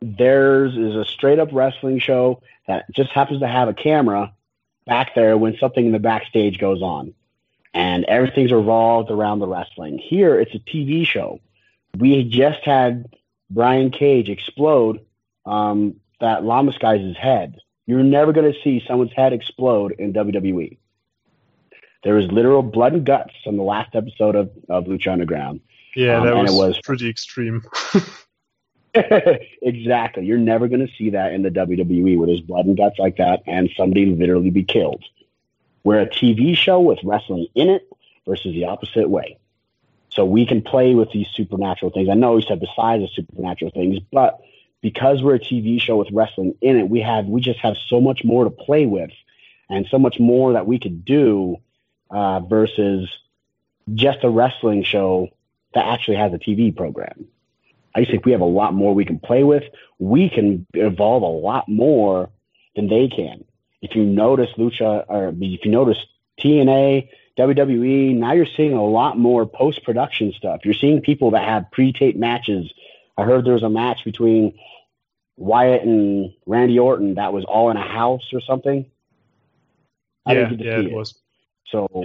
theirs 0.00 0.76
is 0.76 0.96
a 0.96 1.04
straight 1.04 1.38
up 1.38 1.50
wrestling 1.52 1.98
show 1.98 2.42
that 2.66 2.90
just 2.92 3.10
happens 3.10 3.40
to 3.40 3.46
have 3.46 3.68
a 3.68 3.74
camera 3.74 4.32
back 4.84 5.14
there 5.14 5.38
when 5.38 5.56
something 5.58 5.86
in 5.86 5.92
the 5.92 5.98
backstage 5.98 6.58
goes 6.58 6.82
on. 6.82 7.14
And 7.74 8.04
everything's 8.04 8.52
revolved 8.52 9.10
around 9.10 9.38
the 9.38 9.46
wrestling. 9.46 9.98
Here, 9.98 10.38
it's 10.38 10.54
a 10.54 10.58
TV 10.58 11.06
show. 11.06 11.40
We 11.96 12.22
just 12.24 12.60
had 12.64 13.14
Brian 13.48 13.90
Cage 13.90 14.28
explode 14.28 15.00
um, 15.46 15.96
that 16.20 16.44
Llamas 16.44 16.76
guy's 16.78 17.16
head. 17.16 17.58
You're 17.86 18.02
never 18.02 18.32
going 18.32 18.52
to 18.52 18.58
see 18.62 18.84
someone's 18.86 19.12
head 19.12 19.32
explode 19.32 19.92
in 19.92 20.12
WWE. 20.12 20.76
There 22.04 22.14
was 22.14 22.26
literal 22.32 22.62
blood 22.62 22.94
and 22.94 23.06
guts 23.06 23.32
on 23.46 23.56
the 23.56 23.62
last 23.62 23.94
episode 23.94 24.34
of, 24.34 24.50
of 24.68 24.84
Lucha 24.84 25.12
Underground. 25.12 25.60
Yeah, 25.94 26.18
um, 26.18 26.26
that 26.26 26.36
was, 26.36 26.52
was 26.52 26.80
pretty 26.80 27.08
extreme. 27.08 27.62
exactly. 29.62 30.24
You're 30.26 30.38
never 30.38 30.68
going 30.68 30.86
to 30.86 30.92
see 30.98 31.10
that 31.10 31.32
in 31.32 31.42
the 31.42 31.50
WWE 31.50 32.18
where 32.18 32.26
there's 32.26 32.40
blood 32.40 32.66
and 32.66 32.76
guts 32.76 32.98
like 32.98 33.16
that 33.16 33.42
and 33.46 33.70
somebody 33.76 34.06
literally 34.06 34.50
be 34.50 34.64
killed. 34.64 35.02
We're 35.84 36.00
a 36.00 36.06
TV 36.06 36.56
show 36.56 36.80
with 36.80 36.98
wrestling 37.02 37.46
in 37.54 37.70
it 37.70 37.88
versus 38.26 38.52
the 38.52 38.66
opposite 38.66 39.08
way. 39.08 39.38
So 40.10 40.26
we 40.26 40.44
can 40.44 40.60
play 40.60 40.94
with 40.94 41.10
these 41.10 41.26
supernatural 41.34 41.90
things. 41.90 42.10
I 42.10 42.14
know 42.14 42.34
we 42.34 42.42
said 42.42 42.60
besides 42.60 43.02
the 43.02 43.08
supernatural 43.08 43.70
things, 43.70 43.98
but 44.12 44.40
because 44.82 45.22
we're 45.22 45.36
a 45.36 45.40
TV 45.40 45.80
show 45.80 45.96
with 45.96 46.10
wrestling 46.12 46.54
in 46.60 46.76
it, 46.78 46.90
we 46.90 47.00
have 47.00 47.26
we 47.26 47.40
just 47.40 47.60
have 47.60 47.76
so 47.88 48.00
much 48.00 48.22
more 48.22 48.44
to 48.44 48.50
play 48.50 48.84
with 48.84 49.10
and 49.70 49.86
so 49.90 49.98
much 49.98 50.20
more 50.20 50.52
that 50.52 50.66
we 50.66 50.78
could 50.78 51.04
do 51.04 51.56
uh, 52.12 52.40
versus 52.40 53.08
just 53.94 54.22
a 54.22 54.30
wrestling 54.30 54.84
show 54.84 55.28
that 55.74 55.86
actually 55.86 56.18
has 56.18 56.32
a 56.32 56.38
TV 56.38 56.74
program. 56.74 57.26
I 57.94 58.00
just 58.00 58.10
think 58.10 58.24
we 58.24 58.32
have 58.32 58.40
a 58.40 58.44
lot 58.44 58.74
more 58.74 58.94
we 58.94 59.04
can 59.04 59.18
play 59.18 59.42
with. 59.42 59.64
We 59.98 60.30
can 60.30 60.66
evolve 60.74 61.22
a 61.22 61.26
lot 61.26 61.68
more 61.68 62.30
than 62.76 62.88
they 62.88 63.08
can. 63.08 63.44
If 63.80 63.96
you 63.96 64.04
notice 64.04 64.50
Lucha, 64.56 65.04
or 65.08 65.28
if 65.28 65.64
you 65.64 65.70
notice 65.70 65.98
TNA, 66.40 67.08
WWE, 67.38 68.14
now 68.14 68.32
you're 68.32 68.46
seeing 68.46 68.74
a 68.74 68.84
lot 68.84 69.18
more 69.18 69.46
post 69.46 69.82
production 69.84 70.32
stuff. 70.32 70.60
You're 70.64 70.74
seeing 70.74 71.00
people 71.00 71.32
that 71.32 71.44
have 71.44 71.70
pre 71.70 71.92
tape 71.92 72.16
matches. 72.16 72.72
I 73.16 73.24
heard 73.24 73.44
there 73.44 73.54
was 73.54 73.62
a 73.62 73.70
match 73.70 74.04
between 74.04 74.58
Wyatt 75.36 75.82
and 75.82 76.32
Randy 76.46 76.78
Orton 76.78 77.14
that 77.14 77.32
was 77.32 77.44
all 77.44 77.70
in 77.70 77.76
a 77.76 77.86
house 77.86 78.32
or 78.32 78.40
something. 78.40 78.86
I 80.24 80.34
yeah, 80.34 80.50
yeah, 80.56 80.78
it, 80.78 80.86
it 80.86 80.92
was. 80.92 81.14
So, 81.72 82.04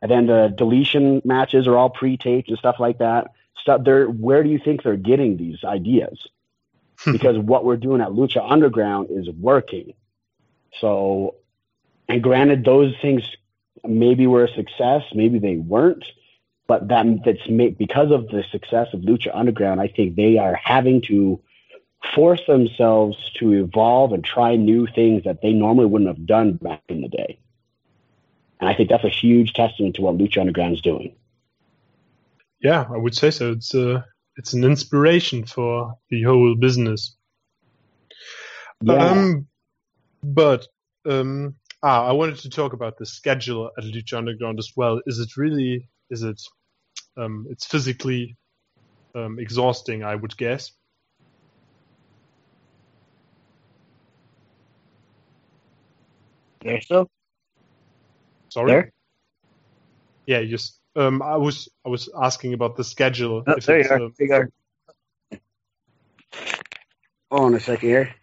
and 0.00 0.10
then 0.10 0.26
the 0.26 0.54
deletion 0.56 1.20
matches 1.24 1.66
are 1.66 1.76
all 1.76 1.90
pre 1.90 2.16
taped 2.16 2.48
and 2.48 2.58
stuff 2.58 2.76
like 2.78 2.98
that 2.98 3.32
stuff. 3.60 3.82
They're 3.84 4.06
where 4.06 4.42
do 4.42 4.48
you 4.48 4.58
think 4.58 4.82
they're 4.82 4.96
getting 4.96 5.36
these 5.36 5.62
ideas? 5.64 6.26
Hmm. 7.00 7.12
because 7.12 7.38
what 7.38 7.64
we're 7.64 7.76
doing 7.76 8.00
at 8.00 8.08
Lucha 8.08 8.44
Underground 8.50 9.08
is 9.10 9.28
working. 9.30 9.92
So, 10.80 11.36
and 12.08 12.22
granted, 12.22 12.64
those 12.64 12.94
things 13.02 13.22
maybe 13.86 14.26
were 14.26 14.44
a 14.44 14.54
success, 14.54 15.02
maybe 15.14 15.38
they 15.38 15.56
weren't, 15.56 16.04
but 16.66 16.88
that 16.88 17.06
that's 17.24 17.48
made, 17.48 17.78
because 17.78 18.10
of 18.10 18.28
the 18.28 18.44
success 18.50 18.88
of 18.92 19.00
Lucha 19.00 19.30
Underground. 19.34 19.80
I 19.80 19.88
think 19.88 20.16
they 20.16 20.38
are 20.38 20.54
having 20.54 21.02
to 21.02 21.40
force 22.14 22.40
themselves 22.46 23.16
to 23.38 23.52
evolve 23.52 24.12
and 24.12 24.24
try 24.24 24.56
new 24.56 24.86
things 24.86 25.24
that 25.24 25.42
they 25.42 25.52
normally 25.52 25.86
wouldn't 25.86 26.08
have 26.08 26.26
done 26.26 26.54
back 26.54 26.82
in 26.88 27.02
the 27.02 27.08
day. 27.08 27.38
And 28.60 28.68
I 28.68 28.74
think 28.74 28.88
that's 28.88 29.04
a 29.04 29.08
huge 29.08 29.52
testament 29.52 29.96
to 29.96 30.02
what 30.02 30.16
Lucha 30.16 30.40
Underground 30.40 30.74
is 30.74 30.80
doing. 30.80 31.16
Yeah, 32.60 32.86
I 32.92 32.96
would 32.96 33.14
say 33.14 33.30
so. 33.30 33.52
It's 33.52 33.74
a 33.74 34.04
it's 34.36 34.52
an 34.54 34.64
inspiration 34.64 35.44
for 35.44 35.94
the 36.10 36.22
whole 36.22 36.54
business. 36.54 37.16
Yeah. 38.82 38.94
Um, 38.94 39.46
but 40.22 40.66
um, 41.06 41.54
ah, 41.82 42.06
I 42.06 42.12
wanted 42.12 42.36
to 42.38 42.50
talk 42.50 42.72
about 42.72 42.98
the 42.98 43.06
schedule 43.06 43.70
at 43.76 43.84
Lucha 43.84 44.16
Underground 44.16 44.58
as 44.58 44.72
well. 44.76 45.00
Is 45.06 45.18
it 45.18 45.36
really? 45.36 45.88
Is 46.10 46.22
it? 46.22 46.40
Um, 47.18 47.46
it's 47.50 47.66
physically 47.66 48.36
um, 49.14 49.38
exhausting, 49.38 50.04
I 50.04 50.14
would 50.14 50.36
guess. 50.36 50.72
There, 56.62 56.80
so. 56.80 57.08
Sorry. 58.56 58.72
There? 58.72 58.92
Yeah, 60.24 60.42
just 60.44 60.80
um, 60.96 61.20
I 61.20 61.36
was 61.36 61.68
I 61.84 61.90
was 61.90 62.08
asking 62.18 62.54
about 62.54 62.74
the 62.74 62.84
schedule. 62.84 63.44
Oh, 63.46 63.56
there 63.56 63.82
you 63.82 63.90
are. 63.90 64.02
Uh, 64.06 64.08
you 64.18 64.28
go. 64.28 64.44
Hold 67.30 67.42
on 67.42 67.54
a 67.54 67.60
second 67.60 67.86
here. 67.86 68.14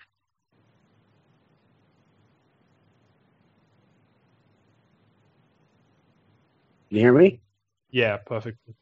You 6.89 6.99
hear 6.99 7.13
me? 7.13 7.39
Yeah, 7.91 8.17
perfectly. 8.17 8.73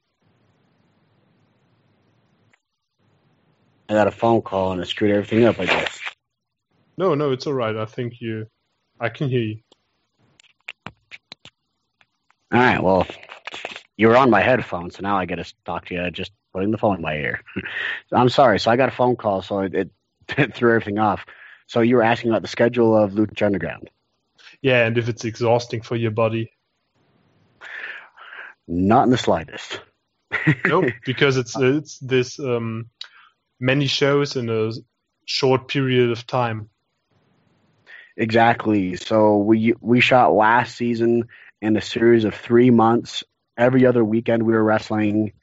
I 3.90 3.94
got 3.94 4.08
a 4.08 4.12
phone 4.12 4.42
call 4.42 4.72
and 4.72 4.80
it 4.80 4.88
screwed 4.88 5.12
everything 5.12 5.44
up, 5.44 5.60
I 5.60 5.66
guess. 5.66 6.00
No, 6.98 7.14
no, 7.14 7.32
it's 7.32 7.46
all 7.46 7.54
right. 7.54 7.76
I 7.76 7.84
think 7.84 8.22
you, 8.22 8.48
I 9.02 9.10
can 9.10 9.28
hear 9.28 9.42
you. 9.42 9.60
All 12.52 12.60
right. 12.60 12.84
Well, 12.84 13.08
you 13.96 14.08
were 14.08 14.18
on 14.18 14.30
my 14.30 14.42
headphones, 14.42 14.98
so 14.98 15.04
now 15.04 15.18
I 15.18 15.26
get 15.26 15.38
to 15.38 15.54
talk 15.64 15.86
to 15.86 15.94
you 15.94 16.12
just 16.12 16.32
putting 16.54 16.72
the 16.72 16.78
phone 16.78 16.98
in 16.98 17.02
my 17.02 17.16
ear. 17.16 17.42
I'm 18.12 18.30
sorry. 18.30 18.60
So 18.60 18.72
I 18.72 18.76
got 18.76 18.90
a 18.90 18.96
phone 18.96 19.16
call, 19.16 19.42
so 19.42 19.60
it, 19.60 19.90
it 20.38 20.56
threw 20.56 20.72
everything 20.72 21.00
off. 21.00 21.26
So 21.68 21.80
you 21.80 21.96
were 21.96 22.04
asking 22.04 22.32
about 22.32 22.42
the 22.42 22.50
schedule 22.50 22.98
of 22.98 23.12
Lucha 23.12 23.46
Underground. 23.46 23.90
Yeah, 24.62 24.86
and 24.86 24.98
if 24.98 25.08
it's 25.08 25.24
exhausting 25.24 25.82
for 25.82 25.96
your 25.96 26.12
body. 26.12 26.52
Not 28.68 29.04
in 29.04 29.12
the 29.12 29.18
slightest. 29.18 29.82
no, 30.66 30.90
because 31.06 31.38
it's 31.38 31.58
it's 31.58 32.00
this 32.00 32.40
um, 32.40 32.90
many 33.60 33.88
shows 33.88 34.36
in 34.36 34.50
a 34.50 34.72
short 35.26 35.68
period 35.68 36.12
of 36.12 36.26
time. 36.26 36.70
Exactly. 38.18 38.96
So 38.98 39.38
we 39.38 39.74
we 39.82 40.00
shot 40.00 40.34
last 40.34 40.76
season 40.76 41.28
in 41.62 41.78
a 41.78 41.82
series 41.82 42.26
of 42.26 42.34
three 42.34 42.70
months. 42.70 43.24
Every 43.58 43.86
other 43.86 44.04
weekend 44.04 44.44
we 44.44 44.54
were 44.54 44.64
wrestling, 44.64 45.34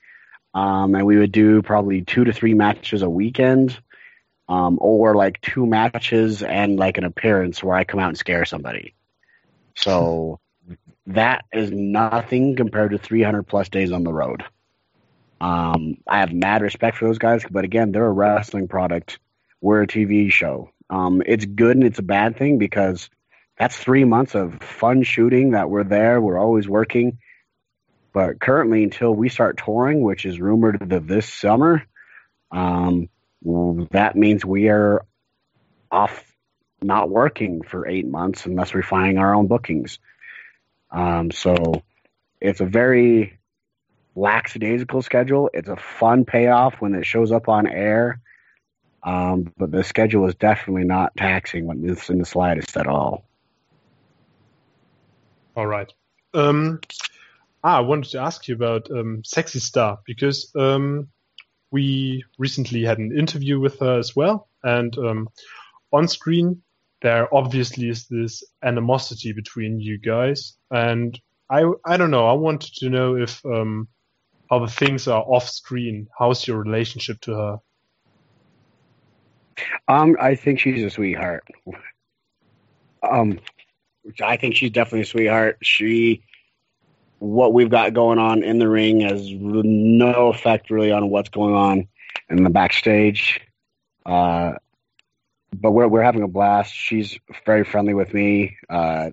um, 0.55 0.95
and 0.95 1.07
we 1.07 1.19
would 1.19 1.33
do 1.33 1.63
probably 1.63 2.03
two 2.03 2.25
to 2.25 2.33
three 2.33 2.55
matches 2.55 3.03
a 3.03 3.11
weekend, 3.11 3.79
um, 4.49 4.79
or 4.81 5.15
like 5.15 5.41
two 5.41 5.67
matches 5.67 6.43
and 6.43 6.79
like 6.79 6.99
an 6.99 7.05
appearance 7.05 7.63
where 7.63 7.77
I 7.77 7.85
come 7.85 8.01
out 8.01 8.09
and 8.09 8.19
scare 8.19 8.45
somebody. 8.45 8.95
So 9.77 10.41
that 11.07 11.45
is 11.53 11.71
nothing 11.71 12.57
compared 12.57 12.91
to 12.93 12.99
300 12.99 13.45
plus 13.45 13.69
days 13.69 13.93
on 13.93 14.05
the 14.05 14.13
road. 14.13 14.45
Um, 15.41 15.99
I 16.07 16.21
have 16.21 16.33
mad 16.33 16.63
respect 16.63 16.97
for 16.97 17.07
those 17.07 17.19
guys, 17.19 17.45
but 17.49 17.65
again, 17.65 17.93
they're 17.93 18.07
a 18.07 18.13
wrestling 18.13 18.69
product. 18.69 19.19
We're 19.61 19.83
a 19.83 19.87
TV 19.87 20.33
show. 20.33 20.71
Um, 20.91 21.23
it's 21.25 21.45
good 21.45 21.77
and 21.77 21.85
it's 21.85 21.99
a 21.99 22.03
bad 22.03 22.37
thing 22.37 22.59
because 22.59 23.09
that's 23.59 23.77
three 23.77 24.05
months 24.05 24.35
of 24.35 24.63
fun 24.63 25.03
shooting 25.03 25.51
that 25.51 25.69
we're 25.69 25.85
there. 25.85 26.21
We're 26.21 26.39
always 26.39 26.69
working. 26.69 27.19
But 28.13 28.41
currently, 28.41 28.85
until 28.85 29.15
we 29.15 29.29
start 29.29 29.61
touring, 29.65 30.01
which 30.03 30.25
is 30.25 30.41
rumored 30.41 30.91
that 30.91 31.07
this 31.07 31.33
summer, 31.33 31.85
um, 32.51 33.09
that 33.91 34.17
means 34.17 34.45
we 34.45 34.69
are 34.69 35.05
off 35.91 36.25
not 36.81 37.11
working 37.11 37.63
for 37.63 37.87
eight 37.87 38.07
months 38.07 38.47
unless 38.47 38.73
we're 38.73 38.83
finding 38.83 39.19
our 39.19 39.35
own 39.35 39.47
bookings. 39.47 39.99
Um, 40.91 41.31
so 41.31 41.83
it's 42.41 42.61
a 42.61 42.67
very 42.67 43.39
lackadaisical 44.15 45.03
schedule. 45.03 45.51
It's 45.53 45.69
a 45.69 45.77
fun 45.77 46.25
payoff 46.25 46.81
when 46.81 46.95
it 46.95 47.05
shows 47.05 47.33
up 47.33 47.49
on 47.49 47.67
air. 47.67 48.21
Um, 49.03 49.53
but 49.57 49.71
the 49.71 49.85
schedule 49.85 50.27
is 50.27 50.35
definitely 50.35 50.85
not 50.85 51.17
taxing 51.17 51.67
when 51.67 51.89
it's 51.89 52.11
in 52.11 52.19
the 52.19 52.25
slightest 52.25 52.77
at 52.77 52.87
all. 52.87 53.28
All 55.59 55.67
right. 55.67 55.93
Um, 56.35 56.79
ah, 57.65 57.79
I 57.79 57.81
wanted 57.81 58.13
to 58.13 58.21
ask 58.21 58.47
you 58.47 58.55
about 58.55 58.89
um, 58.93 59.25
Sexy 59.25 59.59
Star 59.59 59.99
because 60.07 60.53
um, 60.55 61.09
we 61.73 62.23
recently 62.39 62.85
had 62.85 62.99
an 62.99 63.19
interview 63.19 63.59
with 63.59 63.81
her 63.81 63.99
as 63.99 64.15
well, 64.15 64.49
and 64.63 64.97
um, 64.99 65.29
on 65.93 66.07
screen 66.07 66.63
there 67.03 67.35
obviously 67.35 67.89
is 67.89 68.07
this 68.07 68.45
animosity 68.63 69.33
between 69.33 69.81
you 69.81 69.99
guys, 69.99 70.57
and 70.71 71.21
I 71.51 71.65
I 71.85 71.97
don't 71.97 72.13
know. 72.13 72.29
I 72.29 72.35
wanted 72.35 72.75
to 72.77 72.89
know 72.89 73.17
if 73.17 73.45
um, 73.45 73.89
how 74.49 74.61
the 74.61 74.71
things 74.71 75.09
are 75.09 75.23
off 75.23 75.49
screen. 75.49 76.07
How's 76.17 76.47
your 76.47 76.63
relationship 76.63 77.21
to 77.23 77.35
her? 77.35 77.59
Um, 79.89 80.17
I 80.21 80.37
think 80.37 80.61
she's 80.61 80.85
a 80.85 80.91
sweetheart. 80.91 81.43
Um, 83.03 83.41
I 84.23 84.37
think 84.37 84.57
she's 84.57 84.71
definitely 84.71 85.03
a 85.03 85.07
sweetheart. 85.07 85.59
She, 85.63 86.23
what 87.19 87.53
we've 87.53 87.71
got 87.71 87.95
going 87.95 88.19
on 88.19 88.43
in 88.43 88.59
the 88.59 88.69
ring 88.69 89.01
has 89.01 89.29
no 89.31 90.29
effect 90.29 90.71
really 90.71 90.93
on 90.93 91.11
what's 91.11 91.29
going 91.29 91.55
on 91.55 91.89
in 92.29 92.45
the 92.45 92.51
backstage. 92.51 93.41
Uh, 94.05 94.55
but 95.53 95.73
we're 95.73 95.89
we're 95.89 96.03
having 96.03 96.23
a 96.23 96.29
blast. 96.29 96.75
She's 96.75 97.19
very 97.47 97.65
friendly 97.65 97.95
with 97.95 98.13
me, 98.13 98.57
uh, 98.69 99.11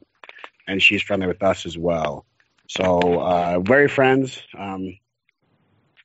and 0.67 0.81
she's 0.81 1.01
friendly 1.01 1.27
with 1.27 1.41
us 1.43 1.65
as 1.65 1.77
well. 1.77 2.25
So 2.67 2.99
uh, 3.21 3.59
very 3.59 3.87
friends, 3.87 4.41
um, 4.57 4.97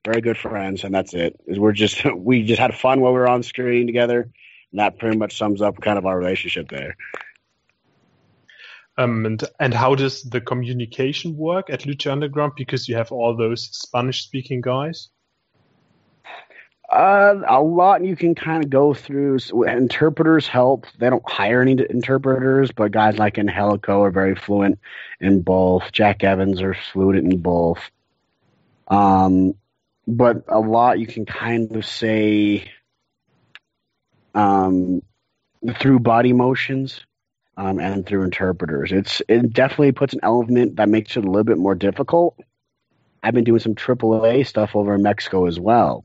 very 0.05 0.21
good 0.21 0.39
friends, 0.39 0.85
and 0.85 0.95
that's 0.95 1.15
it. 1.15 1.41
We're 1.47 1.73
just 1.73 2.05
we 2.17 2.45
just 2.45 2.61
had 2.61 2.75
fun 2.75 3.01
while 3.01 3.13
we 3.13 3.19
were 3.19 3.29
on 3.29 3.43
screen 3.43 3.87
together. 3.87 4.31
And 4.73 4.79
that 4.79 4.99
pretty 4.99 5.17
much 5.17 5.37
sums 5.37 5.63
up 5.63 5.81
kind 5.81 5.99
of 5.99 6.07
our 6.07 6.17
relationship 6.17 6.69
there. 6.69 6.97
Um, 9.01 9.25
and 9.25 9.43
and 9.59 9.73
how 9.73 9.95
does 9.95 10.23
the 10.23 10.43
communication 10.43 11.37
work 11.37 11.71
at 11.71 11.83
Lucha 11.83 12.13
Underground? 12.13 12.53
Because 12.57 12.87
you 12.87 12.97
have 12.97 13.13
all 13.13 13.35
those 13.35 13.63
Spanish 13.73 14.23
speaking 14.25 14.61
guys. 14.61 15.09
Uh, 16.93 17.41
a 17.49 17.63
lot 17.63 18.05
you 18.05 18.17
can 18.17 18.35
kind 18.35 18.63
of 18.63 18.69
go 18.69 18.93
through. 18.93 19.39
Interpreters 19.67 20.47
help. 20.47 20.87
They 20.99 21.09
don't 21.09 21.27
hire 21.27 21.63
any 21.63 21.79
interpreters, 21.89 22.73
but 22.73 22.91
guys 22.91 23.17
like 23.17 23.39
Angelico 23.39 24.03
are 24.03 24.11
very 24.11 24.35
fluent 24.35 24.81
in 25.21 25.41
both. 25.41 25.93
Jack 25.93 26.23
Evans 26.23 26.61
are 26.61 26.77
fluent 26.93 27.33
in 27.33 27.41
both. 27.41 27.79
Um, 28.89 29.55
but 30.07 30.45
a 30.49 30.59
lot 30.59 30.99
you 30.99 31.07
can 31.07 31.25
kind 31.25 31.75
of 31.75 31.87
say 31.87 32.71
um, 34.35 35.01
through 35.79 36.01
body 36.01 36.33
motions 36.33 37.01
um, 37.61 37.79
and 37.79 38.07
through 38.07 38.25
interpreters. 38.25 38.93
It's 38.93 39.23
it 39.29 39.53
definitely 39.53 39.93
puts 39.93 40.15
an 40.15 40.21
element 40.23 40.77
that 40.77 40.89
makes 40.89 41.17
it 41.17 41.25
a 41.25 41.31
little 41.31 41.45
bit 41.45 41.59
more 41.59 41.75
difficult. 41.75 42.39
I've 43.23 43.35
been 43.35 43.45
doing 43.45 43.61
some 43.61 43.75
AAA 43.75 44.47
stuff 44.47 44.75
over 44.75 44.95
in 44.95 45.03
Mexico 45.03 45.47
as 45.47 45.61
well 45.61 46.05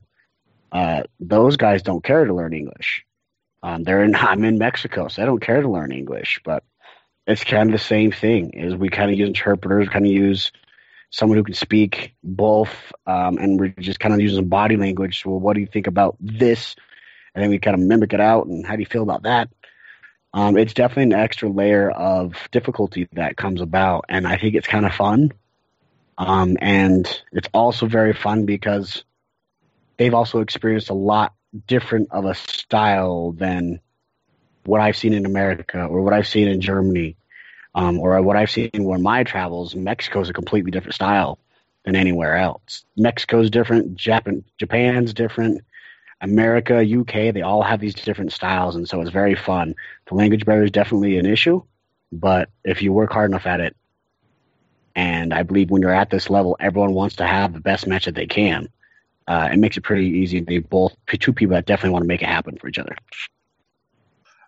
uh, 0.72 1.02
those 1.20 1.56
guys 1.56 1.82
don't 1.82 2.04
care 2.04 2.24
to 2.24 2.34
learn 2.34 2.52
English. 2.52 3.04
Um, 3.62 3.82
they're 3.82 4.04
in, 4.04 4.14
I'm 4.14 4.44
in 4.44 4.58
Mexico, 4.58 5.08
so 5.08 5.22
I 5.22 5.26
don't 5.26 5.40
care 5.40 5.62
to 5.62 5.70
learn 5.70 5.92
English. 5.92 6.40
But 6.44 6.64
it's 7.26 7.44
kind 7.44 7.70
of 7.70 7.72
the 7.72 7.84
same 7.84 8.12
thing. 8.12 8.50
Is 8.50 8.74
we 8.74 8.88
kind 8.88 9.10
of 9.10 9.18
use 9.18 9.28
interpreters, 9.28 9.88
kind 9.88 10.06
of 10.06 10.12
use 10.12 10.52
someone 11.10 11.38
who 11.38 11.44
can 11.44 11.54
speak 11.54 12.14
both, 12.22 12.92
um, 13.06 13.38
and 13.38 13.58
we're 13.58 13.74
just 13.78 14.00
kind 14.00 14.14
of 14.14 14.20
using 14.20 14.48
body 14.48 14.76
language. 14.76 15.24
Well, 15.24 15.38
what 15.38 15.54
do 15.54 15.60
you 15.60 15.66
think 15.66 15.86
about 15.86 16.16
this? 16.20 16.74
And 17.34 17.42
then 17.42 17.50
we 17.50 17.58
kind 17.58 17.74
of 17.74 17.80
mimic 17.80 18.12
it 18.12 18.20
out. 18.20 18.46
And 18.46 18.66
how 18.66 18.76
do 18.76 18.80
you 18.80 18.86
feel 18.86 19.02
about 19.02 19.22
that? 19.22 19.48
Um, 20.36 20.58
it's 20.58 20.74
definitely 20.74 21.14
an 21.14 21.22
extra 21.24 21.48
layer 21.48 21.90
of 21.90 22.34
difficulty 22.50 23.08
that 23.14 23.38
comes 23.38 23.62
about, 23.62 24.04
and 24.10 24.28
I 24.28 24.36
think 24.36 24.54
it's 24.54 24.66
kind 24.66 24.84
of 24.84 24.92
fun. 24.92 25.32
Um, 26.18 26.58
and 26.60 27.08
it's 27.32 27.48
also 27.54 27.86
very 27.86 28.12
fun 28.12 28.44
because 28.44 29.02
they've 29.96 30.12
also 30.12 30.40
experienced 30.40 30.90
a 30.90 30.94
lot 30.94 31.32
different 31.66 32.08
of 32.10 32.26
a 32.26 32.34
style 32.34 33.32
than 33.32 33.80
what 34.64 34.82
I've 34.82 34.98
seen 34.98 35.14
in 35.14 35.24
America 35.24 35.86
or 35.86 36.02
what 36.02 36.12
I've 36.12 36.28
seen 36.28 36.48
in 36.48 36.60
Germany 36.60 37.16
um, 37.74 37.98
or 37.98 38.20
what 38.20 38.36
I've 38.36 38.50
seen 38.50 38.68
in 38.74 39.02
my 39.02 39.24
travels. 39.24 39.74
Mexico 39.74 40.20
is 40.20 40.28
a 40.28 40.34
completely 40.34 40.70
different 40.70 40.96
style 40.96 41.38
than 41.86 41.96
anywhere 41.96 42.36
else. 42.36 42.84
Mexico's 42.94 43.48
different, 43.48 43.96
Japan, 43.96 44.44
Japan's 44.58 45.14
different, 45.14 45.64
America, 46.20 46.78
UK, 46.78 47.34
they 47.34 47.42
all 47.42 47.62
have 47.62 47.80
these 47.80 47.94
different 47.94 48.32
styles, 48.32 48.76
and 48.76 48.88
so 48.88 49.00
it's 49.00 49.10
very 49.10 49.34
fun. 49.34 49.74
The 50.06 50.14
language 50.14 50.44
barrier 50.44 50.64
is 50.64 50.70
definitely 50.70 51.18
an 51.18 51.26
issue, 51.26 51.62
but 52.10 52.48
if 52.64 52.82
you 52.82 52.92
work 52.92 53.12
hard 53.12 53.30
enough 53.30 53.46
at 53.46 53.60
it, 53.60 53.76
and 54.94 55.34
I 55.34 55.42
believe 55.42 55.70
when 55.70 55.82
you're 55.82 55.94
at 55.94 56.08
this 56.08 56.30
level, 56.30 56.56
everyone 56.58 56.94
wants 56.94 57.16
to 57.16 57.26
have 57.26 57.52
the 57.52 57.60
best 57.60 57.86
match 57.86 58.06
that 58.06 58.14
they 58.14 58.26
can 58.26 58.68
uh, 59.28 59.48
it 59.52 59.58
makes 59.58 59.76
it 59.76 59.82
pretty 59.82 60.06
easy. 60.06 60.40
They 60.40 60.58
both 60.58 60.94
two 61.06 61.32
people 61.32 61.54
that 61.54 61.66
definitely 61.66 61.90
want 61.90 62.04
to 62.04 62.08
make 62.08 62.22
it 62.22 62.28
happen 62.28 62.56
for 62.56 62.68
each 62.68 62.78
other. 62.78 62.96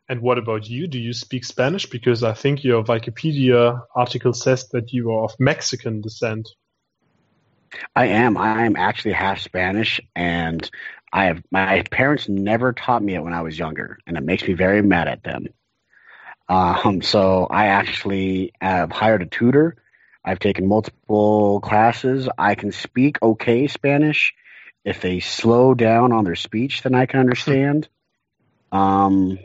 And 0.08 0.22
what 0.22 0.38
about 0.38 0.68
you? 0.68 0.86
Do 0.86 0.98
you 0.98 1.12
speak 1.12 1.44
Spanish? 1.44 1.86
Because 1.86 2.22
I 2.22 2.32
think 2.32 2.64
your 2.64 2.82
Wikipedia 2.82 3.82
article 3.94 4.32
says 4.32 4.68
that 4.68 4.92
you 4.92 5.10
are 5.12 5.24
of 5.24 5.34
Mexican 5.38 6.00
descent. 6.00 6.48
I 7.94 8.06
am. 8.06 8.38
I 8.38 8.64
am 8.64 8.76
actually 8.76 9.12
half 9.12 9.40
Spanish, 9.40 10.00
and 10.16 10.70
I 11.12 11.26
have 11.26 11.42
my 11.50 11.82
parents 11.90 12.28
never 12.28 12.72
taught 12.72 13.02
me 13.02 13.14
it 13.14 13.22
when 13.22 13.32
I 13.32 13.42
was 13.42 13.58
younger, 13.58 13.98
and 14.06 14.16
it 14.16 14.22
makes 14.22 14.46
me 14.46 14.54
very 14.54 14.82
mad 14.82 15.08
at 15.08 15.22
them. 15.22 15.46
Um, 16.48 17.02
so 17.02 17.46
I 17.50 17.66
actually 17.66 18.52
have 18.60 18.90
hired 18.90 19.22
a 19.22 19.26
tutor. 19.26 19.76
I've 20.24 20.38
taken 20.38 20.66
multiple 20.66 21.60
classes. 21.60 22.28
I 22.36 22.54
can 22.54 22.72
speak 22.72 23.22
okay 23.22 23.66
Spanish, 23.68 24.34
if 24.84 25.00
they 25.00 25.20
slow 25.20 25.74
down 25.74 26.12
on 26.12 26.24
their 26.24 26.34
speech, 26.34 26.82
then 26.82 26.94
I 26.94 27.06
can 27.06 27.20
understand. 27.20 27.88
um, 28.72 29.38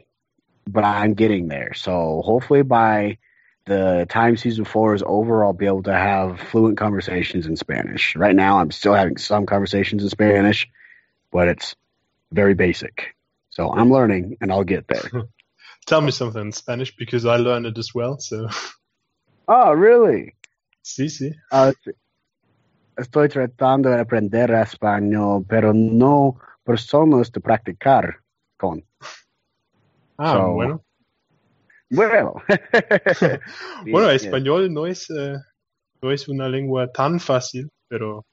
but 0.68 0.84
I'm 0.84 1.14
getting 1.14 1.48
there. 1.48 1.74
So 1.74 2.22
hopefully 2.24 2.62
by 2.62 3.18
the 3.66 4.06
time 4.10 4.38
season 4.38 4.66
four 4.66 4.94
is 4.94 5.04
over, 5.06 5.44
I'll 5.44 5.54
be 5.54 5.66
able 5.66 5.84
to 5.84 5.94
have 5.94 6.40
fluent 6.40 6.78
conversations 6.78 7.46
in 7.46 7.56
Spanish. 7.56 8.16
Right 8.16 8.36
now, 8.36 8.60
I'm 8.60 8.72
still 8.72 8.94
having 8.94 9.18
some 9.18 9.46
conversations 9.46 10.04
in 10.04 10.10
Spanish, 10.10 10.68
but 11.34 11.48
it's 11.48 11.76
very 12.32 12.54
basic. 12.54 13.16
So 13.50 13.74
I'm 13.74 13.92
learning, 13.92 14.38
and 14.40 14.52
I'll 14.52 14.64
get 14.64 14.88
there. 14.88 15.26
Tell 15.86 16.02
me 16.02 16.12
something 16.12 16.42
in 16.42 16.52
Spanish 16.52 16.96
because 16.96 17.26
I 17.26 17.36
learned 17.38 17.66
it 17.66 17.78
as 17.78 17.94
well. 17.94 18.18
So. 18.20 18.48
Oh, 19.48 19.74
really? 19.74 20.36
Sí, 20.84 21.10
sí. 21.10 21.34
Uh, 21.52 21.74
estoy 22.98 23.28
tratando 23.28 23.90
de 23.90 24.00
aprender 24.00 24.50
español, 24.52 25.46
pero 25.48 25.74
no 25.74 26.40
personas 26.64 27.32
de 27.32 27.42
practicar 27.42 28.22
con. 28.58 28.84
Ah, 30.18 30.34
so, 30.34 30.54
bueno. 30.54 30.84
Bueno. 31.90 32.34
bueno, 33.92 34.10
español 34.12 34.74
no 34.74 34.88
es, 34.88 35.10
eh, 35.10 35.36
no 36.02 36.12
es 36.12 36.28
una 36.28 36.48
lengua 36.48 36.92
tan 36.92 37.20
fácil, 37.20 37.70
pero 37.88 38.26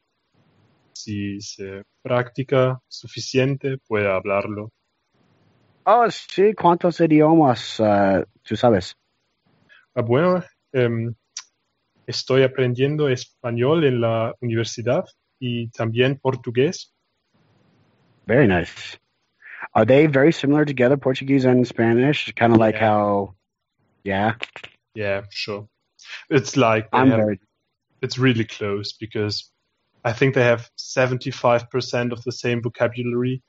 si 1.02 1.40
se 1.40 1.82
practica 2.02 2.80
suficiente, 2.88 3.78
puede 3.86 4.10
hablarlo. 4.10 4.70
Oh, 5.84 6.10
sí, 6.10 6.54
¿cuántos 6.54 7.00
idiomas 7.00 7.80
uh, 7.80 8.24
tú 8.42 8.56
sabes? 8.56 8.94
Ah, 9.94 10.02
bueno, 10.02 10.44
um, 10.74 11.14
estoy 12.06 12.42
aprendiendo 12.42 13.08
español 13.08 13.84
en 13.84 14.00
la 14.00 14.34
universidad 14.40 15.04
y 15.40 15.68
también 15.70 16.18
portugués. 16.20 16.92
Very 18.26 18.46
nice. 18.46 18.98
Are 19.74 19.84
they 19.84 20.06
very 20.06 20.32
similar 20.32 20.64
together, 20.64 20.96
Portuguese 20.96 21.44
and 21.44 21.66
Spanish? 21.66 22.32
Kind 22.34 22.52
of 22.52 22.58
like 22.58 22.76
Yeah. 22.76 22.88
how, 22.88 23.34
yeah. 24.04 24.34
Yeah, 24.94 25.22
sure. 25.30 25.68
It's 26.28 26.56
like 26.56 26.88
I'm 26.92 27.08
have- 27.10 27.20
very 27.20 27.40
it's 28.02 28.18
really 28.18 28.44
close 28.44 28.96
because 28.98 29.50
I 30.04 30.12
think 30.12 30.34
they 30.34 30.44
have 30.44 30.70
75% 30.78 32.12
of 32.12 32.22
the 32.24 32.32
same 32.32 32.62
vocabulary. 32.62 33.42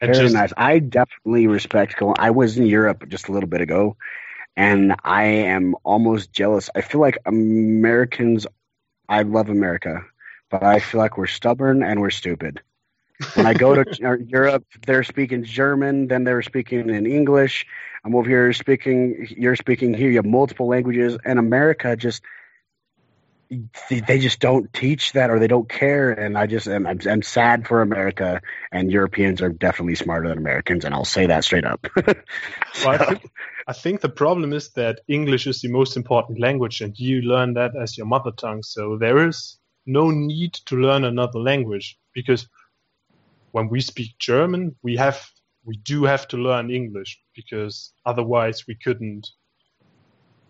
And 0.00 0.12
Very 0.12 0.24
just, 0.24 0.34
nice. 0.34 0.52
I 0.56 0.78
definitely 0.78 1.46
respect 1.46 1.96
going. 1.96 2.16
I 2.18 2.30
was 2.30 2.58
in 2.58 2.66
Europe 2.66 3.08
just 3.08 3.28
a 3.28 3.32
little 3.32 3.48
bit 3.48 3.60
ago, 3.60 3.96
and 4.56 4.94
I 5.04 5.24
am 5.24 5.74
almost 5.84 6.32
jealous. 6.32 6.70
I 6.74 6.80
feel 6.82 7.00
like 7.00 7.18
Americans. 7.26 8.46
I 9.08 9.22
love 9.22 9.48
America, 9.48 10.02
but 10.50 10.62
I 10.62 10.80
feel 10.80 11.00
like 11.00 11.16
we're 11.16 11.26
stubborn 11.26 11.82
and 11.82 12.00
we're 12.00 12.10
stupid. 12.10 12.60
When 13.34 13.46
I 13.46 13.54
go 13.54 13.74
to 13.74 13.84
Europe, 14.28 14.64
they're 14.84 15.04
speaking 15.04 15.44
German, 15.44 16.08
then 16.08 16.24
they're 16.24 16.42
speaking 16.42 16.90
in 16.90 17.06
English. 17.06 17.66
I'm 18.04 18.14
over 18.14 18.28
here 18.28 18.52
speaking. 18.52 19.28
You're 19.36 19.56
speaking 19.56 19.94
here. 19.94 20.10
You 20.10 20.16
have 20.16 20.26
multiple 20.26 20.68
languages, 20.68 21.18
and 21.24 21.38
America 21.38 21.96
just. 21.96 22.22
They 23.88 24.00
they 24.00 24.18
just 24.18 24.40
don't 24.40 24.72
teach 24.72 25.12
that, 25.12 25.30
or 25.30 25.38
they 25.38 25.46
don't 25.46 25.68
care, 25.68 26.10
and 26.10 26.36
I 26.36 26.46
just 26.46 26.66
am 26.66 26.86
I'm, 26.86 27.00
I'm 27.08 27.22
sad 27.22 27.66
for 27.66 27.82
America 27.82 28.40
and 28.72 28.90
Europeans 28.90 29.40
are 29.42 29.50
definitely 29.50 29.94
smarter 29.94 30.28
than 30.28 30.38
Americans, 30.38 30.84
and 30.84 30.94
I'll 30.94 31.04
say 31.04 31.26
that 31.26 31.44
straight 31.44 31.64
up. 31.64 31.86
Well, 32.84 32.94
I 32.94 32.98
think, 33.06 33.30
I 33.68 33.72
think 33.72 34.00
the 34.00 34.08
problem 34.08 34.52
is 34.52 34.70
that 34.72 35.00
English 35.08 35.46
is 35.46 35.60
the 35.60 35.68
most 35.68 35.96
important 35.96 36.38
language 36.38 36.80
and 36.82 36.96
you 36.98 37.22
learn 37.22 37.54
that 37.54 37.72
as 37.74 37.96
your 37.96 38.06
mother 38.06 38.30
tongue. 38.30 38.62
So 38.62 38.96
there 38.98 39.26
is 39.26 39.58
no 39.86 40.10
need 40.10 40.54
to 40.66 40.76
learn 40.76 41.04
another 41.04 41.40
language 41.40 41.98
because 42.12 42.46
when 43.50 43.68
we 43.68 43.80
speak 43.80 44.18
German, 44.18 44.76
we 44.82 44.96
have, 44.96 45.20
we 45.64 45.76
do 45.78 46.04
have 46.04 46.28
to 46.28 46.36
learn 46.36 46.70
English 46.70 47.18
because 47.34 47.92
otherwise 48.04 48.66
we 48.68 48.76
couldn't. 48.76 49.26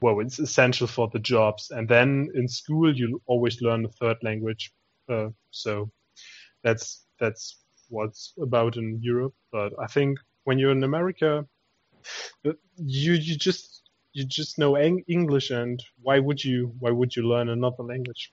Well, 0.06 0.20
it's 0.20 0.38
essential 0.38 0.86
for 0.86 1.08
the 1.12 1.18
jobs. 1.18 1.72
And 1.72 1.88
then 1.88 2.28
in 2.34 2.46
school, 2.46 2.96
you 2.96 3.20
always 3.26 3.60
learn 3.60 3.84
a 3.84 3.88
third 3.88 4.18
language. 4.22 4.72
Uh, 5.08 5.30
so 5.50 5.90
that's, 6.62 7.04
that's 7.18 7.56
what's 7.88 8.32
about 8.40 8.76
in 8.76 9.00
Europe. 9.02 9.34
But 9.50 9.72
I 9.82 9.88
think 9.88 10.20
when 10.44 10.60
you're 10.60 10.70
in 10.70 10.84
America, 10.84 11.44
you 12.44 13.14
you 13.14 13.36
just 13.36 13.82
you 14.12 14.24
just 14.24 14.58
know 14.58 14.78
English, 14.78 15.50
and 15.50 15.82
why 16.00 16.20
would 16.20 16.44
you 16.44 16.72
why 16.78 16.92
would 16.92 17.16
you 17.16 17.24
learn 17.24 17.48
another 17.48 17.82
language? 17.82 18.32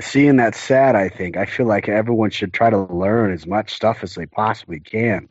seeing 0.00 0.38
that's 0.38 0.58
sad. 0.58 0.96
I 0.96 1.08
think 1.08 1.36
I 1.36 1.46
feel 1.46 1.66
like 1.66 1.88
everyone 1.88 2.30
should 2.30 2.52
try 2.52 2.68
to 2.68 2.78
learn 2.78 3.32
as 3.32 3.46
much 3.46 3.74
stuff 3.74 4.02
as 4.02 4.16
they 4.16 4.26
possibly 4.26 4.80
can. 4.80 5.28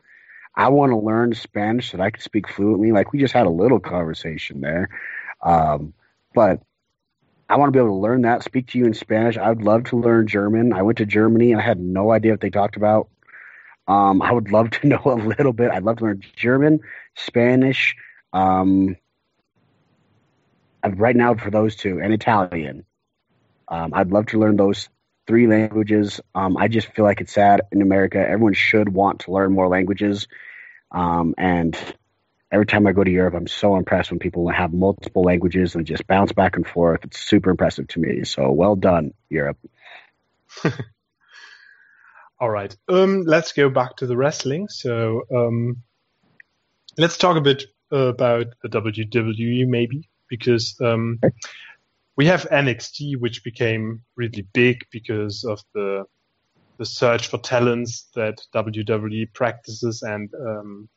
I 0.56 0.70
want 0.70 0.92
to 0.92 0.98
learn 0.98 1.34
Spanish 1.34 1.92
so 1.92 1.98
that 1.98 2.04
I 2.04 2.12
can 2.12 2.22
speak 2.22 2.50
fluently. 2.50 2.92
Like 2.92 3.14
we 3.14 3.20
just 3.20 3.34
had 3.34 3.48
a 3.48 3.52
little 3.52 3.80
conversation 3.80 4.62
there, 4.62 4.90
um, 5.42 5.94
but 6.34 6.62
I 7.52 7.58
want 7.58 7.70
to 7.70 7.78
be 7.78 7.80
able 7.84 7.96
to 7.96 8.02
learn 8.02 8.22
that. 8.22 8.44
Speak 8.44 8.68
to 8.68 8.78
you 8.78 8.86
in 8.86 8.94
Spanish. 8.94 9.38
I 9.38 9.50
would 9.50 9.62
love 9.62 9.86
to 9.86 10.00
learn 10.00 10.28
German. 10.28 10.72
I 10.72 10.84
went 10.84 11.00
to 11.00 11.06
Germany 11.06 11.52
and 11.52 11.62
I 11.62 11.64
had 11.64 11.80
no 11.80 12.12
idea 12.12 12.32
what 12.32 12.42
they 12.42 12.50
talked 12.50 12.78
about. 12.78 13.10
Um, 13.88 14.22
I 14.22 14.32
would 14.32 14.52
love 14.52 14.70
to 14.82 14.88
know 14.88 15.02
a 15.04 15.16
little 15.16 15.54
bit. 15.54 15.72
I'd 15.72 15.84
love 15.84 15.98
to 15.98 16.06
learn 16.06 16.22
German, 16.36 16.80
Spanish, 17.16 17.96
um, 18.32 18.96
uh, 20.84 20.92
right 20.92 21.16
now 21.16 21.36
for 21.36 21.52
those 21.52 21.76
two, 21.76 22.00
and 22.02 22.14
Italian. 22.14 22.86
Um, 23.68 23.94
I'd 23.94 24.12
love 24.12 24.28
to 24.28 24.40
learn 24.40 24.56
those 24.56 24.90
three 25.32 25.48
languages. 25.48 26.20
Um, 26.36 26.58
I 26.58 26.68
just 26.68 26.88
feel 26.88 27.06
like 27.06 27.22
it's 27.22 27.32
sad 27.32 27.62
in 27.72 27.82
America. 27.82 28.18
Everyone 28.18 28.54
should 28.54 28.90
want 28.90 29.22
to 29.22 29.32
learn 29.32 29.54
more 29.54 29.70
languages. 29.70 30.28
Um, 30.92 31.36
and 31.38 31.74
every 32.52 32.66
time 32.66 32.86
I 32.86 32.92
go 32.92 33.02
to 33.02 33.10
Europe, 33.10 33.34
I'm 33.34 33.48
so 33.48 33.78
impressed 33.78 34.12
when 34.12 34.20
people 34.20 34.50
have 34.50 34.74
multiple 34.74 35.22
languages 35.24 35.74
and 35.76 35.86
just 35.86 36.06
bounce 36.06 36.34
back 36.34 36.58
and 36.58 36.68
forth. 36.68 37.06
It's 37.06 37.18
super 37.18 37.50
impressive 37.50 37.88
to 37.88 38.02
me. 38.02 38.26
So 38.26 38.52
well 38.52 38.76
done, 38.76 39.14
Europe. 39.30 39.58
All 42.38 42.50
right, 42.50 42.76
um, 42.90 43.24
let's 43.26 43.54
go 43.54 43.70
back 43.70 43.96
to 43.98 44.08
the 44.08 44.18
wrestling. 44.18 44.68
So 44.68 45.22
um, 45.34 45.78
let's 46.98 47.16
talk 47.16 47.38
a 47.38 47.42
bit 47.42 47.64
uh, 47.90 48.08
about 48.08 48.48
the 48.62 48.68
WWE, 48.68 49.66
maybe 49.66 50.10
because 50.28 50.76
um, 50.82 51.20
Okay. 51.24 51.34
We 52.18 52.26
have 52.26 52.48
NXT, 52.50 53.18
which 53.18 53.44
became 53.44 54.02
really 54.16 54.46
big 54.54 54.86
because 54.92 55.44
of 55.44 55.62
the 55.74 56.06
the 56.78 56.86
search 56.86 57.28
for 57.28 57.38
talents 57.38 58.10
that 58.16 58.42
WWE 58.56 59.32
practices, 59.34 60.02
and 60.02 60.34
um, 60.34 60.90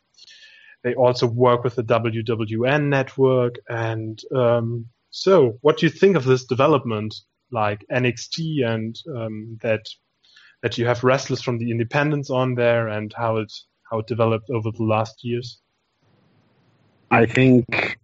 they 0.83 0.95
also 0.95 1.27
work 1.27 1.63
with 1.63 1.75
the 1.75 1.85
WWN 1.85 2.89
network. 2.89 3.57
And 3.69 4.19
um, 4.35 4.87
so, 5.11 5.59
what 5.61 5.77
do 5.77 5.87
you 5.87 5.91
think 5.91 6.17
of 6.17 6.25
this 6.25 6.47
development, 6.47 7.15
like 7.51 7.85
NXT, 7.93 8.65
and 8.67 8.99
um, 9.15 9.59
that 9.63 9.87
that 10.63 10.79
you 10.79 10.87
have 10.87 11.05
wrestlers 11.05 11.43
from 11.43 11.59
the 11.59 11.71
independents 11.71 12.31
on 12.31 12.55
there, 12.55 12.89
and 12.89 13.13
how 13.13 13.37
it 13.37 13.53
how 13.91 13.99
it 13.99 14.07
developed 14.07 14.49
over 14.51 14.71
the 14.71 14.85
last 14.85 15.23
years? 15.23 15.61
I 17.11 17.27
think 17.27 17.99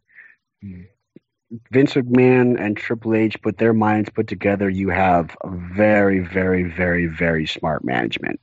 Vince 1.70 1.94
McMahon 1.94 2.60
and 2.60 2.76
Triple 2.76 3.14
H 3.14 3.40
put 3.42 3.58
their 3.58 3.72
minds 3.72 4.10
put 4.10 4.28
together. 4.28 4.68
You 4.68 4.90
have 4.90 5.36
very, 5.44 6.20
very, 6.20 6.64
very, 6.64 7.06
very 7.06 7.46
smart 7.46 7.84
management. 7.84 8.40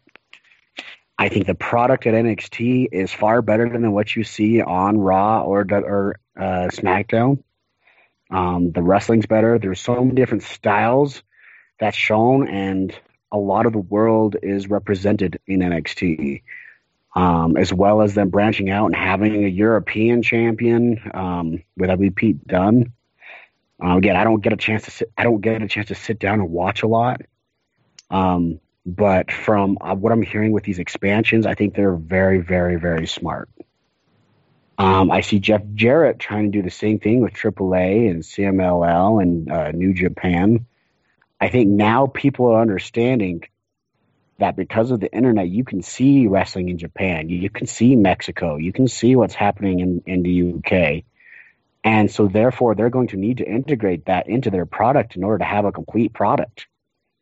I 1.18 1.30
think 1.30 1.48
the 1.48 1.56
product 1.56 2.06
at 2.06 2.14
NXT 2.14 2.90
is 2.92 3.12
far 3.12 3.42
better 3.42 3.68
than 3.70 3.92
what 3.92 4.16
you 4.16 4.24
see 4.24 4.62
on 4.62 4.98
Raw 4.98 5.42
or 5.42 5.66
or 5.72 6.20
uh, 6.38 6.68
SmackDown. 6.70 7.44
Um, 8.30 8.72
the 8.72 8.84
wrestling's 8.84 9.26
better. 9.26 9.58
There's 9.58 9.80
so 9.80 10.04
many 10.04 10.16
different 10.16 10.44
styles 10.44 11.24
that's 11.80 11.98
shown, 11.98 12.48
and 12.50 12.94
a 13.32 13.38
lot 13.38 13.66
of 13.66 13.72
the 13.72 13.80
world 13.80 14.36
is 14.44 14.68
represented 14.68 15.40
in 15.48 15.62
NXT 15.62 16.44
um, 17.18 17.58
as 17.58 17.74
well 17.74 18.02
as 18.02 18.14
them 18.14 18.30
branching 18.30 18.70
out 18.70 18.86
and 18.86 18.96
having 18.96 19.44
a 19.44 19.48
European 19.48 20.22
champion 20.22 21.02
um, 21.16 21.64
with 21.76 21.90
I 21.90 21.96
believe 21.96 22.16
Pete 22.16 22.46
Dunne. 22.46 22.94
Uh, 23.84 23.98
again, 23.98 24.16
I 24.16 24.24
don't 24.24 24.42
get 24.42 24.54
a 24.54 24.58
chance 24.58 24.84
to 24.84 24.92
sit. 24.92 25.12
I 25.18 25.24
don't 25.24 25.42
get 25.42 25.62
a 25.62 25.68
chance 25.68 25.88
to 25.88 25.96
sit 25.96 26.20
down 26.20 26.40
and 26.40 26.50
watch 26.50 26.84
a 26.84 26.88
lot. 26.88 27.22
Um, 28.10 28.60
but 28.86 29.32
from 29.32 29.78
uh, 29.82 29.96
what 29.96 30.12
I'm 30.14 30.22
hearing 30.22 30.52
with 30.52 30.64
these 30.64 30.80
expansions, 30.80 31.46
I 31.46 31.56
think 31.56 31.76
they're 31.76 31.96
very, 31.96 32.40
very, 32.40 32.78
very 32.78 33.06
smart. 33.06 33.50
Um, 34.78 35.12
I 35.12 35.22
see 35.22 35.40
Jeff 35.40 35.62
Jarrett 35.74 36.20
trying 36.20 36.52
to 36.52 36.58
do 36.58 36.62
the 36.62 36.70
same 36.70 37.00
thing 37.00 37.22
with 37.22 37.34
AAA 37.34 38.10
and 38.10 38.22
CMLL 38.22 39.22
and 39.22 39.52
uh, 39.52 39.72
New 39.72 39.94
Japan. 39.94 40.66
I 41.42 41.50
think 41.50 41.70
now 41.70 42.08
people 42.08 42.48
are 42.48 42.62
understanding 42.62 43.44
that 44.40 44.56
because 44.56 44.92
of 44.92 45.00
the 45.00 45.12
internet, 45.12 45.50
you 45.50 45.64
can 45.64 45.82
see 45.82 46.28
wrestling 46.28 46.70
in 46.70 46.78
Japan, 46.78 47.30
you, 47.30 47.50
can 47.50 47.66
see 47.66 47.96
Mexico, 47.96 48.58
you 48.58 48.72
can 48.72 48.88
see 48.88 49.16
what's 49.16 49.34
happening 49.34 49.80
in, 49.80 50.04
in 50.06 50.24
the 50.24 50.54
UK. 50.54 51.04
And 51.84 52.12
so, 52.12 52.28
therefore, 52.28 52.76
they're 52.76 52.90
going 52.90 53.10
to 53.10 53.18
need 53.18 53.38
to 53.38 53.46
integrate 53.46 54.06
that 54.06 54.28
into 54.28 54.50
their 54.50 54.66
product 54.66 55.16
in 55.16 55.24
order 55.24 55.40
to 55.40 55.46
have 55.46 55.66
a 55.66 55.72
complete 55.72 56.14
product. 56.14 56.68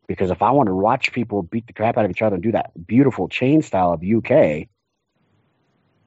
Because 0.08 0.32
if 0.32 0.42
I 0.42 0.52
want 0.52 0.68
to 0.68 0.76
watch 0.76 1.12
people 1.12 1.42
beat 1.44 1.68
the 1.68 1.74
crap 1.74 1.98
out 1.98 2.06
of 2.06 2.12
each 2.12 2.22
other 2.22 2.36
and 2.36 2.44
do 2.44 2.52
that 2.54 2.72
beautiful 2.88 3.28
chain 3.28 3.62
style 3.62 3.92
of 3.92 4.04
UK, 4.04 4.68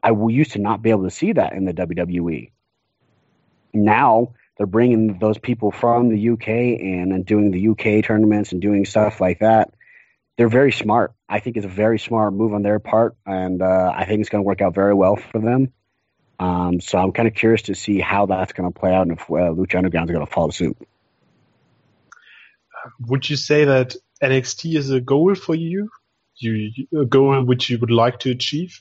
I 0.03 0.13
used 0.29 0.53
to 0.53 0.61
not 0.61 0.83
be 0.83 0.91
able 0.91 1.05
to 1.05 1.11
see 1.11 1.33
that 1.33 1.53
in 1.53 1.65
the 1.65 1.75
WWE. 1.75 2.53
Now 3.75 4.35
they're 4.57 4.67
bringing 4.67 5.19
those 5.19 5.39
people 5.39 5.71
from 5.71 6.09
the 6.09 6.31
UK 6.31 6.49
in 6.49 7.13
and 7.13 7.27
doing 7.27 7.51
the 7.51 7.69
UK 7.69 8.05
tournaments 8.05 8.53
and 8.53 8.61
doing 8.61 8.85
stuff 8.85 9.21
like 9.21 9.41
that 9.41 9.73
they're 10.39 10.49
very 10.49 10.73
smart. 10.73 11.13
I 11.29 11.41
think 11.41 11.57
it's 11.57 11.67
a 11.67 11.69
very 11.69 11.99
smart 11.99 12.33
move 12.33 12.55
on 12.55 12.63
their 12.63 12.79
part, 12.79 13.17
and 13.27 13.61
uh, 13.61 13.93
I 13.95 14.07
think 14.07 14.21
it's 14.21 14.31
going 14.31 14.43
to 14.43 14.47
work 14.47 14.63
out 14.63 14.73
very 14.73 14.95
well 14.95 15.17
for 15.17 15.41
them. 15.41 15.73
Um, 16.39 16.81
so 16.81 16.99
I'm 16.99 17.13
kind 17.13 17.27
of 17.27 17.35
curious 17.35 17.63
to 17.63 17.75
see 17.75 17.99
how 18.01 18.27
that's 18.27 18.53
going 18.53 18.73
to 18.73 18.79
play 18.79 18.95
out 18.95 19.03
and 19.03 19.19
if 19.19 19.23
uh, 19.23 19.53
Lucha 19.53 19.77
Underground 19.77 20.09
is 20.09 20.15
going 20.15 20.27
to 20.27 20.33
follow 20.33 20.51
suit. 20.51 20.77
Would 23.01 23.29
you 23.29 23.37
say 23.37 23.65
that 23.65 23.97
NXT 24.23 24.77
is 24.77 24.91
a 24.91 25.01
goal 25.01 25.35
for 25.35 25.55
you? 25.55 25.91
You 26.37 26.71
a 26.97 27.05
goal 27.05 27.43
which 27.43 27.69
you 27.69 27.79
would 27.79 27.91
like 27.91 28.21
to 28.21 28.31
achieve? 28.31 28.81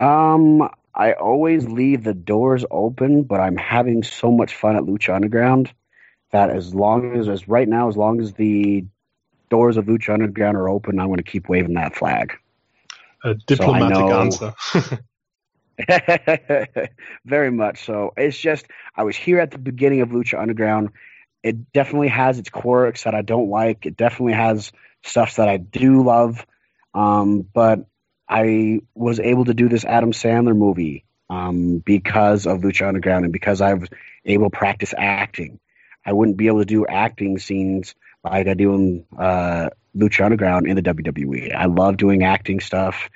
Um, 0.00 0.68
I 0.92 1.12
always 1.12 1.68
leave 1.68 2.02
the 2.02 2.14
doors 2.14 2.64
open, 2.70 3.22
but 3.22 3.38
I'm 3.38 3.56
having 3.56 4.02
so 4.02 4.32
much 4.32 4.54
fun 4.56 4.76
at 4.76 4.82
Lucha 4.82 5.14
Underground 5.14 5.72
that 6.32 6.50
as 6.50 6.74
long 6.74 7.16
as, 7.16 7.28
as 7.28 7.48
right 7.48 7.68
now, 7.68 7.88
as 7.88 7.96
long 7.96 8.20
as 8.20 8.32
the 8.32 8.84
doors 9.50 9.76
of 9.76 9.86
Lucha 9.86 10.12
Underground 10.12 10.56
are 10.56 10.68
open, 10.68 10.98
I'm 10.98 11.06
going 11.06 11.18
to 11.18 11.22
keep 11.22 11.48
waving 11.48 11.74
that 11.74 11.94
flag. 11.94 12.32
A 13.22 13.34
diplomatic 13.34 13.98
know- 13.98 14.20
answer. 14.20 14.54
Very 17.24 17.50
much 17.50 17.84
so. 17.84 18.12
It's 18.16 18.38
just 18.38 18.66
I 18.96 19.02
was 19.04 19.16
here 19.16 19.40
at 19.40 19.50
the 19.50 19.58
beginning 19.58 20.00
of 20.00 20.10
Lucha 20.10 20.40
Underground. 20.40 20.90
It 21.42 21.72
definitely 21.72 22.08
has 22.08 22.38
its 22.38 22.48
quirks 22.48 23.04
that 23.04 23.14
I 23.14 23.22
don't 23.22 23.50
like. 23.50 23.86
It 23.86 23.96
definitely 23.96 24.34
has 24.34 24.72
stuff 25.04 25.36
that 25.36 25.48
I 25.48 25.56
do 25.58 26.02
love. 26.04 26.44
Um, 26.94 27.42
but 27.42 27.86
I 28.28 28.80
was 28.94 29.20
able 29.20 29.44
to 29.46 29.54
do 29.54 29.68
this 29.68 29.84
Adam 29.84 30.12
Sandler 30.12 30.56
movie 30.56 31.04
um, 31.28 31.78
because 31.78 32.46
of 32.46 32.60
Lucha 32.60 32.88
Underground 32.88 33.24
and 33.24 33.32
because 33.32 33.60
I 33.60 33.74
was 33.74 33.88
able 34.24 34.50
to 34.50 34.56
practice 34.56 34.94
acting. 34.96 35.60
I 36.06 36.12
wouldn't 36.12 36.36
be 36.36 36.46
able 36.46 36.60
to 36.60 36.64
do 36.66 36.86
acting 36.86 37.38
scenes 37.38 37.94
like 38.22 38.46
I 38.46 38.54
do 38.54 38.74
in 38.74 39.06
uh, 39.18 39.70
Lucha 39.96 40.24
Underground 40.24 40.66
in 40.66 40.76
the 40.76 40.82
WWE. 40.82 41.54
I 41.54 41.66
love 41.66 41.96
doing 41.96 42.22
acting 42.22 42.60
stuff. 42.60 43.10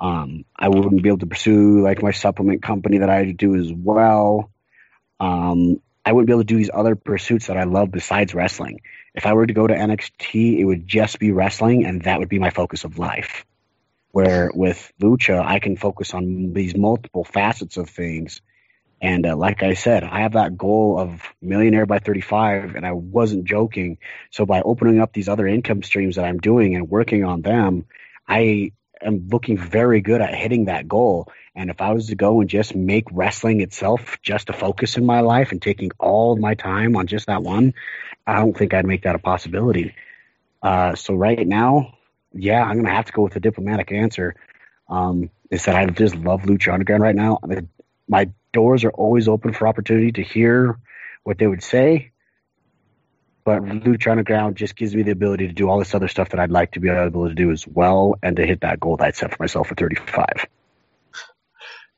Um, 0.00 0.46
I 0.56 0.68
wouldn't 0.68 1.02
be 1.02 1.08
able 1.10 1.18
to 1.18 1.26
pursue 1.26 1.82
like 1.82 2.02
my 2.02 2.12
supplement 2.12 2.62
company 2.62 2.98
that 2.98 3.10
I 3.10 3.32
do 3.32 3.54
as 3.54 3.70
well. 3.70 4.50
Um, 5.20 5.80
I 6.04 6.12
wouldn't 6.12 6.26
be 6.26 6.32
able 6.32 6.42
to 6.42 6.46
do 6.46 6.56
these 6.56 6.70
other 6.72 6.96
pursuits 6.96 7.48
that 7.48 7.58
I 7.58 7.64
love 7.64 7.90
besides 7.90 8.34
wrestling. 8.34 8.80
If 9.14 9.26
I 9.26 9.34
were 9.34 9.46
to 9.46 9.52
go 9.52 9.66
to 9.66 9.74
NXT, 9.74 10.58
it 10.58 10.64
would 10.64 10.88
just 10.88 11.18
be 11.18 11.32
wrestling, 11.32 11.84
and 11.84 12.02
that 12.02 12.18
would 12.18 12.30
be 12.30 12.38
my 12.38 12.50
focus 12.50 12.84
of 12.84 12.98
life. 12.98 13.44
Where 14.12 14.50
with 14.52 14.90
Lucha, 15.00 15.44
I 15.44 15.58
can 15.58 15.76
focus 15.76 16.14
on 16.14 16.52
these 16.54 16.74
multiple 16.74 17.24
facets 17.24 17.76
of 17.76 17.90
things. 17.90 18.40
And 19.02 19.26
uh, 19.26 19.36
like 19.36 19.62
I 19.62 19.74
said, 19.74 20.02
I 20.04 20.20
have 20.20 20.32
that 20.32 20.56
goal 20.56 20.98
of 20.98 21.22
millionaire 21.40 21.86
by 21.86 21.98
35, 21.98 22.74
and 22.74 22.86
I 22.86 22.92
wasn't 22.92 23.44
joking. 23.44 23.98
So 24.30 24.46
by 24.46 24.62
opening 24.62 25.00
up 25.00 25.12
these 25.12 25.28
other 25.28 25.46
income 25.46 25.82
streams 25.82 26.16
that 26.16 26.24
I'm 26.24 26.38
doing 26.38 26.74
and 26.74 26.88
working 26.88 27.24
on 27.24 27.42
them, 27.42 27.86
I 28.26 28.72
am 29.02 29.28
looking 29.28 29.58
very 29.58 30.00
good 30.00 30.20
at 30.20 30.34
hitting 30.34 30.66
that 30.66 30.88
goal. 30.88 31.28
And 31.54 31.70
if 31.70 31.80
I 31.80 31.92
was 31.92 32.08
to 32.08 32.14
go 32.14 32.40
and 32.40 32.48
just 32.48 32.74
make 32.74 33.06
wrestling 33.10 33.60
itself 33.60 34.18
just 34.22 34.48
a 34.48 34.52
focus 34.52 34.96
in 34.96 35.04
my 35.04 35.20
life 35.20 35.52
and 35.52 35.60
taking 35.60 35.90
all 35.98 36.36
my 36.36 36.54
time 36.54 36.96
on 36.96 37.06
just 37.06 37.26
that 37.26 37.42
one, 37.42 37.74
I 38.26 38.36
don't 38.36 38.56
think 38.56 38.74
I'd 38.74 38.86
make 38.86 39.02
that 39.02 39.14
a 39.14 39.18
possibility. 39.18 39.94
Uh, 40.62 40.94
so 40.94 41.14
right 41.14 41.46
now, 41.46 41.94
yeah, 42.32 42.62
I'm 42.62 42.76
gonna 42.76 42.94
have 42.94 43.06
to 43.06 43.12
go 43.12 43.22
with 43.22 43.34
the 43.34 43.40
diplomatic 43.40 43.92
answer. 43.92 44.34
Um, 44.88 45.30
is 45.50 45.64
that 45.64 45.74
I 45.74 45.86
just 45.86 46.14
love 46.14 46.42
Lucha 46.42 46.72
Underground 46.72 47.02
right 47.02 47.14
now. 47.14 47.38
I 47.42 47.46
mean, 47.46 47.68
my 48.08 48.30
doors 48.52 48.84
are 48.84 48.90
always 48.90 49.28
open 49.28 49.52
for 49.52 49.66
opportunity 49.66 50.12
to 50.12 50.22
hear 50.22 50.78
what 51.24 51.38
they 51.38 51.46
would 51.46 51.62
say. 51.62 52.09
But 53.44 53.62
Lucha 53.62 54.10
Underground 54.10 54.56
just 54.56 54.76
gives 54.76 54.94
me 54.94 55.02
the 55.02 55.12
ability 55.12 55.46
to 55.48 55.52
do 55.52 55.68
all 55.68 55.78
this 55.78 55.94
other 55.94 56.08
stuff 56.08 56.30
that 56.30 56.40
I'd 56.40 56.50
like 56.50 56.72
to 56.72 56.80
be 56.80 56.88
able 56.88 57.28
to 57.28 57.34
do 57.34 57.50
as 57.50 57.66
well 57.66 58.16
and 58.22 58.36
to 58.36 58.46
hit 58.46 58.60
that 58.60 58.80
goal 58.80 58.96
that 58.98 59.06
I 59.06 59.10
set 59.12 59.30
for 59.30 59.42
myself 59.42 59.68
for 59.68 59.74
35. 59.74 60.46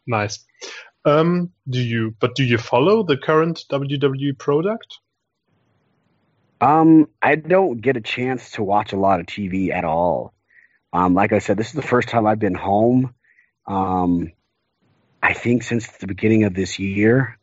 Nice. 0.06 0.44
Um, 1.04 1.52
do 1.68 1.80
you, 1.80 2.14
but 2.20 2.36
do 2.36 2.44
you 2.44 2.58
follow 2.58 3.02
the 3.02 3.16
current 3.16 3.64
WWE 3.70 4.38
product? 4.38 4.98
Um, 6.60 7.08
I 7.20 7.34
don't 7.34 7.80
get 7.80 7.96
a 7.96 8.00
chance 8.00 8.52
to 8.52 8.62
watch 8.62 8.92
a 8.92 8.96
lot 8.96 9.18
of 9.18 9.26
TV 9.26 9.72
at 9.72 9.84
all. 9.84 10.32
Um, 10.92 11.14
like 11.14 11.32
I 11.32 11.40
said, 11.40 11.56
this 11.56 11.68
is 11.68 11.72
the 11.72 11.82
first 11.82 12.08
time 12.08 12.26
I've 12.26 12.38
been 12.38 12.54
home. 12.54 13.14
Um, 13.66 14.32
I 15.20 15.32
think 15.32 15.64
since 15.64 15.88
the 15.88 16.06
beginning 16.06 16.44
of 16.44 16.54
this 16.54 16.78
year, 16.78 17.38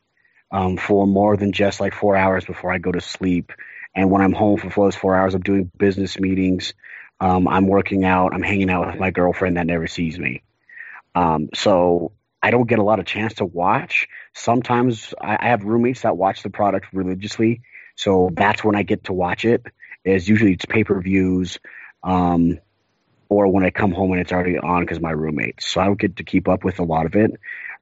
um, 0.51 0.77
for 0.77 1.05
more 1.05 1.37
than 1.37 1.51
just 1.51 1.79
like 1.79 1.93
four 1.93 2.15
hours 2.15 2.45
before 2.45 2.71
I 2.71 2.77
go 2.77 2.91
to 2.91 3.01
sleep. 3.01 3.51
And 3.95 4.09
when 4.11 4.21
I'm 4.21 4.33
home 4.33 4.57
for 4.57 4.69
those 4.69 4.95
four 4.95 5.15
hours, 5.15 5.33
I'm 5.33 5.41
doing 5.41 5.71
business 5.77 6.19
meetings. 6.19 6.73
Um, 7.19 7.47
I'm 7.47 7.67
working 7.67 8.05
out. 8.05 8.33
I'm 8.33 8.43
hanging 8.43 8.69
out 8.69 8.87
with 8.87 8.99
my 8.99 9.11
girlfriend 9.11 9.57
that 9.57 9.67
never 9.67 9.87
sees 9.87 10.17
me. 10.17 10.41
Um, 11.15 11.49
so 11.53 12.13
I 12.41 12.51
don't 12.51 12.67
get 12.67 12.79
a 12.79 12.83
lot 12.83 12.99
of 12.99 13.05
chance 13.05 13.35
to 13.35 13.45
watch. 13.45 14.07
Sometimes 14.33 15.13
I, 15.19 15.37
I 15.39 15.47
have 15.49 15.63
roommates 15.63 16.01
that 16.01 16.15
watch 16.15 16.43
the 16.43 16.49
product 16.49 16.87
religiously, 16.93 17.61
so 17.95 18.29
that's 18.33 18.63
when 18.63 18.75
I 18.75 18.83
get 18.83 19.05
to 19.05 19.13
watch 19.13 19.43
it. 19.43 19.65
Is 20.05 20.29
usually 20.29 20.53
it's 20.53 20.65
pay 20.65 20.85
per 20.85 21.01
views, 21.01 21.59
um, 22.03 22.59
or 23.27 23.47
when 23.51 23.65
I 23.65 23.69
come 23.69 23.91
home 23.91 24.13
and 24.13 24.21
it's 24.21 24.31
already 24.31 24.57
on 24.57 24.81
because 24.81 25.01
my 25.01 25.11
roommates. 25.11 25.67
So 25.67 25.81
I 25.81 25.85
don't 25.85 25.99
get 25.99 26.17
to 26.17 26.23
keep 26.23 26.47
up 26.47 26.63
with 26.63 26.79
a 26.79 26.83
lot 26.83 27.05
of 27.05 27.15
it. 27.15 27.31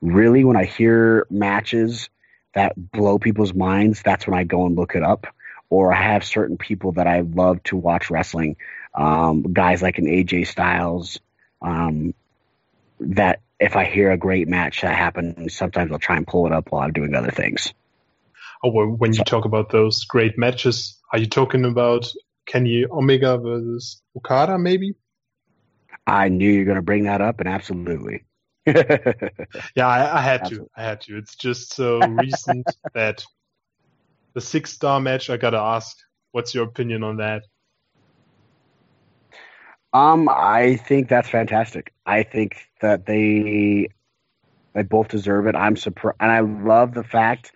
Really, 0.02 0.44
when 0.44 0.58
I 0.58 0.66
hear 0.66 1.28
matches 1.30 2.10
that 2.54 2.74
blow 2.76 3.20
people's 3.20 3.54
minds, 3.54 4.02
that's 4.02 4.26
when 4.26 4.38
I 4.38 4.44
go 4.44 4.66
and 4.66 4.76
look 4.76 4.96
it 4.96 5.04
up. 5.04 5.28
Or 5.70 5.94
I 5.94 6.02
have 6.02 6.24
certain 6.24 6.58
people 6.58 6.94
that 6.94 7.08
I 7.08 7.22
love 7.22 7.62
to 7.64 7.76
watch 7.76 8.10
wrestling, 8.10 8.56
um, 8.94 9.44
guys 9.54 9.82
like 9.82 9.98
an 9.98 10.06
AJ 10.06 10.48
Styles, 10.48 11.20
um, 11.62 12.14
that 13.00 13.42
if 13.60 13.76
I 13.76 13.86
hear 13.86 14.12
a 14.12 14.18
great 14.18 14.48
match 14.48 14.82
that 14.82 14.96
happened, 14.96 15.52
sometimes 15.52 15.92
I'll 15.92 16.00
try 16.00 16.18
and 16.18 16.28
pull 16.28 16.46
it 16.46 16.54
up 16.54 16.72
while 16.72 16.84
I'm 16.84 16.94
doing 16.94 17.16
other 17.16 17.32
things. 17.32 17.74
Oh, 18.64 18.72
well, 18.72 18.88
when 18.88 19.14
you 19.14 19.24
talk 19.24 19.46
about 19.46 19.70
those 19.70 20.04
great 20.06 20.38
matches, 20.38 21.00
are 21.12 21.20
you 21.20 21.28
talking 21.28 21.66
about 21.66 22.12
Kenny 22.48 22.86
Omega 22.90 23.38
versus 23.38 24.02
Okada, 24.16 24.58
maybe? 24.58 24.96
I 26.08 26.30
knew 26.30 26.50
you 26.50 26.60
were 26.60 26.66
going 26.66 26.78
to 26.78 26.82
bring 26.82 27.04
that 27.04 27.22
up, 27.22 27.40
and 27.40 27.50
absolutely. 27.50 28.24
yeah, 28.66 29.88
I, 29.88 30.18
I 30.18 30.22
had 30.22 30.42
absolutely. 30.42 30.68
to. 30.68 30.72
I 30.76 30.84
had 30.84 31.02
to. 31.02 31.18
It's 31.18 31.36
just 31.36 31.74
so 31.74 32.00
recent 32.00 32.68
that 32.94 33.26
the 34.38 34.42
six 34.42 34.72
star 34.72 35.00
match. 35.00 35.32
I 35.32 35.38
gotta 35.38 35.58
ask, 35.58 35.98
what's 36.32 36.54
your 36.54 36.66
opinion 36.66 37.02
on 37.02 37.18
that? 37.18 37.42
Um, 39.92 40.30
I 40.30 40.76
think 40.76 41.10
that's 41.10 41.28
fantastic. 41.28 41.92
I 42.06 42.22
think 42.22 42.56
that 42.80 43.08
they 43.08 43.88
they 44.76 44.84
both 44.84 45.08
deserve 45.08 45.48
it. 45.48 45.56
I'm 45.56 45.76
surprised, 45.76 46.18
and 46.20 46.32
I 46.32 46.42
love 46.42 46.94
the 46.94 47.04
fact 47.04 47.52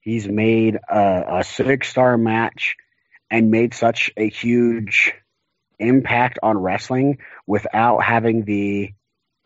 he's 0.00 0.26
made 0.26 0.74
a, 0.74 1.38
a 1.38 1.44
six 1.44 1.88
star 1.88 2.18
match 2.18 2.74
and 3.30 3.52
made 3.52 3.72
such 3.72 4.10
a 4.16 4.28
huge 4.28 5.14
impact 5.78 6.40
on 6.42 6.58
wrestling 6.58 7.18
without 7.46 7.98
having 8.02 8.44
the 8.44 8.92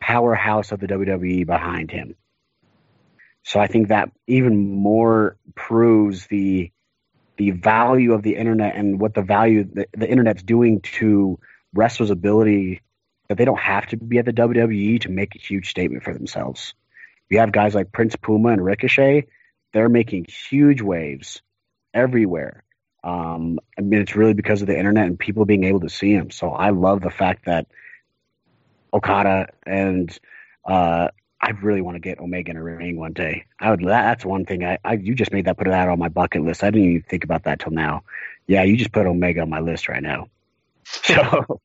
powerhouse 0.01 0.73
of 0.73 0.81
the 0.81 0.87
WWE 0.87 1.45
behind 1.45 1.91
him. 1.91 2.15
So 3.43 3.61
I 3.61 3.67
think 3.67 3.89
that 3.89 4.11
even 4.27 4.73
more 4.73 5.37
proves 5.55 6.27
the 6.29 6.73
the 7.39 7.53
value 7.53 8.13
of 8.13 8.23
the 8.23 8.37
internet 8.37 8.77
and 8.77 9.01
what 9.01 9.15
the 9.15 9.23
value 9.23 9.65
the, 9.65 9.87
the 9.97 10.09
internet's 10.09 10.43
doing 10.43 10.81
to 10.81 11.39
wrestlers' 11.73 12.11
ability 12.11 12.83
that 13.29 13.39
they 13.39 13.45
don't 13.45 13.61
have 13.61 13.87
to 13.87 13.97
be 13.97 14.19
at 14.19 14.25
the 14.25 14.33
WWE 14.33 15.01
to 15.03 15.11
make 15.11 15.35
a 15.35 15.39
huge 15.39 15.71
statement 15.71 16.03
for 16.03 16.13
themselves. 16.13 16.75
You 17.31 17.39
have 17.39 17.53
guys 17.53 17.75
like 17.75 17.93
Prince 17.93 18.17
Puma 18.17 18.51
and 18.51 18.65
Ricochet; 18.65 19.27
they're 19.73 19.89
making 19.89 20.27
huge 20.51 20.83
waves 20.83 21.41
everywhere. 21.95 22.65
Um, 23.05 23.61
I 23.79 23.83
mean, 23.83 24.01
it's 24.01 24.17
really 24.17 24.35
because 24.35 24.61
of 24.61 24.67
the 24.67 24.77
internet 24.77 25.07
and 25.07 25.19
people 25.19 25.45
being 25.45 25.65
able 25.65 25.81
to 25.81 25.89
see 25.89 26.17
them. 26.17 26.31
So 26.31 26.51
I 26.51 26.71
love 26.71 27.01
the 27.01 27.11
fact 27.11 27.47
that 27.47 27.69
Okada 28.93 29.49
and 29.65 30.19
uh, 30.65 31.09
I 31.41 31.51
really 31.51 31.81
want 31.81 31.95
to 31.95 32.01
get 32.01 32.19
Omega 32.19 32.51
in 32.51 32.57
a 32.57 32.63
ring 32.63 32.99
one 32.99 33.13
day. 33.13 33.45
I 33.61 33.71
would. 33.71 33.85
That's 33.85 34.25
one 34.25 34.45
thing. 34.45 34.65
I, 34.65 34.79
I 34.85 34.95
you 34.95 35.15
just 35.15 35.33
made 35.33 35.45
that 35.45 35.57
put 35.57 35.69
that 35.69 35.89
on 35.89 35.99
my 35.99 36.09
bucket 36.09 36.43
list. 36.43 36.65
I 36.65 36.71
didn't 36.71 36.91
even 36.91 37.03
think 37.03 37.25
about 37.25 37.45
that 37.45 37.61
till 37.61 37.73
now. 37.73 38.03
Yeah, 38.47 38.65
you 38.65 38.77
just 38.77 38.93
put 38.93 39.07
Omega 39.07 39.43
on 39.43 39.51
my 39.51 39.61
list 39.61 39.89
right 39.89 40.03
now. 40.03 40.29
So 41.05 41.61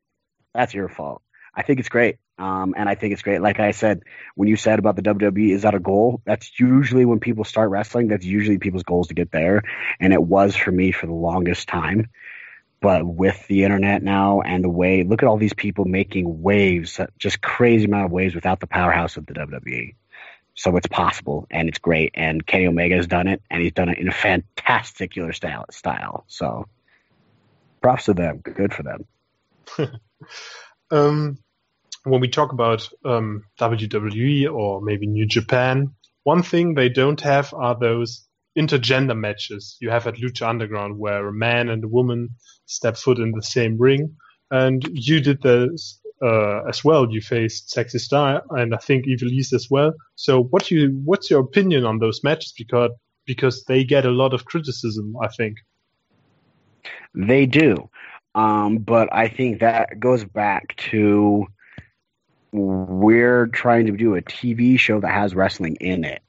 that's 0.53 0.73
your 0.73 0.89
fault. 0.89 1.21
I 1.55 1.63
think 1.63 1.79
it's 1.79 1.89
great. 1.89 2.17
Um, 2.37 2.73
and 2.75 2.89
I 2.89 2.95
think 2.95 3.13
it's 3.13 3.21
great. 3.21 3.41
Like 3.41 3.59
I 3.59 3.71
said, 3.71 4.03
when 4.35 4.49
you 4.49 4.55
said 4.55 4.79
about 4.79 4.95
the 4.95 5.01
WWE, 5.01 5.53
is 5.53 5.61
that 5.61 5.75
a 5.75 5.79
goal? 5.79 6.21
That's 6.25 6.59
usually 6.59 7.05
when 7.05 7.19
people 7.19 7.43
start 7.43 7.69
wrestling. 7.69 8.07
That's 8.07 8.25
usually 8.25 8.57
people's 8.57 8.83
goals 8.83 9.07
to 9.07 9.13
get 9.13 9.31
there. 9.31 9.63
And 9.99 10.13
it 10.13 10.21
was 10.21 10.55
for 10.55 10.71
me 10.71 10.91
for 10.91 11.05
the 11.05 11.13
longest 11.13 11.67
time. 11.67 12.09
But 12.83 13.07
with 13.07 13.47
the 13.47 13.63
internet 13.63 14.03
now 14.03 14.41
and 14.41 14.61
the 14.61 14.69
way, 14.69 15.03
look 15.03 15.23
at 15.23 15.29
all 15.29 15.37
these 15.37 15.53
people 15.53 15.85
making 15.85 16.41
waves, 16.41 16.99
just 17.17 17.41
crazy 17.41 17.85
amount 17.85 18.07
of 18.07 18.11
waves 18.11 18.35
without 18.35 18.59
the 18.59 18.67
powerhouse 18.67 19.15
of 19.15 19.25
the 19.25 19.33
WWE. 19.33 19.95
So 20.53 20.75
it's 20.75 20.87
possible 20.87 21.47
and 21.49 21.69
it's 21.69 21.79
great. 21.79 22.11
And 22.13 22.45
Kenny 22.45 22.67
Omega 22.67 22.95
has 22.97 23.07
done 23.07 23.29
it 23.29 23.41
and 23.49 23.61
he's 23.61 23.71
done 23.71 23.87
it 23.87 23.99
in 23.99 24.09
a 24.09 24.11
fantastic 24.11 25.13
style. 25.13 25.65
style. 25.71 26.25
So 26.27 26.67
props 27.81 28.03
to 28.05 28.15
them. 28.15 28.39
Good 28.39 28.73
for 28.73 28.83
them. 28.83 29.05
um, 30.91 31.37
when 32.03 32.19
we 32.19 32.27
talk 32.27 32.51
about 32.51 32.89
um, 33.05 33.45
WWE 33.61 34.53
or 34.53 34.81
maybe 34.81 35.07
New 35.07 35.25
Japan, 35.25 35.95
one 36.23 36.43
thing 36.43 36.73
they 36.73 36.89
don't 36.89 37.21
have 37.21 37.53
are 37.53 37.79
those 37.79 38.27
intergender 38.57 39.17
matches 39.17 39.77
you 39.79 39.89
have 39.89 40.07
at 40.07 40.15
Lucha 40.15 40.47
Underground, 40.47 40.97
where 40.97 41.27
a 41.27 41.33
man 41.33 41.69
and 41.69 41.83
a 41.83 41.87
woman 41.87 42.29
step 42.65 42.97
foot 42.97 43.19
in 43.19 43.31
the 43.31 43.41
same 43.41 43.77
ring. 43.77 44.15
And 44.51 44.87
you 44.91 45.19
did 45.19 45.41
this 45.41 45.99
uh, 46.21 46.63
as 46.69 46.83
well. 46.83 47.11
You 47.11 47.21
faced 47.21 47.71
Sexy 47.71 47.99
Star 47.99 48.43
and 48.51 48.73
I 48.73 48.77
think 48.77 49.05
Ivelisse 49.05 49.53
as 49.53 49.67
well. 49.69 49.93
So, 50.15 50.43
what 50.43 50.69
you 50.69 51.01
what's 51.03 51.29
your 51.29 51.41
opinion 51.41 51.85
on 51.85 51.99
those 51.99 52.23
matches? 52.23 52.53
Because 52.57 52.91
because 53.25 53.63
they 53.65 53.83
get 53.83 54.05
a 54.05 54.11
lot 54.11 54.33
of 54.33 54.45
criticism, 54.45 55.15
I 55.21 55.27
think. 55.29 55.57
They 57.15 57.45
do. 57.45 57.89
Um, 58.35 58.79
but 58.79 59.09
I 59.11 59.27
think 59.27 59.59
that 59.59 59.99
goes 59.99 60.25
back 60.25 60.75
to 60.91 61.45
we're 62.51 63.47
trying 63.47 63.87
to 63.87 63.93
do 63.93 64.15
a 64.15 64.21
TV 64.21 64.77
show 64.77 64.99
that 64.99 65.11
has 65.11 65.33
wrestling 65.33 65.77
in 65.79 66.03
it 66.03 66.21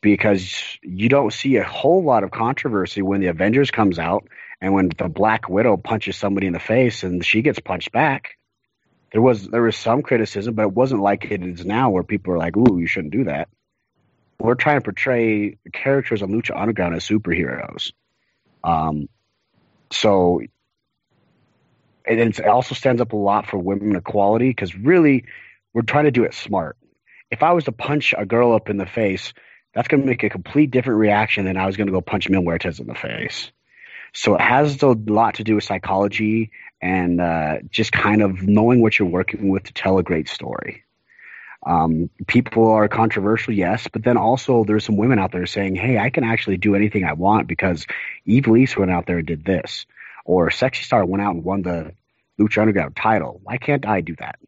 because 0.00 0.78
you 0.82 1.08
don't 1.08 1.32
see 1.32 1.56
a 1.56 1.64
whole 1.64 2.02
lot 2.02 2.24
of 2.24 2.30
controversy 2.30 3.02
when 3.02 3.20
the 3.20 3.26
Avengers 3.28 3.70
comes 3.70 3.98
out 3.98 4.26
and 4.60 4.72
when 4.72 4.90
the 4.96 5.08
Black 5.08 5.48
Widow 5.48 5.76
punches 5.76 6.16
somebody 6.16 6.46
in 6.46 6.52
the 6.52 6.60
face 6.60 7.02
and 7.02 7.24
she 7.24 7.42
gets 7.42 7.58
punched 7.58 7.92
back. 7.92 8.36
There 9.12 9.20
was 9.20 9.48
there 9.48 9.62
was 9.62 9.76
some 9.76 10.02
criticism, 10.02 10.54
but 10.54 10.62
it 10.62 10.72
wasn't 10.72 11.02
like 11.02 11.24
it 11.30 11.42
is 11.42 11.64
now 11.64 11.90
where 11.90 12.04
people 12.04 12.32
are 12.32 12.38
like, 12.38 12.56
"Ooh, 12.56 12.78
you 12.78 12.86
shouldn't 12.86 13.12
do 13.12 13.24
that." 13.24 13.48
We're 14.38 14.54
trying 14.54 14.78
to 14.78 14.84
portray 14.84 15.58
characters 15.72 16.22
on 16.22 16.30
Lucha 16.30 16.56
Underground 16.56 16.94
as 16.94 17.06
superheroes. 17.06 17.92
Um, 18.62 19.08
so 19.90 20.40
and 22.06 22.20
it 22.20 22.46
also 22.46 22.74
stands 22.74 23.00
up 23.00 23.12
a 23.12 23.16
lot 23.16 23.46
for 23.46 23.58
women 23.58 23.96
equality 23.96 24.48
because 24.48 24.74
really 24.74 25.24
we're 25.72 25.82
trying 25.82 26.04
to 26.04 26.10
do 26.10 26.24
it 26.24 26.34
smart. 26.34 26.76
If 27.30 27.42
I 27.42 27.52
was 27.52 27.64
to 27.64 27.72
punch 27.72 28.14
a 28.16 28.26
girl 28.26 28.52
up 28.52 28.70
in 28.70 28.76
the 28.76 28.86
face, 28.86 29.32
that's 29.74 29.88
going 29.88 30.00
to 30.00 30.06
make 30.06 30.22
a 30.22 30.30
complete 30.30 30.70
different 30.70 30.98
reaction 30.98 31.44
than 31.44 31.56
I 31.56 31.66
was 31.66 31.76
going 31.76 31.86
to 31.86 31.92
go 31.92 32.00
punch 32.00 32.28
Mil 32.28 32.42
Muertes 32.42 32.80
in 32.80 32.86
the 32.86 32.94
face. 32.94 33.50
So 34.12 34.34
it 34.34 34.40
has 34.40 34.82
a 34.82 34.88
lot 34.88 35.36
to 35.36 35.44
do 35.44 35.54
with 35.54 35.64
psychology 35.64 36.50
and 36.82 37.20
uh, 37.20 37.58
just 37.70 37.92
kind 37.92 38.22
of 38.22 38.42
knowing 38.42 38.82
what 38.82 38.98
you're 38.98 39.08
working 39.08 39.50
with 39.50 39.64
to 39.64 39.72
tell 39.72 39.98
a 39.98 40.02
great 40.02 40.28
story. 40.28 40.82
Um, 41.64 42.08
people 42.26 42.70
are 42.70 42.88
controversial, 42.88 43.52
yes, 43.52 43.86
but 43.92 44.02
then 44.02 44.16
also 44.16 44.64
there's 44.64 44.84
some 44.84 44.96
women 44.96 45.18
out 45.18 45.30
there 45.30 45.44
saying, 45.46 45.76
"Hey, 45.76 45.98
I 45.98 46.08
can 46.08 46.24
actually 46.24 46.56
do 46.56 46.74
anything 46.74 47.04
I 47.04 47.12
want 47.12 47.48
because 47.48 47.86
Ivelisse 48.26 48.78
went 48.78 48.90
out 48.90 49.06
there 49.06 49.18
and 49.18 49.26
did 49.26 49.44
this." 49.44 49.84
or 50.24 50.50
Sexy 50.50 50.84
Star 50.84 51.04
went 51.04 51.22
out 51.22 51.34
and 51.34 51.44
won 51.44 51.62
the 51.62 51.92
Lucha 52.40 52.58
Underground 52.58 52.96
title. 52.96 53.40
Why 53.42 53.58
can't 53.58 53.86
I 53.86 54.00
do 54.00 54.14
that? 54.20 54.38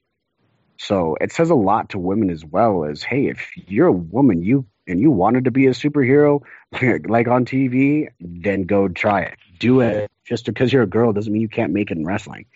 So 0.78 1.16
it 1.20 1.32
says 1.32 1.50
a 1.50 1.56
lot 1.56 1.90
to 1.90 1.98
women 1.98 2.30
as 2.30 2.44
well 2.44 2.84
as, 2.84 3.02
hey, 3.02 3.26
if 3.26 3.50
you're 3.56 3.88
a 3.88 3.92
woman, 3.92 4.42
you 4.42 4.66
and 4.86 5.00
you 5.00 5.10
wanted 5.10 5.44
to 5.44 5.50
be 5.50 5.66
a 5.66 5.70
superhero 5.70 6.42
like 7.08 7.28
on 7.28 7.44
TV, 7.44 8.08
then 8.20 8.64
go 8.64 8.88
try 8.88 9.22
it. 9.22 9.38
Do 9.58 9.80
it. 9.80 10.10
Just 10.24 10.46
because 10.46 10.72
you're 10.72 10.82
a 10.82 10.88
girl 10.88 11.12
doesn't 11.12 11.32
mean 11.32 11.42
you 11.42 11.48
can't 11.48 11.72
make 11.72 11.90
it 11.90 11.98
in 11.98 12.04
wrestling. 12.04 12.46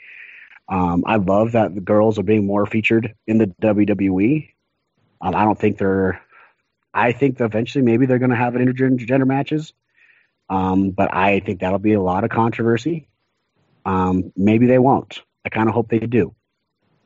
Um, 0.69 1.05
I 1.07 1.17
love 1.17 1.53
that 1.53 1.75
the 1.75 1.81
girls 1.81 2.19
are 2.19 2.25
being 2.25 2.47
more 2.47 2.67
featured 2.67 3.15
in 3.27 3.39
the 3.39 3.47
WWE. 3.63 4.51
Um, 5.21 5.35
I 5.35 5.45
don't 5.45 5.59
think 5.59 5.79
they're. 5.79 6.21
I 6.93 7.13
think 7.13 7.41
eventually 7.41 7.85
maybe 7.85 8.07
they're 8.07 8.19
going 8.19 8.31
to 8.31 8.37
have 8.37 8.55
intergender 8.55 9.27
matches, 9.27 9.75
um, 10.49 10.91
but 10.91 11.15
I 11.15 11.41
think 11.41 11.61
that'll 11.61 11.79
be 11.79 11.93
a 11.93 12.01
lot 12.01 12.25
of 12.25 12.31
controversy. 12.31 13.09
Um, 13.85 14.33
maybe 14.35 14.67
they 14.67 14.79
won't. 14.79 15.21
I 15.45 15.51
kind 15.51 15.69
of 15.69 15.75
hope 15.75 15.89
they 15.89 15.99
do. 15.99 16.35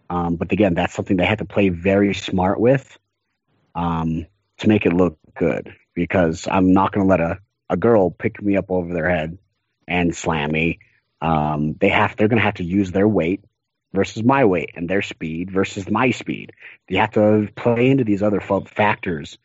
Um, 0.09 0.37
but 0.37 0.53
again, 0.53 0.75
that's 0.75 0.95
something 0.95 1.16
they 1.16 1.27
have 1.27 1.39
to 1.39 1.45
play 1.45 1.68
very 1.68 2.14
smart 2.14 2.61
with 2.61 2.99
um, 3.75 4.27
to 4.61 4.69
make 4.69 4.87
it 4.87 4.93
look 4.93 5.19
good. 5.35 5.75
Because 5.95 6.49
I'm 6.51 6.73
not 6.73 6.93
going 6.93 7.07
to 7.07 7.11
let 7.11 7.21
a, 7.21 7.39
a 7.69 7.77
girl 7.77 8.11
pick 8.11 8.41
me 8.41 8.57
up 8.57 8.71
over 8.71 8.95
their 8.95 9.11
head 9.11 9.39
and 9.87 10.15
slam 10.15 10.53
me. 10.53 10.79
Um, 11.21 11.75
they 11.79 11.89
have 11.89 12.17
they're 12.17 12.29
going 12.29 12.39
to 12.39 12.45
have 12.45 12.55
to 12.55 12.65
use 12.65 12.93
their 12.93 13.09
weight 13.09 13.45
versus 13.93 14.23
my 14.23 14.45
weight 14.45 14.71
and 14.75 14.89
their 14.89 15.03
speed 15.03 15.51
versus 15.51 15.91
my 15.91 16.11
speed. 16.13 16.53
You 16.89 16.99
have 16.99 17.13
to 17.13 17.49
play 17.55 17.91
into 17.91 18.05
these 18.05 18.23
other 18.23 18.41
factors 18.41 19.39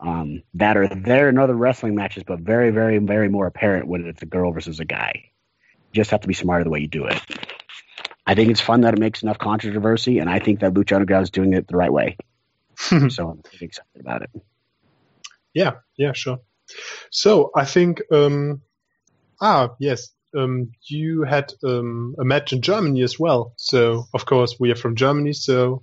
um, 0.00 0.42
that 0.54 0.76
are 0.76 0.88
there 0.88 1.28
in 1.28 1.38
other 1.38 1.54
wrestling 1.54 1.94
matches, 1.94 2.22
but 2.22 2.40
very, 2.40 2.70
very, 2.70 2.98
very 2.98 3.28
more 3.28 3.46
apparent 3.46 3.88
when 3.88 4.06
it's 4.06 4.22
a 4.22 4.26
girl 4.26 4.52
versus 4.52 4.80
a 4.80 4.84
guy 4.84 5.12
You 5.92 5.94
just 5.94 6.10
have 6.12 6.20
to 6.20 6.28
be 6.28 6.34
smarter 6.34 6.64
the 6.64 6.70
way 6.70 6.80
you 6.80 6.88
do 6.88 7.06
it. 7.06 7.20
I 8.26 8.34
think 8.34 8.50
it's 8.50 8.60
fun 8.60 8.82
that 8.82 8.94
it 8.94 9.00
makes 9.00 9.22
enough 9.22 9.38
controversy, 9.38 10.18
and 10.18 10.28
I 10.28 10.38
think 10.38 10.60
that 10.60 10.74
Lucha 10.74 10.94
Underground 10.96 11.24
is 11.24 11.30
doing 11.30 11.54
it 11.54 11.66
the 11.66 11.76
right 11.76 11.92
way. 11.92 12.16
so 12.76 13.30
I'm 13.30 13.38
pretty 13.38 13.64
excited 13.64 14.00
about 14.00 14.22
it. 14.22 14.30
Yeah, 15.54 15.72
yeah, 15.96 16.12
sure. 16.12 16.38
So 17.10 17.50
I 17.56 17.64
think, 17.64 18.02
um, 18.12 18.62
ah, 19.40 19.70
yes, 19.78 20.10
um, 20.36 20.72
you 20.84 21.22
had 21.22 21.52
um, 21.64 22.14
a 22.18 22.24
match 22.24 22.52
in 22.52 22.62
Germany 22.62 23.02
as 23.02 23.18
well. 23.18 23.54
So 23.56 24.04
of 24.12 24.26
course 24.26 24.56
we 24.60 24.70
are 24.70 24.76
from 24.76 24.96
Germany. 24.96 25.32
So 25.32 25.82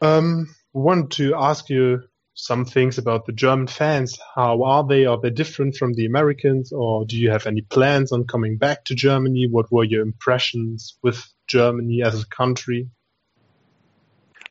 um, 0.00 0.54
want 0.72 1.12
to 1.12 1.34
ask 1.34 1.68
you 1.68 2.02
some 2.34 2.64
things 2.64 2.98
about 2.98 3.26
the 3.26 3.32
German 3.32 3.66
fans. 3.66 4.18
How 4.34 4.62
are 4.62 4.86
they? 4.86 5.04
Are 5.04 5.20
they 5.20 5.30
different 5.30 5.76
from 5.76 5.92
the 5.92 6.06
Americans, 6.06 6.72
or 6.72 7.04
do 7.04 7.16
you 7.18 7.30
have 7.30 7.46
any 7.46 7.60
plans 7.60 8.10
on 8.10 8.24
coming 8.24 8.56
back 8.56 8.84
to 8.86 8.94
Germany? 8.94 9.46
What 9.48 9.70
were 9.70 9.84
your 9.84 10.02
impressions 10.02 10.98
with 11.02 11.22
Germany 11.46 12.02
as 12.02 12.22
a 12.22 12.26
country? 12.26 12.88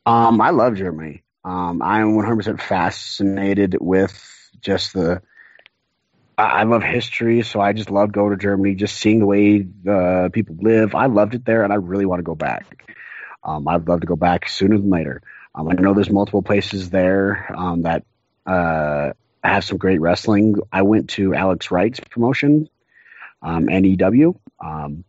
Um, 0.05 0.41
I 0.41 0.51
love 0.51 0.75
Germany. 0.75 1.23
Um, 1.43 1.81
I'm 1.81 2.13
100% 2.13 2.61
fascinated 2.61 3.77
with 3.79 4.13
just 4.61 4.93
the. 4.93 5.21
I 6.37 6.63
love 6.63 6.81
history, 6.81 7.43
so 7.43 7.61
I 7.61 7.73
just 7.73 7.91
love 7.91 8.11
going 8.11 8.31
to 8.31 8.37
Germany, 8.37 8.73
just 8.73 8.95
seeing 8.95 9.19
the 9.19 9.27
way 9.27 9.59
the 9.59 10.31
people 10.33 10.55
live. 10.59 10.95
I 10.95 11.05
loved 11.05 11.35
it 11.35 11.45
there, 11.45 11.63
and 11.63 11.71
I 11.71 11.75
really 11.75 12.05
want 12.05 12.19
to 12.19 12.23
go 12.23 12.33
back. 12.33 12.95
Um, 13.43 13.67
I'd 13.67 13.87
love 13.87 14.01
to 14.01 14.07
go 14.07 14.15
back 14.15 14.49
sooner 14.49 14.77
than 14.77 14.89
later. 14.89 15.21
Um, 15.53 15.67
I 15.67 15.73
know 15.73 15.93
there's 15.93 16.09
multiple 16.09 16.41
places 16.41 16.89
there 16.89 17.53
um, 17.55 17.83
that 17.83 18.05
uh, 18.45 19.11
have 19.43 19.63
some 19.63 19.77
great 19.77 20.01
wrestling. 20.01 20.55
I 20.71 20.83
went 20.83 21.11
to 21.11 21.33
Alex 21.35 21.69
Wright's 21.69 21.99
promotion, 21.99 22.69
um, 23.41 23.65
NEW, 23.65 24.39
um, 24.63 25.03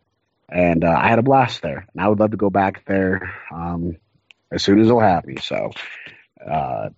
and 0.49 0.85
uh, 0.85 0.95
I 0.99 1.09
had 1.09 1.19
a 1.19 1.23
blast 1.23 1.63
there. 1.63 1.87
And 1.93 2.03
I 2.03 2.09
would 2.09 2.21
love 2.21 2.33
to 2.33 2.37
go 2.37 2.51
back 2.51 2.85
there 2.87 3.35
um, 3.51 3.97
as 4.51 4.63
soon 4.63 4.81
as 4.81 4.89
they'll 4.89 5.01
have 5.01 5.25
me. 5.25 5.37
So 5.37 5.73
uh, 6.47 6.91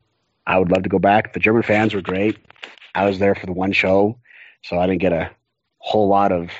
I 0.47 0.59
would 0.59 0.71
love 0.71 0.83
to 0.83 0.89
go 0.89 0.99
back. 0.99 1.33
The 1.33 1.41
German 1.41 1.63
fans 1.63 1.95
were 1.95 2.03
great. 2.03 2.39
I 2.95 3.07
was 3.07 3.19
there 3.19 3.35
for 3.35 3.47
the 3.47 3.53
one 3.53 3.73
show, 3.73 4.19
so 4.63 4.79
I 4.79 4.87
didn't 4.87 5.01
get 5.01 5.13
a 5.13 5.31
whole 5.79 6.09
lot 6.09 6.33
of 6.33 6.51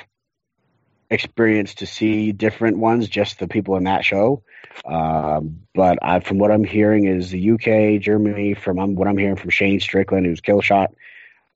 experience 1.09 1.75
to 1.75 1.85
see 1.85 2.31
different 2.31 2.77
ones, 2.77 3.07
just 3.07 3.39
the 3.39 3.47
people 3.47 3.75
in 3.77 3.85
that 3.85 4.03
show. 4.03 4.43
Um, 4.85 5.61
but 5.73 5.99
I, 6.01 6.19
from 6.19 6.37
what 6.37 6.51
I'm 6.51 6.63
hearing, 6.63 7.07
is 7.07 7.31
the 7.31 7.51
UK, 7.51 8.01
Germany. 8.01 8.53
From 8.53 8.79
um, 8.79 8.95
what 8.95 9.07
I'm 9.07 9.17
hearing 9.17 9.37
from 9.37 9.49
Shane 9.49 9.79
Strickland, 9.79 10.25
who's 10.25 10.41
Killshot, 10.41 10.87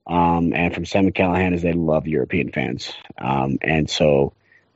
um, 0.06 0.52
and 0.54 0.72
from 0.72 0.86
Sam 0.86 1.10
Callihan, 1.10 1.54
is 1.54 1.62
they 1.62 1.72
love 1.72 2.06
European 2.06 2.50
fans. 2.50 2.92
Um, 3.18 3.58
and 3.60 3.90
so 3.90 4.32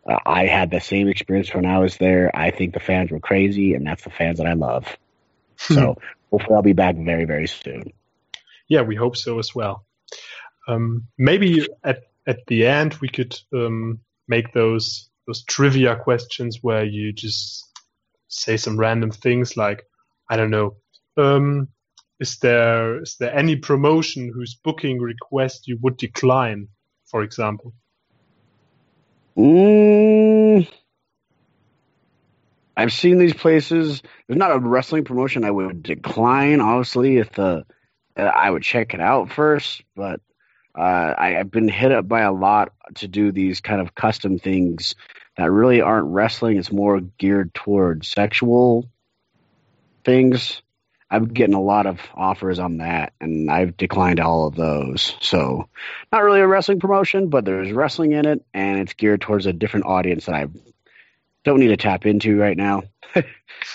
uh, 0.09 0.19
I 0.27 0.47
had 0.47 0.71
the 0.71 0.81
same 0.81 1.09
experience 1.09 1.55
when 1.55 1.67
I 1.67 1.79
was 1.79 1.97
there. 1.97 2.31
I 2.35 2.51
think 2.51 2.75
the 2.75 2.81
fans 2.81 3.11
were 3.11 3.21
crazy, 3.21 3.75
and 3.75 3.87
that's 3.87 4.05
the 4.05 4.11
fans 4.11 4.39
that 4.39 4.47
I 4.47 4.53
love. 4.53 4.87
so 5.57 5.99
hopefully, 6.35 6.57
I'll 6.57 6.63
be 6.63 6.73
back 6.73 6.97
very, 6.97 7.25
very 7.25 7.47
soon. 7.47 7.93
Yeah, 8.69 8.83
we 8.83 8.97
hope 8.97 9.17
so 9.17 9.39
as 9.39 9.55
well. 9.55 9.87
Um, 10.67 11.07
maybe 11.17 11.67
at 11.85 12.03
at 12.27 12.39
the 12.47 12.67
end 12.67 12.95
we 13.01 13.09
could 13.09 13.39
um, 13.53 14.01
make 14.27 14.53
those 14.53 15.11
those 15.27 15.45
trivia 15.45 15.97
questions 15.97 16.59
where 16.63 16.85
you 16.85 17.13
just 17.13 17.65
say 18.29 18.57
some 18.57 18.79
random 18.79 19.11
things 19.11 19.57
like, 19.57 19.85
I 20.29 20.37
don't 20.37 20.51
know, 20.51 20.77
um, 21.17 21.69
is 22.19 22.39
there 22.39 23.03
is 23.03 23.17
there 23.21 23.35
any 23.35 23.57
promotion 23.57 24.33
whose 24.35 24.55
booking 24.55 25.01
request 25.01 25.69
you 25.69 25.79
would 25.83 25.97
decline, 25.97 26.69
for 27.05 27.23
example? 27.23 27.73
Mm, 29.37 30.67
I've 32.77 32.93
seen 32.93 33.19
these 33.19 33.35
places. 33.35 34.03
There's 34.27 34.39
not 34.39 34.53
a 34.53 34.59
wrestling 34.59 35.05
promotion 35.05 35.45
I 35.45 35.51
would 35.51 35.83
decline. 35.83 36.61
Obviously, 36.61 37.19
if 37.19 37.33
the 37.33 37.65
I 38.17 38.51
would 38.51 38.63
check 38.63 38.95
it 38.95 39.01
out 39.01 39.33
first, 39.33 39.83
but 39.97 40.21
uh, 40.77 41.15
I, 41.17 41.31
have 41.39 41.51
been 41.51 41.69
hit 41.69 41.93
up 41.93 42.07
by 42.07 42.23
a 42.23 42.33
lot 42.33 42.73
to 42.97 43.09
do 43.09 43.33
these 43.33 43.61
kind 43.61 43.81
of 43.81 43.95
custom 43.95 44.39
things 44.39 44.95
that 45.37 45.51
really 45.51 45.81
aren't 45.81 46.13
wrestling. 46.13 46.57
It's 46.57 46.73
more 46.73 47.01
geared 47.01 47.55
towards 47.55 48.09
sexual 48.09 48.89
things. 50.05 50.63
I'm 51.11 51.27
getting 51.27 51.55
a 51.55 51.61
lot 51.61 51.87
of 51.87 52.01
offers 52.15 52.59
on 52.59 52.79
that, 52.79 53.13
and 53.21 53.51
I've 53.51 53.77
declined 53.77 54.19
all 54.19 54.47
of 54.47 54.57
those. 54.57 55.17
So, 55.21 55.69
not 56.13 56.25
really 56.25 56.41
a 56.41 56.47
wrestling 56.47 56.81
promotion, 56.81 57.29
but 57.29 57.45
there's 57.45 57.71
wrestling 57.71 58.13
in 58.13 58.27
it, 58.27 58.45
and 58.53 58.81
it's 58.81 58.95
geared 58.95 59.21
towards 59.21 59.47
a 59.47 59.53
different 59.53 59.87
audience 59.87 60.27
that 60.27 60.35
I 60.35 60.47
don't 61.45 61.61
need 61.61 61.69
to 61.69 61.77
tap 61.77 62.07
into 62.07 62.37
right 62.39 62.57
now. 62.57 62.83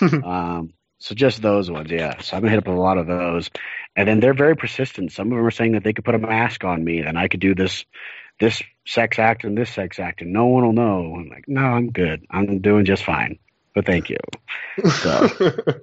um, 0.00 0.72
so 0.98 1.14
just 1.14 1.40
those 1.40 1.70
ones, 1.70 1.90
yeah. 1.90 2.20
So 2.20 2.36
I'm 2.36 2.42
gonna 2.42 2.50
hit 2.50 2.58
up 2.58 2.66
a 2.66 2.72
lot 2.72 2.98
of 2.98 3.06
those, 3.06 3.50
and 3.96 4.06
then 4.06 4.20
they're 4.20 4.34
very 4.34 4.54
persistent. 4.56 5.12
Some 5.12 5.32
of 5.32 5.38
them 5.38 5.46
are 5.46 5.50
saying 5.50 5.72
that 5.72 5.82
they 5.82 5.92
could 5.92 6.04
put 6.04 6.14
a 6.14 6.18
mask 6.18 6.62
on 6.64 6.84
me, 6.84 6.98
and 7.00 7.18
I 7.18 7.28
could 7.28 7.40
do 7.40 7.54
this 7.54 7.84
this 8.38 8.62
sex 8.86 9.18
act 9.18 9.44
and 9.44 9.56
this 9.56 9.70
sex 9.70 9.98
act, 9.98 10.20
and 10.20 10.32
no 10.32 10.46
one 10.46 10.64
will 10.64 10.72
know. 10.72 11.14
I'm 11.16 11.28
like, 11.28 11.44
no, 11.46 11.62
I'm 11.62 11.90
good. 11.90 12.26
I'm 12.30 12.60
doing 12.60 12.84
just 12.84 13.04
fine. 13.04 13.38
But 13.74 13.86
thank 13.86 14.10
you. 14.10 14.18
So 14.84 15.28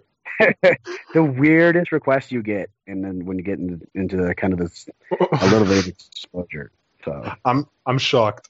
the 1.13 1.23
weirdest 1.23 1.91
request 1.91 2.31
you 2.31 2.43
get, 2.43 2.69
and 2.85 3.03
then 3.03 3.25
when 3.25 3.37
you 3.37 3.43
get 3.43 3.59
into, 3.59 3.79
into 3.95 4.17
the 4.17 4.35
kind 4.35 4.53
of 4.53 4.59
this 4.59 4.87
a 5.19 5.47
little 5.47 5.67
bit 5.67 5.79
of 5.79 5.87
exposure. 5.87 6.71
So 7.05 7.31
I'm 7.45 7.67
I'm 7.85 7.97
shocked. 7.97 8.49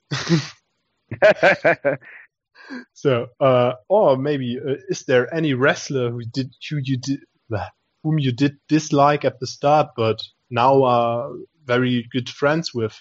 So, 2.94 3.28
uh, 3.40 3.74
or 3.88 4.18
maybe 4.18 4.60
uh, 4.60 4.76
is 4.90 5.04
there 5.04 5.34
any 5.34 5.54
wrestler 5.54 6.12
who 6.12 6.22
did 6.24 6.54
who 6.70 6.78
you 6.78 6.98
did 6.98 7.20
whom 8.04 8.20
you 8.20 8.32
did 8.32 8.58
dislike 8.68 9.26
at 9.26 9.40
the 9.40 9.48
start, 9.48 9.90
but 9.96 10.22
now 10.50 10.84
are 10.84 11.32
very 11.66 12.08
good 12.12 12.30
friends 12.30 12.74
with? 12.74 13.00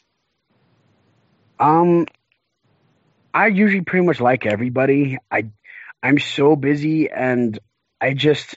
Um, 1.59 2.07
I 3.33 3.49
usually 3.49 3.83
pretty 3.83 4.07
much 4.07 4.21
like 4.21 4.47
everybody. 4.47 5.19
I 5.31 5.51
I'm 6.03 6.19
so 6.19 6.57
busy 6.57 7.11
and 7.11 7.59
I 8.01 8.15
just 8.15 8.57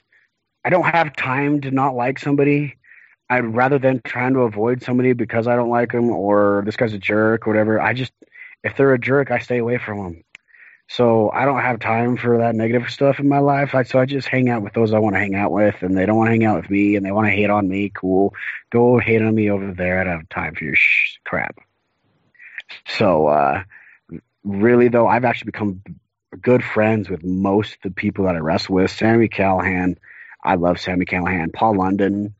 I 0.64 0.70
don't 0.70 0.84
have 0.84 1.16
time 1.16 1.62
to 1.62 1.70
not 1.70 1.94
like 1.94 2.18
somebody. 2.18 2.76
I'd 3.28 3.54
rather 3.54 3.78
than 3.78 4.00
trying 4.04 4.34
to 4.34 4.40
avoid 4.40 4.82
somebody 4.82 5.12
because 5.12 5.46
I 5.46 5.54
don't 5.54 5.70
like 5.70 5.92
them 5.92 6.10
or 6.10 6.62
this 6.66 6.76
guy's 6.76 6.92
a 6.92 6.98
jerk 6.98 7.46
or 7.46 7.50
whatever. 7.50 7.80
I 7.80 7.92
just 7.94 8.12
if 8.62 8.76
they're 8.76 8.92
a 8.92 8.98
jerk, 8.98 9.30
I 9.30 9.38
stay 9.38 9.58
away 9.58 9.78
from 9.78 9.98
them. 9.98 10.24
So 10.90 11.30
I 11.30 11.44
don't 11.44 11.60
have 11.60 11.78
time 11.78 12.16
for 12.16 12.38
that 12.38 12.56
negative 12.56 12.90
stuff 12.90 13.20
in 13.20 13.28
my 13.28 13.38
life. 13.38 13.76
I, 13.76 13.84
so 13.84 14.00
I 14.00 14.06
just 14.06 14.26
hang 14.26 14.48
out 14.48 14.62
with 14.62 14.72
those 14.72 14.92
I 14.92 14.98
want 14.98 15.14
to 15.14 15.20
hang 15.20 15.36
out 15.36 15.52
with, 15.52 15.76
and 15.82 15.96
they 15.96 16.04
don't 16.04 16.16
want 16.16 16.26
to 16.26 16.32
hang 16.32 16.44
out 16.44 16.60
with 16.60 16.68
me, 16.68 16.96
and 16.96 17.06
they 17.06 17.12
want 17.12 17.28
to 17.28 17.32
hate 17.32 17.48
on 17.48 17.68
me. 17.68 17.92
Cool, 17.94 18.34
go 18.70 18.98
hate 18.98 19.22
on 19.22 19.32
me 19.32 19.52
over 19.52 19.72
there. 19.72 20.00
I 20.00 20.04
don't 20.04 20.16
have 20.18 20.28
time 20.28 20.56
for 20.56 20.64
your 20.64 20.74
sh- 20.74 21.20
crap. 21.24 21.60
So 22.88 23.28
uh, 23.28 23.62
really, 24.42 24.88
though, 24.88 25.06
I've 25.06 25.24
actually 25.24 25.52
become 25.52 25.80
good 26.42 26.64
friends 26.64 27.08
with 27.08 27.22
most 27.22 27.74
of 27.74 27.82
the 27.84 27.90
people 27.92 28.24
that 28.24 28.34
I 28.34 28.38
wrestle 28.38 28.74
with. 28.74 28.90
Sami 28.90 29.28
Callihan, 29.28 29.96
I 30.42 30.56
love 30.56 30.80
Sami 30.80 31.06
Callihan. 31.06 31.52
Paul 31.52 31.76
London, 31.76 32.34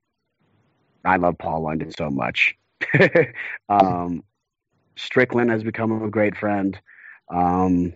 I 1.04 1.18
love 1.18 1.38
Paul 1.38 1.62
London 1.62 1.92
so 1.92 2.10
much. 2.10 2.56
um, 3.68 4.24
Strickland 4.96 5.52
has 5.52 5.62
become 5.62 6.02
a 6.02 6.10
great 6.10 6.36
friend. 6.36 6.76
Um, 7.32 7.94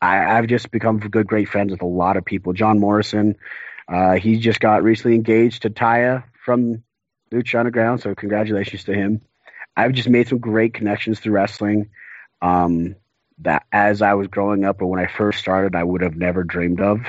I, 0.00 0.16
have 0.16 0.46
just 0.46 0.70
become 0.70 0.98
good, 0.98 1.26
great 1.26 1.48
friends 1.48 1.70
with 1.70 1.82
a 1.82 1.86
lot 1.86 2.16
of 2.16 2.24
people. 2.24 2.52
John 2.52 2.78
Morrison, 2.78 3.36
uh, 3.88 4.14
he 4.14 4.38
just 4.38 4.60
got 4.60 4.82
recently 4.82 5.16
engaged 5.16 5.62
to 5.62 5.70
Taya 5.70 6.24
from 6.44 6.82
Lucha 7.32 7.58
Underground, 7.58 8.00
so 8.00 8.14
congratulations 8.14 8.84
to 8.84 8.94
him. 8.94 9.20
I've 9.76 9.92
just 9.92 10.08
made 10.08 10.28
some 10.28 10.38
great 10.38 10.74
connections 10.74 11.20
through 11.20 11.34
wrestling 11.34 11.90
um, 12.42 12.96
that 13.38 13.64
as 13.72 14.02
I 14.02 14.14
was 14.14 14.28
growing 14.28 14.64
up 14.64 14.80
or 14.82 14.86
when 14.86 15.00
I 15.00 15.06
first 15.06 15.38
started, 15.38 15.74
I 15.74 15.84
would 15.84 16.02
have 16.02 16.16
never 16.16 16.44
dreamed 16.44 16.80
of. 16.80 17.00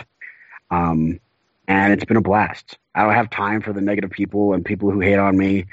Um, 0.69 1.19
and 1.67 1.93
it's 1.93 2.05
been 2.05 2.17
a 2.17 2.21
blast. 2.21 2.77
I 2.93 3.03
don't 3.03 3.13
have 3.13 3.29
time 3.29 3.61
for 3.61 3.73
the 3.73 3.81
negative 3.81 4.11
people 4.11 4.53
and 4.53 4.65
people 4.65 4.91
who 4.91 4.99
hate 4.99 5.17
on 5.17 5.37
me. 5.37 5.65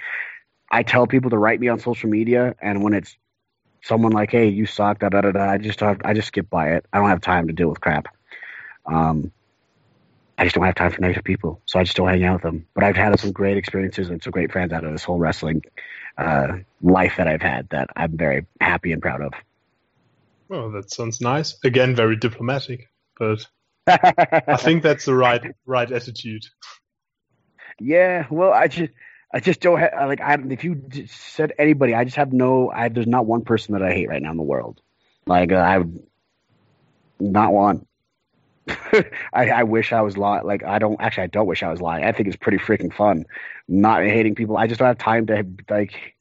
I 0.71 0.83
tell 0.83 1.07
people 1.07 1.31
to 1.31 1.39
write 1.39 1.61
me 1.61 1.69
on 1.69 1.79
social 1.81 2.11
media, 2.11 2.55
and 2.61 2.83
when 2.83 2.95
it's 2.95 3.16
someone 3.83 4.12
like, 4.12 4.31
"Hey, 4.31 4.49
you 4.49 4.66
suck," 4.66 5.01
da 5.01 5.09
da 5.09 5.20
da 5.20 5.33
da, 5.33 5.51
I 5.51 5.59
just 5.59 5.81
have, 5.81 6.01
I 6.05 6.14
just 6.14 6.29
skip 6.29 6.49
by 6.51 6.70
it. 6.70 6.87
I 6.93 6.99
don't 6.99 7.09
have 7.09 7.20
time 7.20 7.47
to 7.49 7.53
deal 7.53 7.68
with 7.68 7.81
crap. 7.81 8.09
Um, 8.87 9.33
I 10.39 10.45
just 10.45 10.55
don't 10.55 10.64
have 10.64 10.76
time 10.76 10.93
for 10.93 11.01
negative 11.01 11.24
people, 11.24 11.61
so 11.66 11.81
I 11.81 11.85
just 11.85 11.97
don't 11.97 12.09
hang 12.09 12.24
out 12.24 12.35
with 12.35 12.43
them. 12.43 12.66
But 12.74 12.85
I've 12.85 12.97
had 12.97 13.18
some 13.18 13.33
great 13.33 13.57
experiences 13.57 14.09
and 14.09 14.22
some 14.22 14.31
great 14.31 14.53
friends 14.53 14.72
out 14.72 14.85
of 14.85 14.93
this 14.93 15.03
whole 15.03 15.18
wrestling 15.18 15.62
uh, 16.16 16.59
life 16.81 17.14
that 17.16 17.26
I've 17.26 17.43
had 17.43 17.68
that 17.70 17.91
I'm 17.97 18.16
very 18.16 18.47
happy 18.61 18.93
and 18.93 19.03
proud 19.03 19.20
of. 19.20 19.33
Well, 20.49 20.70
that 20.70 20.91
sounds 20.91 21.20
nice. 21.20 21.59
Again, 21.64 21.97
very 21.97 22.16
diplomatic, 22.16 22.89
but 23.18 23.47
I 23.87 24.57
think 24.57 24.83
that's 24.83 25.05
the 25.05 25.14
right 25.14 25.43
right 25.66 25.91
attitude. 25.91 26.45
Yeah, 27.81 28.26
well, 28.31 28.53
I 28.53 28.68
just 28.68 28.93
I 29.33 29.41
just 29.41 29.61
don't 29.61 29.79
have 29.79 29.93
like 30.09 30.20
I 30.20 30.39
if 30.49 30.64
you 30.64 30.83
said 31.07 31.53
anybody, 31.59 31.95
I 31.95 32.05
just 32.05 32.16
have 32.16 32.33
no. 32.33 32.70
I 32.70 32.89
there's 32.89 33.07
not 33.07 33.26
one 33.26 33.45
person 33.45 33.74
that 33.74 33.83
I 33.83 33.93
hate 33.93 34.09
right 34.09 34.22
now 34.22 34.31
in 34.31 34.37
the 34.37 34.43
world. 34.43 34.81
Like 35.26 35.53
uh, 35.53 35.57
I 35.57 35.79
would 35.79 36.03
not 37.20 37.53
one. 37.53 37.87
I, 38.68 39.51
I 39.51 39.62
wish 39.64 39.93
I 39.93 40.01
was 40.01 40.16
lying. 40.16 40.47
Like 40.47 40.64
I 40.64 40.79
don't 40.79 41.01
actually. 41.01 41.24
I 41.24 41.29
don't 41.29 41.47
wish 41.47 41.62
I 41.62 41.70
was 41.70 41.81
lying. 41.81 42.05
I 42.05 42.12
think 42.12 42.29
it's 42.29 42.37
pretty 42.37 42.59
freaking 42.59 42.93
fun, 42.93 43.26
not 43.66 44.03
hating 44.03 44.35
people. 44.35 44.57
I 44.57 44.66
just 44.66 44.79
don't 44.79 44.89
have 44.89 44.99
time 44.99 45.26
to 45.26 45.47
like 45.68 46.14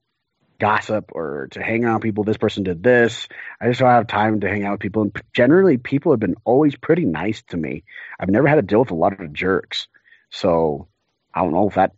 gossip 0.59 1.11
or 1.13 1.47
to 1.51 1.61
hang 1.61 1.85
around 1.85 2.01
people. 2.01 2.25
This 2.25 2.37
person 2.37 2.63
did 2.63 2.83
this. 2.83 3.27
I 3.61 3.67
just 3.67 3.79
don't 3.79 3.89
have 3.89 4.07
time 4.07 4.41
to 4.41 4.49
hang 4.49 4.65
out 4.65 4.73
with 4.73 4.81
people. 4.81 5.03
And 5.03 5.21
generally, 5.33 5.77
people 5.77 6.11
have 6.11 6.19
been 6.19 6.35
always 6.43 6.75
pretty 6.75 7.05
nice 7.05 7.41
to 7.49 7.57
me. 7.57 7.83
I've 8.19 8.29
never 8.29 8.47
had 8.47 8.55
to 8.55 8.61
deal 8.61 8.79
with 8.79 8.91
a 8.91 8.95
lot 8.95 9.19
of 9.19 9.33
jerks. 9.33 9.87
So 10.29 10.87
I 11.33 11.41
don't 11.41 11.53
know 11.53 11.69
if 11.69 11.75
that 11.75 11.93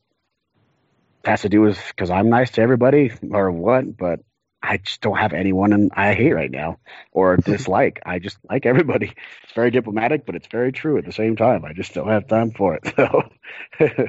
has 1.26 1.42
to 1.42 1.50
do 1.50 1.62
with 1.62 1.80
because 1.90 2.10
I'm 2.10 2.30
nice 2.30 2.52
to 2.52 2.62
everybody 2.62 3.12
or 3.32 3.52
what, 3.52 3.98
but 3.98 4.22
I 4.62 4.78
just 4.78 5.02
don't 5.02 5.18
have 5.18 5.34
anyone 5.34 5.74
and 5.74 5.92
I 5.96 6.14
hate 6.14 6.34
right 6.34 6.52
now 6.52 6.80
or 7.12 7.38
dislike. 7.46 8.02
I 8.06 8.20
just 8.20 8.38
like 8.50 8.66
everybody. 8.66 9.14
It's 9.44 9.54
very 9.54 9.72
diplomatic, 9.72 10.26
but 10.26 10.36
it's 10.36 10.48
very 10.48 10.72
true 10.72 10.98
at 10.98 11.06
the 11.06 11.12
same 11.12 11.36
time. 11.36 11.66
I 11.66 11.74
just 11.74 11.94
don't 11.94 12.10
have 12.10 12.28
time 12.28 12.52
for 12.52 12.76
it. 12.82 12.94
So 13.80 14.08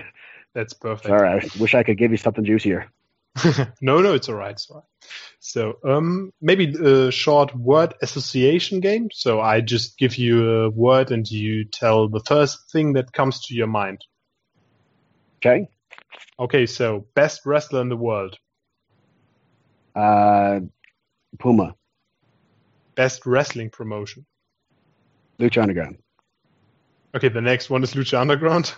that's 0.53 0.73
perfect. 0.73 1.07
Sorry, 1.07 1.29
I 1.29 1.61
wish 1.61 1.77
I 1.77 1.85
could 1.85 1.97
give 1.97 2.11
you 2.11 2.17
something 2.17 2.45
juicier. 2.45 2.91
no, 3.81 4.01
no, 4.01 4.15
it's 4.15 4.29
all 4.29 4.35
right. 4.35 4.51
It's 4.51 4.69
all 4.69 4.79
right. 4.79 5.09
So, 5.39 5.79
um, 5.85 6.33
maybe 6.41 6.75
a 6.75 7.13
short 7.13 7.55
word 7.55 7.95
association 8.03 8.81
game. 8.81 9.11
So 9.13 9.41
I 9.41 9.61
just 9.61 9.97
give 9.97 10.17
you 10.17 10.51
a 10.51 10.71
word 10.71 11.13
and 11.13 11.31
you 11.31 11.65
tell 11.65 12.09
the 12.09 12.21
first 12.27 12.71
thing 12.73 12.95
that 12.95 13.13
comes 13.13 13.47
to 13.47 13.55
your 13.55 13.69
mind. 13.69 14.05
Okay. 15.39 15.69
Okay, 16.39 16.67
so 16.67 17.07
best 17.15 17.45
wrestler 17.45 17.81
in 17.81 17.89
the 17.89 17.97
world. 17.97 18.37
Uh, 19.95 20.61
Puma. 21.39 21.75
Best 22.95 23.27
wrestling 23.27 23.71
promotion. 23.71 24.27
Lucha 25.39 25.63
Underground. 25.63 25.99
Okay, 27.15 27.29
the 27.29 27.41
next 27.41 27.71
one 27.71 27.83
is 27.83 27.95
Lucha 27.95 28.21
Underground. 28.21 28.73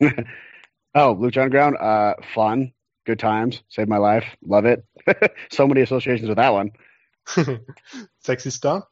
oh, 0.02 1.14
Lucha 1.14 1.42
Underground. 1.42 1.76
Uh, 1.76 2.14
fun, 2.34 2.72
good 3.06 3.18
times, 3.18 3.62
saved 3.68 3.88
my 3.88 3.98
life, 3.98 4.24
love 4.44 4.64
it. 4.64 4.84
so 5.50 5.66
many 5.66 5.82
associations 5.82 6.28
with 6.28 6.38
that 6.38 6.52
one. 6.52 6.70
Sexy 8.20 8.50
star. 8.50 8.86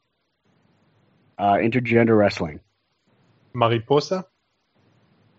Uh, 1.37 1.53
intergender 1.53 2.17
wrestling. 2.17 2.59
Mariposa. 3.53 4.25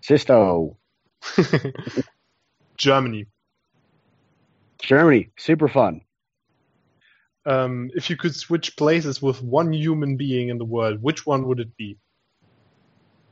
Sisto. 0.03 0.77
Germany. 2.77 3.27
Germany, 4.83 5.31
super 5.39 5.69
fun. 5.69 6.03
Um, 7.45 7.91
if 7.95 8.11
you 8.11 8.17
could 8.17 8.35
switch 8.35 8.77
places 8.77 9.21
with 9.21 9.43
one 9.43 9.73
human 9.73 10.17
being 10.17 10.49
in 10.49 10.59
the 10.59 10.65
world, 10.65 11.03
which 11.03 11.27
one 11.27 11.47
would 11.47 11.61
it 11.61 11.77
be? 11.77 11.99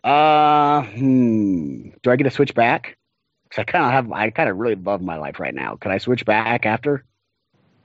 Uh, 0.03 0.83
hmm. 0.83 1.91
Do 2.03 2.11
I 2.11 2.17
get 2.17 2.25
to 2.25 2.31
switch 2.31 2.55
back? 2.55 2.97
Because 3.45 3.63
I 3.63 3.65
kind 3.65 3.85
of 3.85 3.93
have, 3.93 4.13
I 4.13 4.31
kind 4.31 4.49
of 4.49 4.57
really 4.57 4.77
love 4.77 5.03
my 5.03 5.17
life 5.17 5.39
right 5.39 5.55
now. 5.55 5.77
Can 5.77 5.91
I 5.91 5.99
switch 5.99 6.25
back 6.25 6.67
after? 6.67 7.05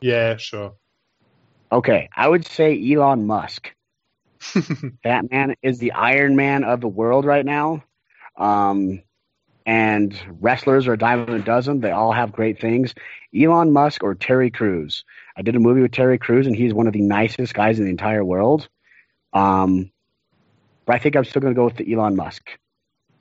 Yeah, 0.02 0.38
sure. 0.38 0.76
Okay, 1.72 2.10
I 2.16 2.28
would 2.28 2.46
say 2.46 2.80
Elon 2.92 3.26
Musk. 3.26 3.74
that 5.04 5.30
man 5.32 5.56
is 5.62 5.80
the 5.80 5.94
Iron 5.94 6.36
Man 6.36 6.64
of 6.64 6.82
the 6.82 6.88
world 6.88 7.26
right 7.26 7.46
now. 7.46 7.84
Um, 8.38 9.02
and 9.66 10.16
wrestlers 10.40 10.88
are 10.88 10.94
a 10.94 10.98
dime 10.98 11.28
a 11.28 11.40
dozen. 11.40 11.80
They 11.80 11.92
all 11.92 12.12
have 12.12 12.32
great 12.32 12.62
things. 12.62 12.94
Elon 13.36 13.72
Musk 13.72 14.04
or 14.04 14.14
Terry 14.14 14.52
Crews. 14.52 15.04
I 15.36 15.42
did 15.42 15.56
a 15.56 15.60
movie 15.60 15.82
with 15.82 15.92
Terry 15.92 16.18
Crews, 16.18 16.48
and 16.48 16.56
he's 16.56 16.74
one 16.74 16.88
of 16.88 16.94
the 16.94 17.02
nicest 17.02 17.54
guys 17.54 17.80
in 17.80 17.86
the 17.86 17.92
entire 17.92 18.24
world. 18.24 18.70
Um, 19.34 19.92
but 20.86 20.96
I 20.96 21.00
think 21.00 21.16
I'm 21.16 21.26
still 21.26 21.42
going 21.42 21.54
to 21.54 21.58
go 21.58 21.66
with 21.66 21.78
the 21.78 21.92
Elon 21.92 22.16
Musk. 22.16 22.48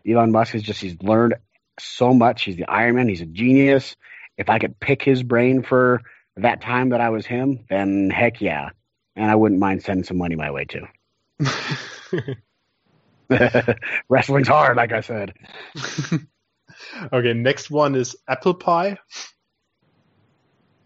Elon 0.06 0.32
Musk 0.32 0.54
is 0.54 0.62
just, 0.62 0.80
he's 0.80 1.02
learned 1.02 1.34
so 1.80 2.12
much. 2.12 2.44
He's 2.44 2.56
the 2.56 2.70
Iron 2.70 2.96
Man. 2.96 3.08
He's 3.08 3.22
a 3.22 3.26
genius. 3.26 3.96
If 4.36 4.50
I 4.50 4.58
could 4.58 4.78
pick 4.78 5.02
his 5.02 5.22
brain 5.22 5.62
for 5.62 6.02
that 6.36 6.60
time 6.60 6.90
that 6.90 7.00
I 7.00 7.08
was 7.08 7.24
him, 7.24 7.64
then 7.70 8.10
heck 8.10 8.40
yeah. 8.40 8.70
And 9.16 9.30
I 9.30 9.34
wouldn't 9.34 9.60
mind 9.60 9.82
sending 9.82 10.04
some 10.04 10.18
money 10.18 10.34
my 10.34 10.50
way 10.50 10.66
too. 10.66 10.86
Wrestling's 14.08 14.48
hard, 14.48 14.76
like 14.76 14.92
I 14.92 15.00
said. 15.00 15.34
okay, 17.12 17.32
next 17.32 17.70
one 17.70 17.94
is 17.94 18.16
apple 18.28 18.54
pie. 18.54 18.98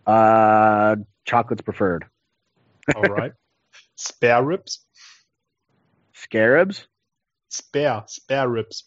Uh, 0.07 0.97
chocolate's 1.25 1.63
preferred. 1.63 2.07
All 2.97 3.03
right. 3.03 3.33
Spare 3.97 4.43
ribs. 4.43 4.85
Scarabs. 6.15 6.87
Spare, 7.51 8.05
spare 8.07 8.49
ribs. 8.49 8.85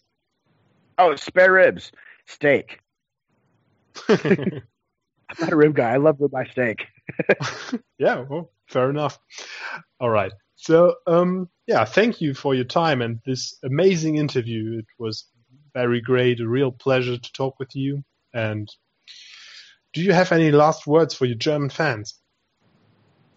Oh, 0.98 1.16
spare 1.16 1.54
ribs. 1.54 1.92
Steak. 2.28 2.80
I'm 4.10 4.64
not 5.40 5.54
a 5.54 5.56
rib 5.56 5.76
guy. 5.76 5.92
I 5.92 5.98
love 5.98 6.18
ribeye 6.18 6.52
steak. 6.52 6.86
yeah, 7.98 8.24
well, 8.30 8.52
fair 8.68 8.90
enough. 8.90 9.20
All 10.00 10.10
right. 10.10 10.32
So, 10.56 10.96
um, 11.08 11.50
yeah, 11.68 11.86
thank 11.86 12.22
you 12.22 12.34
for 12.34 12.54
your 12.54 12.66
time 12.66 13.02
and 13.02 13.20
this 13.26 13.58
amazing 13.64 14.18
interview. 14.18 14.80
It 14.80 14.86
was 15.00 15.28
very 15.74 16.02
great, 16.02 16.40
a 16.40 16.48
real 16.48 16.72
pleasure 16.72 17.18
to 17.18 17.34
talk 17.34 17.60
with 17.60 17.76
you. 17.76 18.04
And 18.34 18.70
do 19.94 20.02
you 20.02 20.14
have 20.14 20.32
any 20.32 20.52
last 20.52 20.88
words 20.88 21.14
for 21.14 21.26
your 21.26 21.38
German 21.38 21.70
fans? 21.70 22.16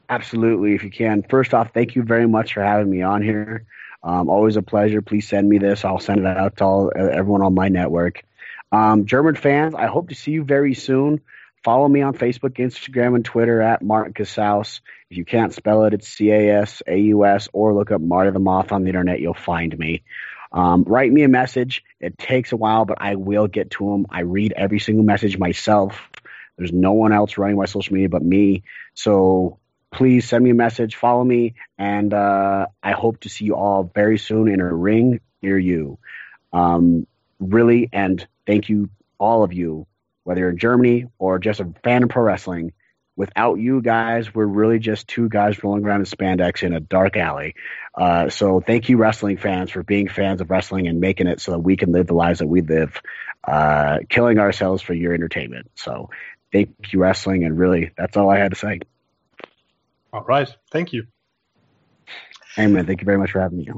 Absolutely, 0.09 0.75
if 0.75 0.85
you 0.85 0.91
can. 0.91 1.23
First 1.23 1.55
off, 1.55 1.73
thank 1.73 1.97
you 1.97 2.03
very 2.03 2.29
much 2.29 2.55
for 2.55 2.63
having 2.63 2.91
me 2.91 3.03
on 3.03 3.23
here. 3.23 3.67
Um, 4.03 4.29
always 4.29 4.57
a 4.57 4.63
pleasure. 4.63 5.01
Please 5.01 5.27
send 5.27 5.49
me 5.49 5.59
this. 5.59 5.85
I'll 5.85 5.99
send 5.99 6.21
it 6.21 6.27
out 6.27 6.59
to 6.59 6.65
all 6.65 6.93
everyone 6.95 7.43
on 7.43 7.55
my 7.55 7.69
network. 7.69 8.23
Um, 8.71 9.07
German 9.07 9.35
fans, 9.35 9.75
I 9.75 9.87
hope 9.87 10.11
to 10.11 10.15
see 10.15 10.33
you 10.33 10.45
very 10.45 10.75
soon. 10.75 11.23
Follow 11.65 11.89
me 11.89 12.03
on 12.03 12.13
Facebook, 12.13 12.59
Instagram, 12.59 13.15
and 13.15 13.25
Twitter 13.25 13.63
at 13.63 13.81
Martin 13.81 14.13
Casaus. 14.13 14.81
If 15.09 15.17
you 15.17 15.25
can't 15.25 15.55
spell 15.55 15.85
it, 15.85 15.95
it's 15.95 16.07
C 16.07 16.31
A 16.31 16.61
S 16.61 16.83
A 16.87 16.97
U 16.97 17.25
S, 17.25 17.49
or 17.55 17.73
look 17.73 17.91
up 17.91 18.03
Marty 18.03 18.31
the 18.31 18.39
Moth 18.39 18.73
on 18.73 18.83
the 18.83 18.91
internet. 18.91 19.21
You'll 19.21 19.33
find 19.33 19.77
me. 19.79 20.03
Um, 20.55 20.85
write 20.85 21.13
me 21.13 21.25
a 21.25 21.29
message. 21.29 21.83
It 22.01 22.17
takes 22.17 22.53
a 22.53 22.57
while, 22.57 22.85
but 22.85 22.99
I 23.01 23.17
will 23.17 23.49
get 23.49 23.73
to 23.73 23.91
them. 23.91 24.07
I 24.09 24.21
read 24.21 24.55
every 24.57 24.79
single 24.79 25.05
message 25.05 25.37
myself. 25.37 26.09
There's 26.57 26.73
no 26.73 26.93
one 26.93 27.13
else 27.13 27.37
running 27.37 27.57
my 27.57 27.65
social 27.65 27.95
media 27.95 28.09
but 28.09 28.23
me. 28.23 28.63
So 28.95 29.59
please 29.91 30.29
send 30.29 30.45
me 30.45 30.51
a 30.51 30.55
message, 30.55 30.95
follow 30.95 31.25
me, 31.25 31.55
and 31.77 32.15
uh, 32.15 32.67
I 32.81 32.93
hope 32.93 33.21
to 33.21 33.29
see 33.29 33.47
you 33.47 33.57
all 33.57 33.91
very 33.93 34.17
soon 34.17 34.49
in 34.49 34.61
a 34.61 34.73
ring 34.73 35.21
near 35.43 35.59
you. 35.59 35.99
Um, 36.53 37.09
really, 37.41 37.89
and 37.93 38.25
thank 38.47 38.69
you, 38.69 38.91
all 39.19 39.43
of 39.43 39.53
you, 39.53 39.89
whether 40.23 40.41
you're 40.41 40.51
in 40.51 40.59
Germany 40.59 41.07
or 41.19 41.41
just 41.41 41.59
a 41.59 41.73
fan 41.83 42.05
of 42.05 42.11
pro 42.11 42.23
wrestling. 42.23 42.73
Without 43.17 43.61
you 43.61 43.81
guys, 43.81 44.35
we're 44.35 44.47
really 44.47 44.81
just 44.81 45.07
two 45.07 45.29
guys 45.29 45.63
rolling 45.63 45.85
around 45.85 46.01
in 46.01 46.07
spandex 46.07 46.63
in 46.65 46.73
a 46.73 46.81
dark 46.81 47.17
alley. 47.17 47.55
Uh, 47.95 48.29
so 48.29 48.61
thank 48.61 48.89
you, 48.89 48.97
wrestling 48.97 49.37
fans, 49.37 49.71
for 49.71 49.85
being 49.85 50.09
fans 50.09 50.41
of 50.41 50.51
wrestling 50.51 50.89
and 50.89 51.01
making 51.01 51.29
it 51.29 51.41
so 51.41 51.53
that 51.53 51.61
we 51.61 51.77
can 51.77 51.93
live 51.93 52.09
the 52.09 52.15
lives 52.15 52.41
that 52.41 52.49
we 52.49 52.61
live, 52.61 53.01
uh, 53.45 53.99
killing 54.09 54.39
ourselves 54.39 54.83
for 54.83 54.95
your 54.95 55.15
entertainment. 55.15 55.71
So 55.77 56.11
thank 56.53 56.75
you, 56.93 56.99
wrestling, 56.99 57.45
and 57.45 57.57
really, 57.57 57.93
that's 57.97 58.17
all 58.17 58.31
I 58.31 58.39
had 58.39 58.51
to 58.51 58.59
say. 58.59 58.81
All 60.13 60.23
right. 60.23 60.49
Thank 60.73 60.93
you. 60.93 61.07
Amen. 62.59 62.87
Thank 62.87 63.01
you 63.01 63.05
very 63.05 63.19
much 63.19 63.33
for 63.33 63.41
having 63.41 63.59
me. 63.59 63.69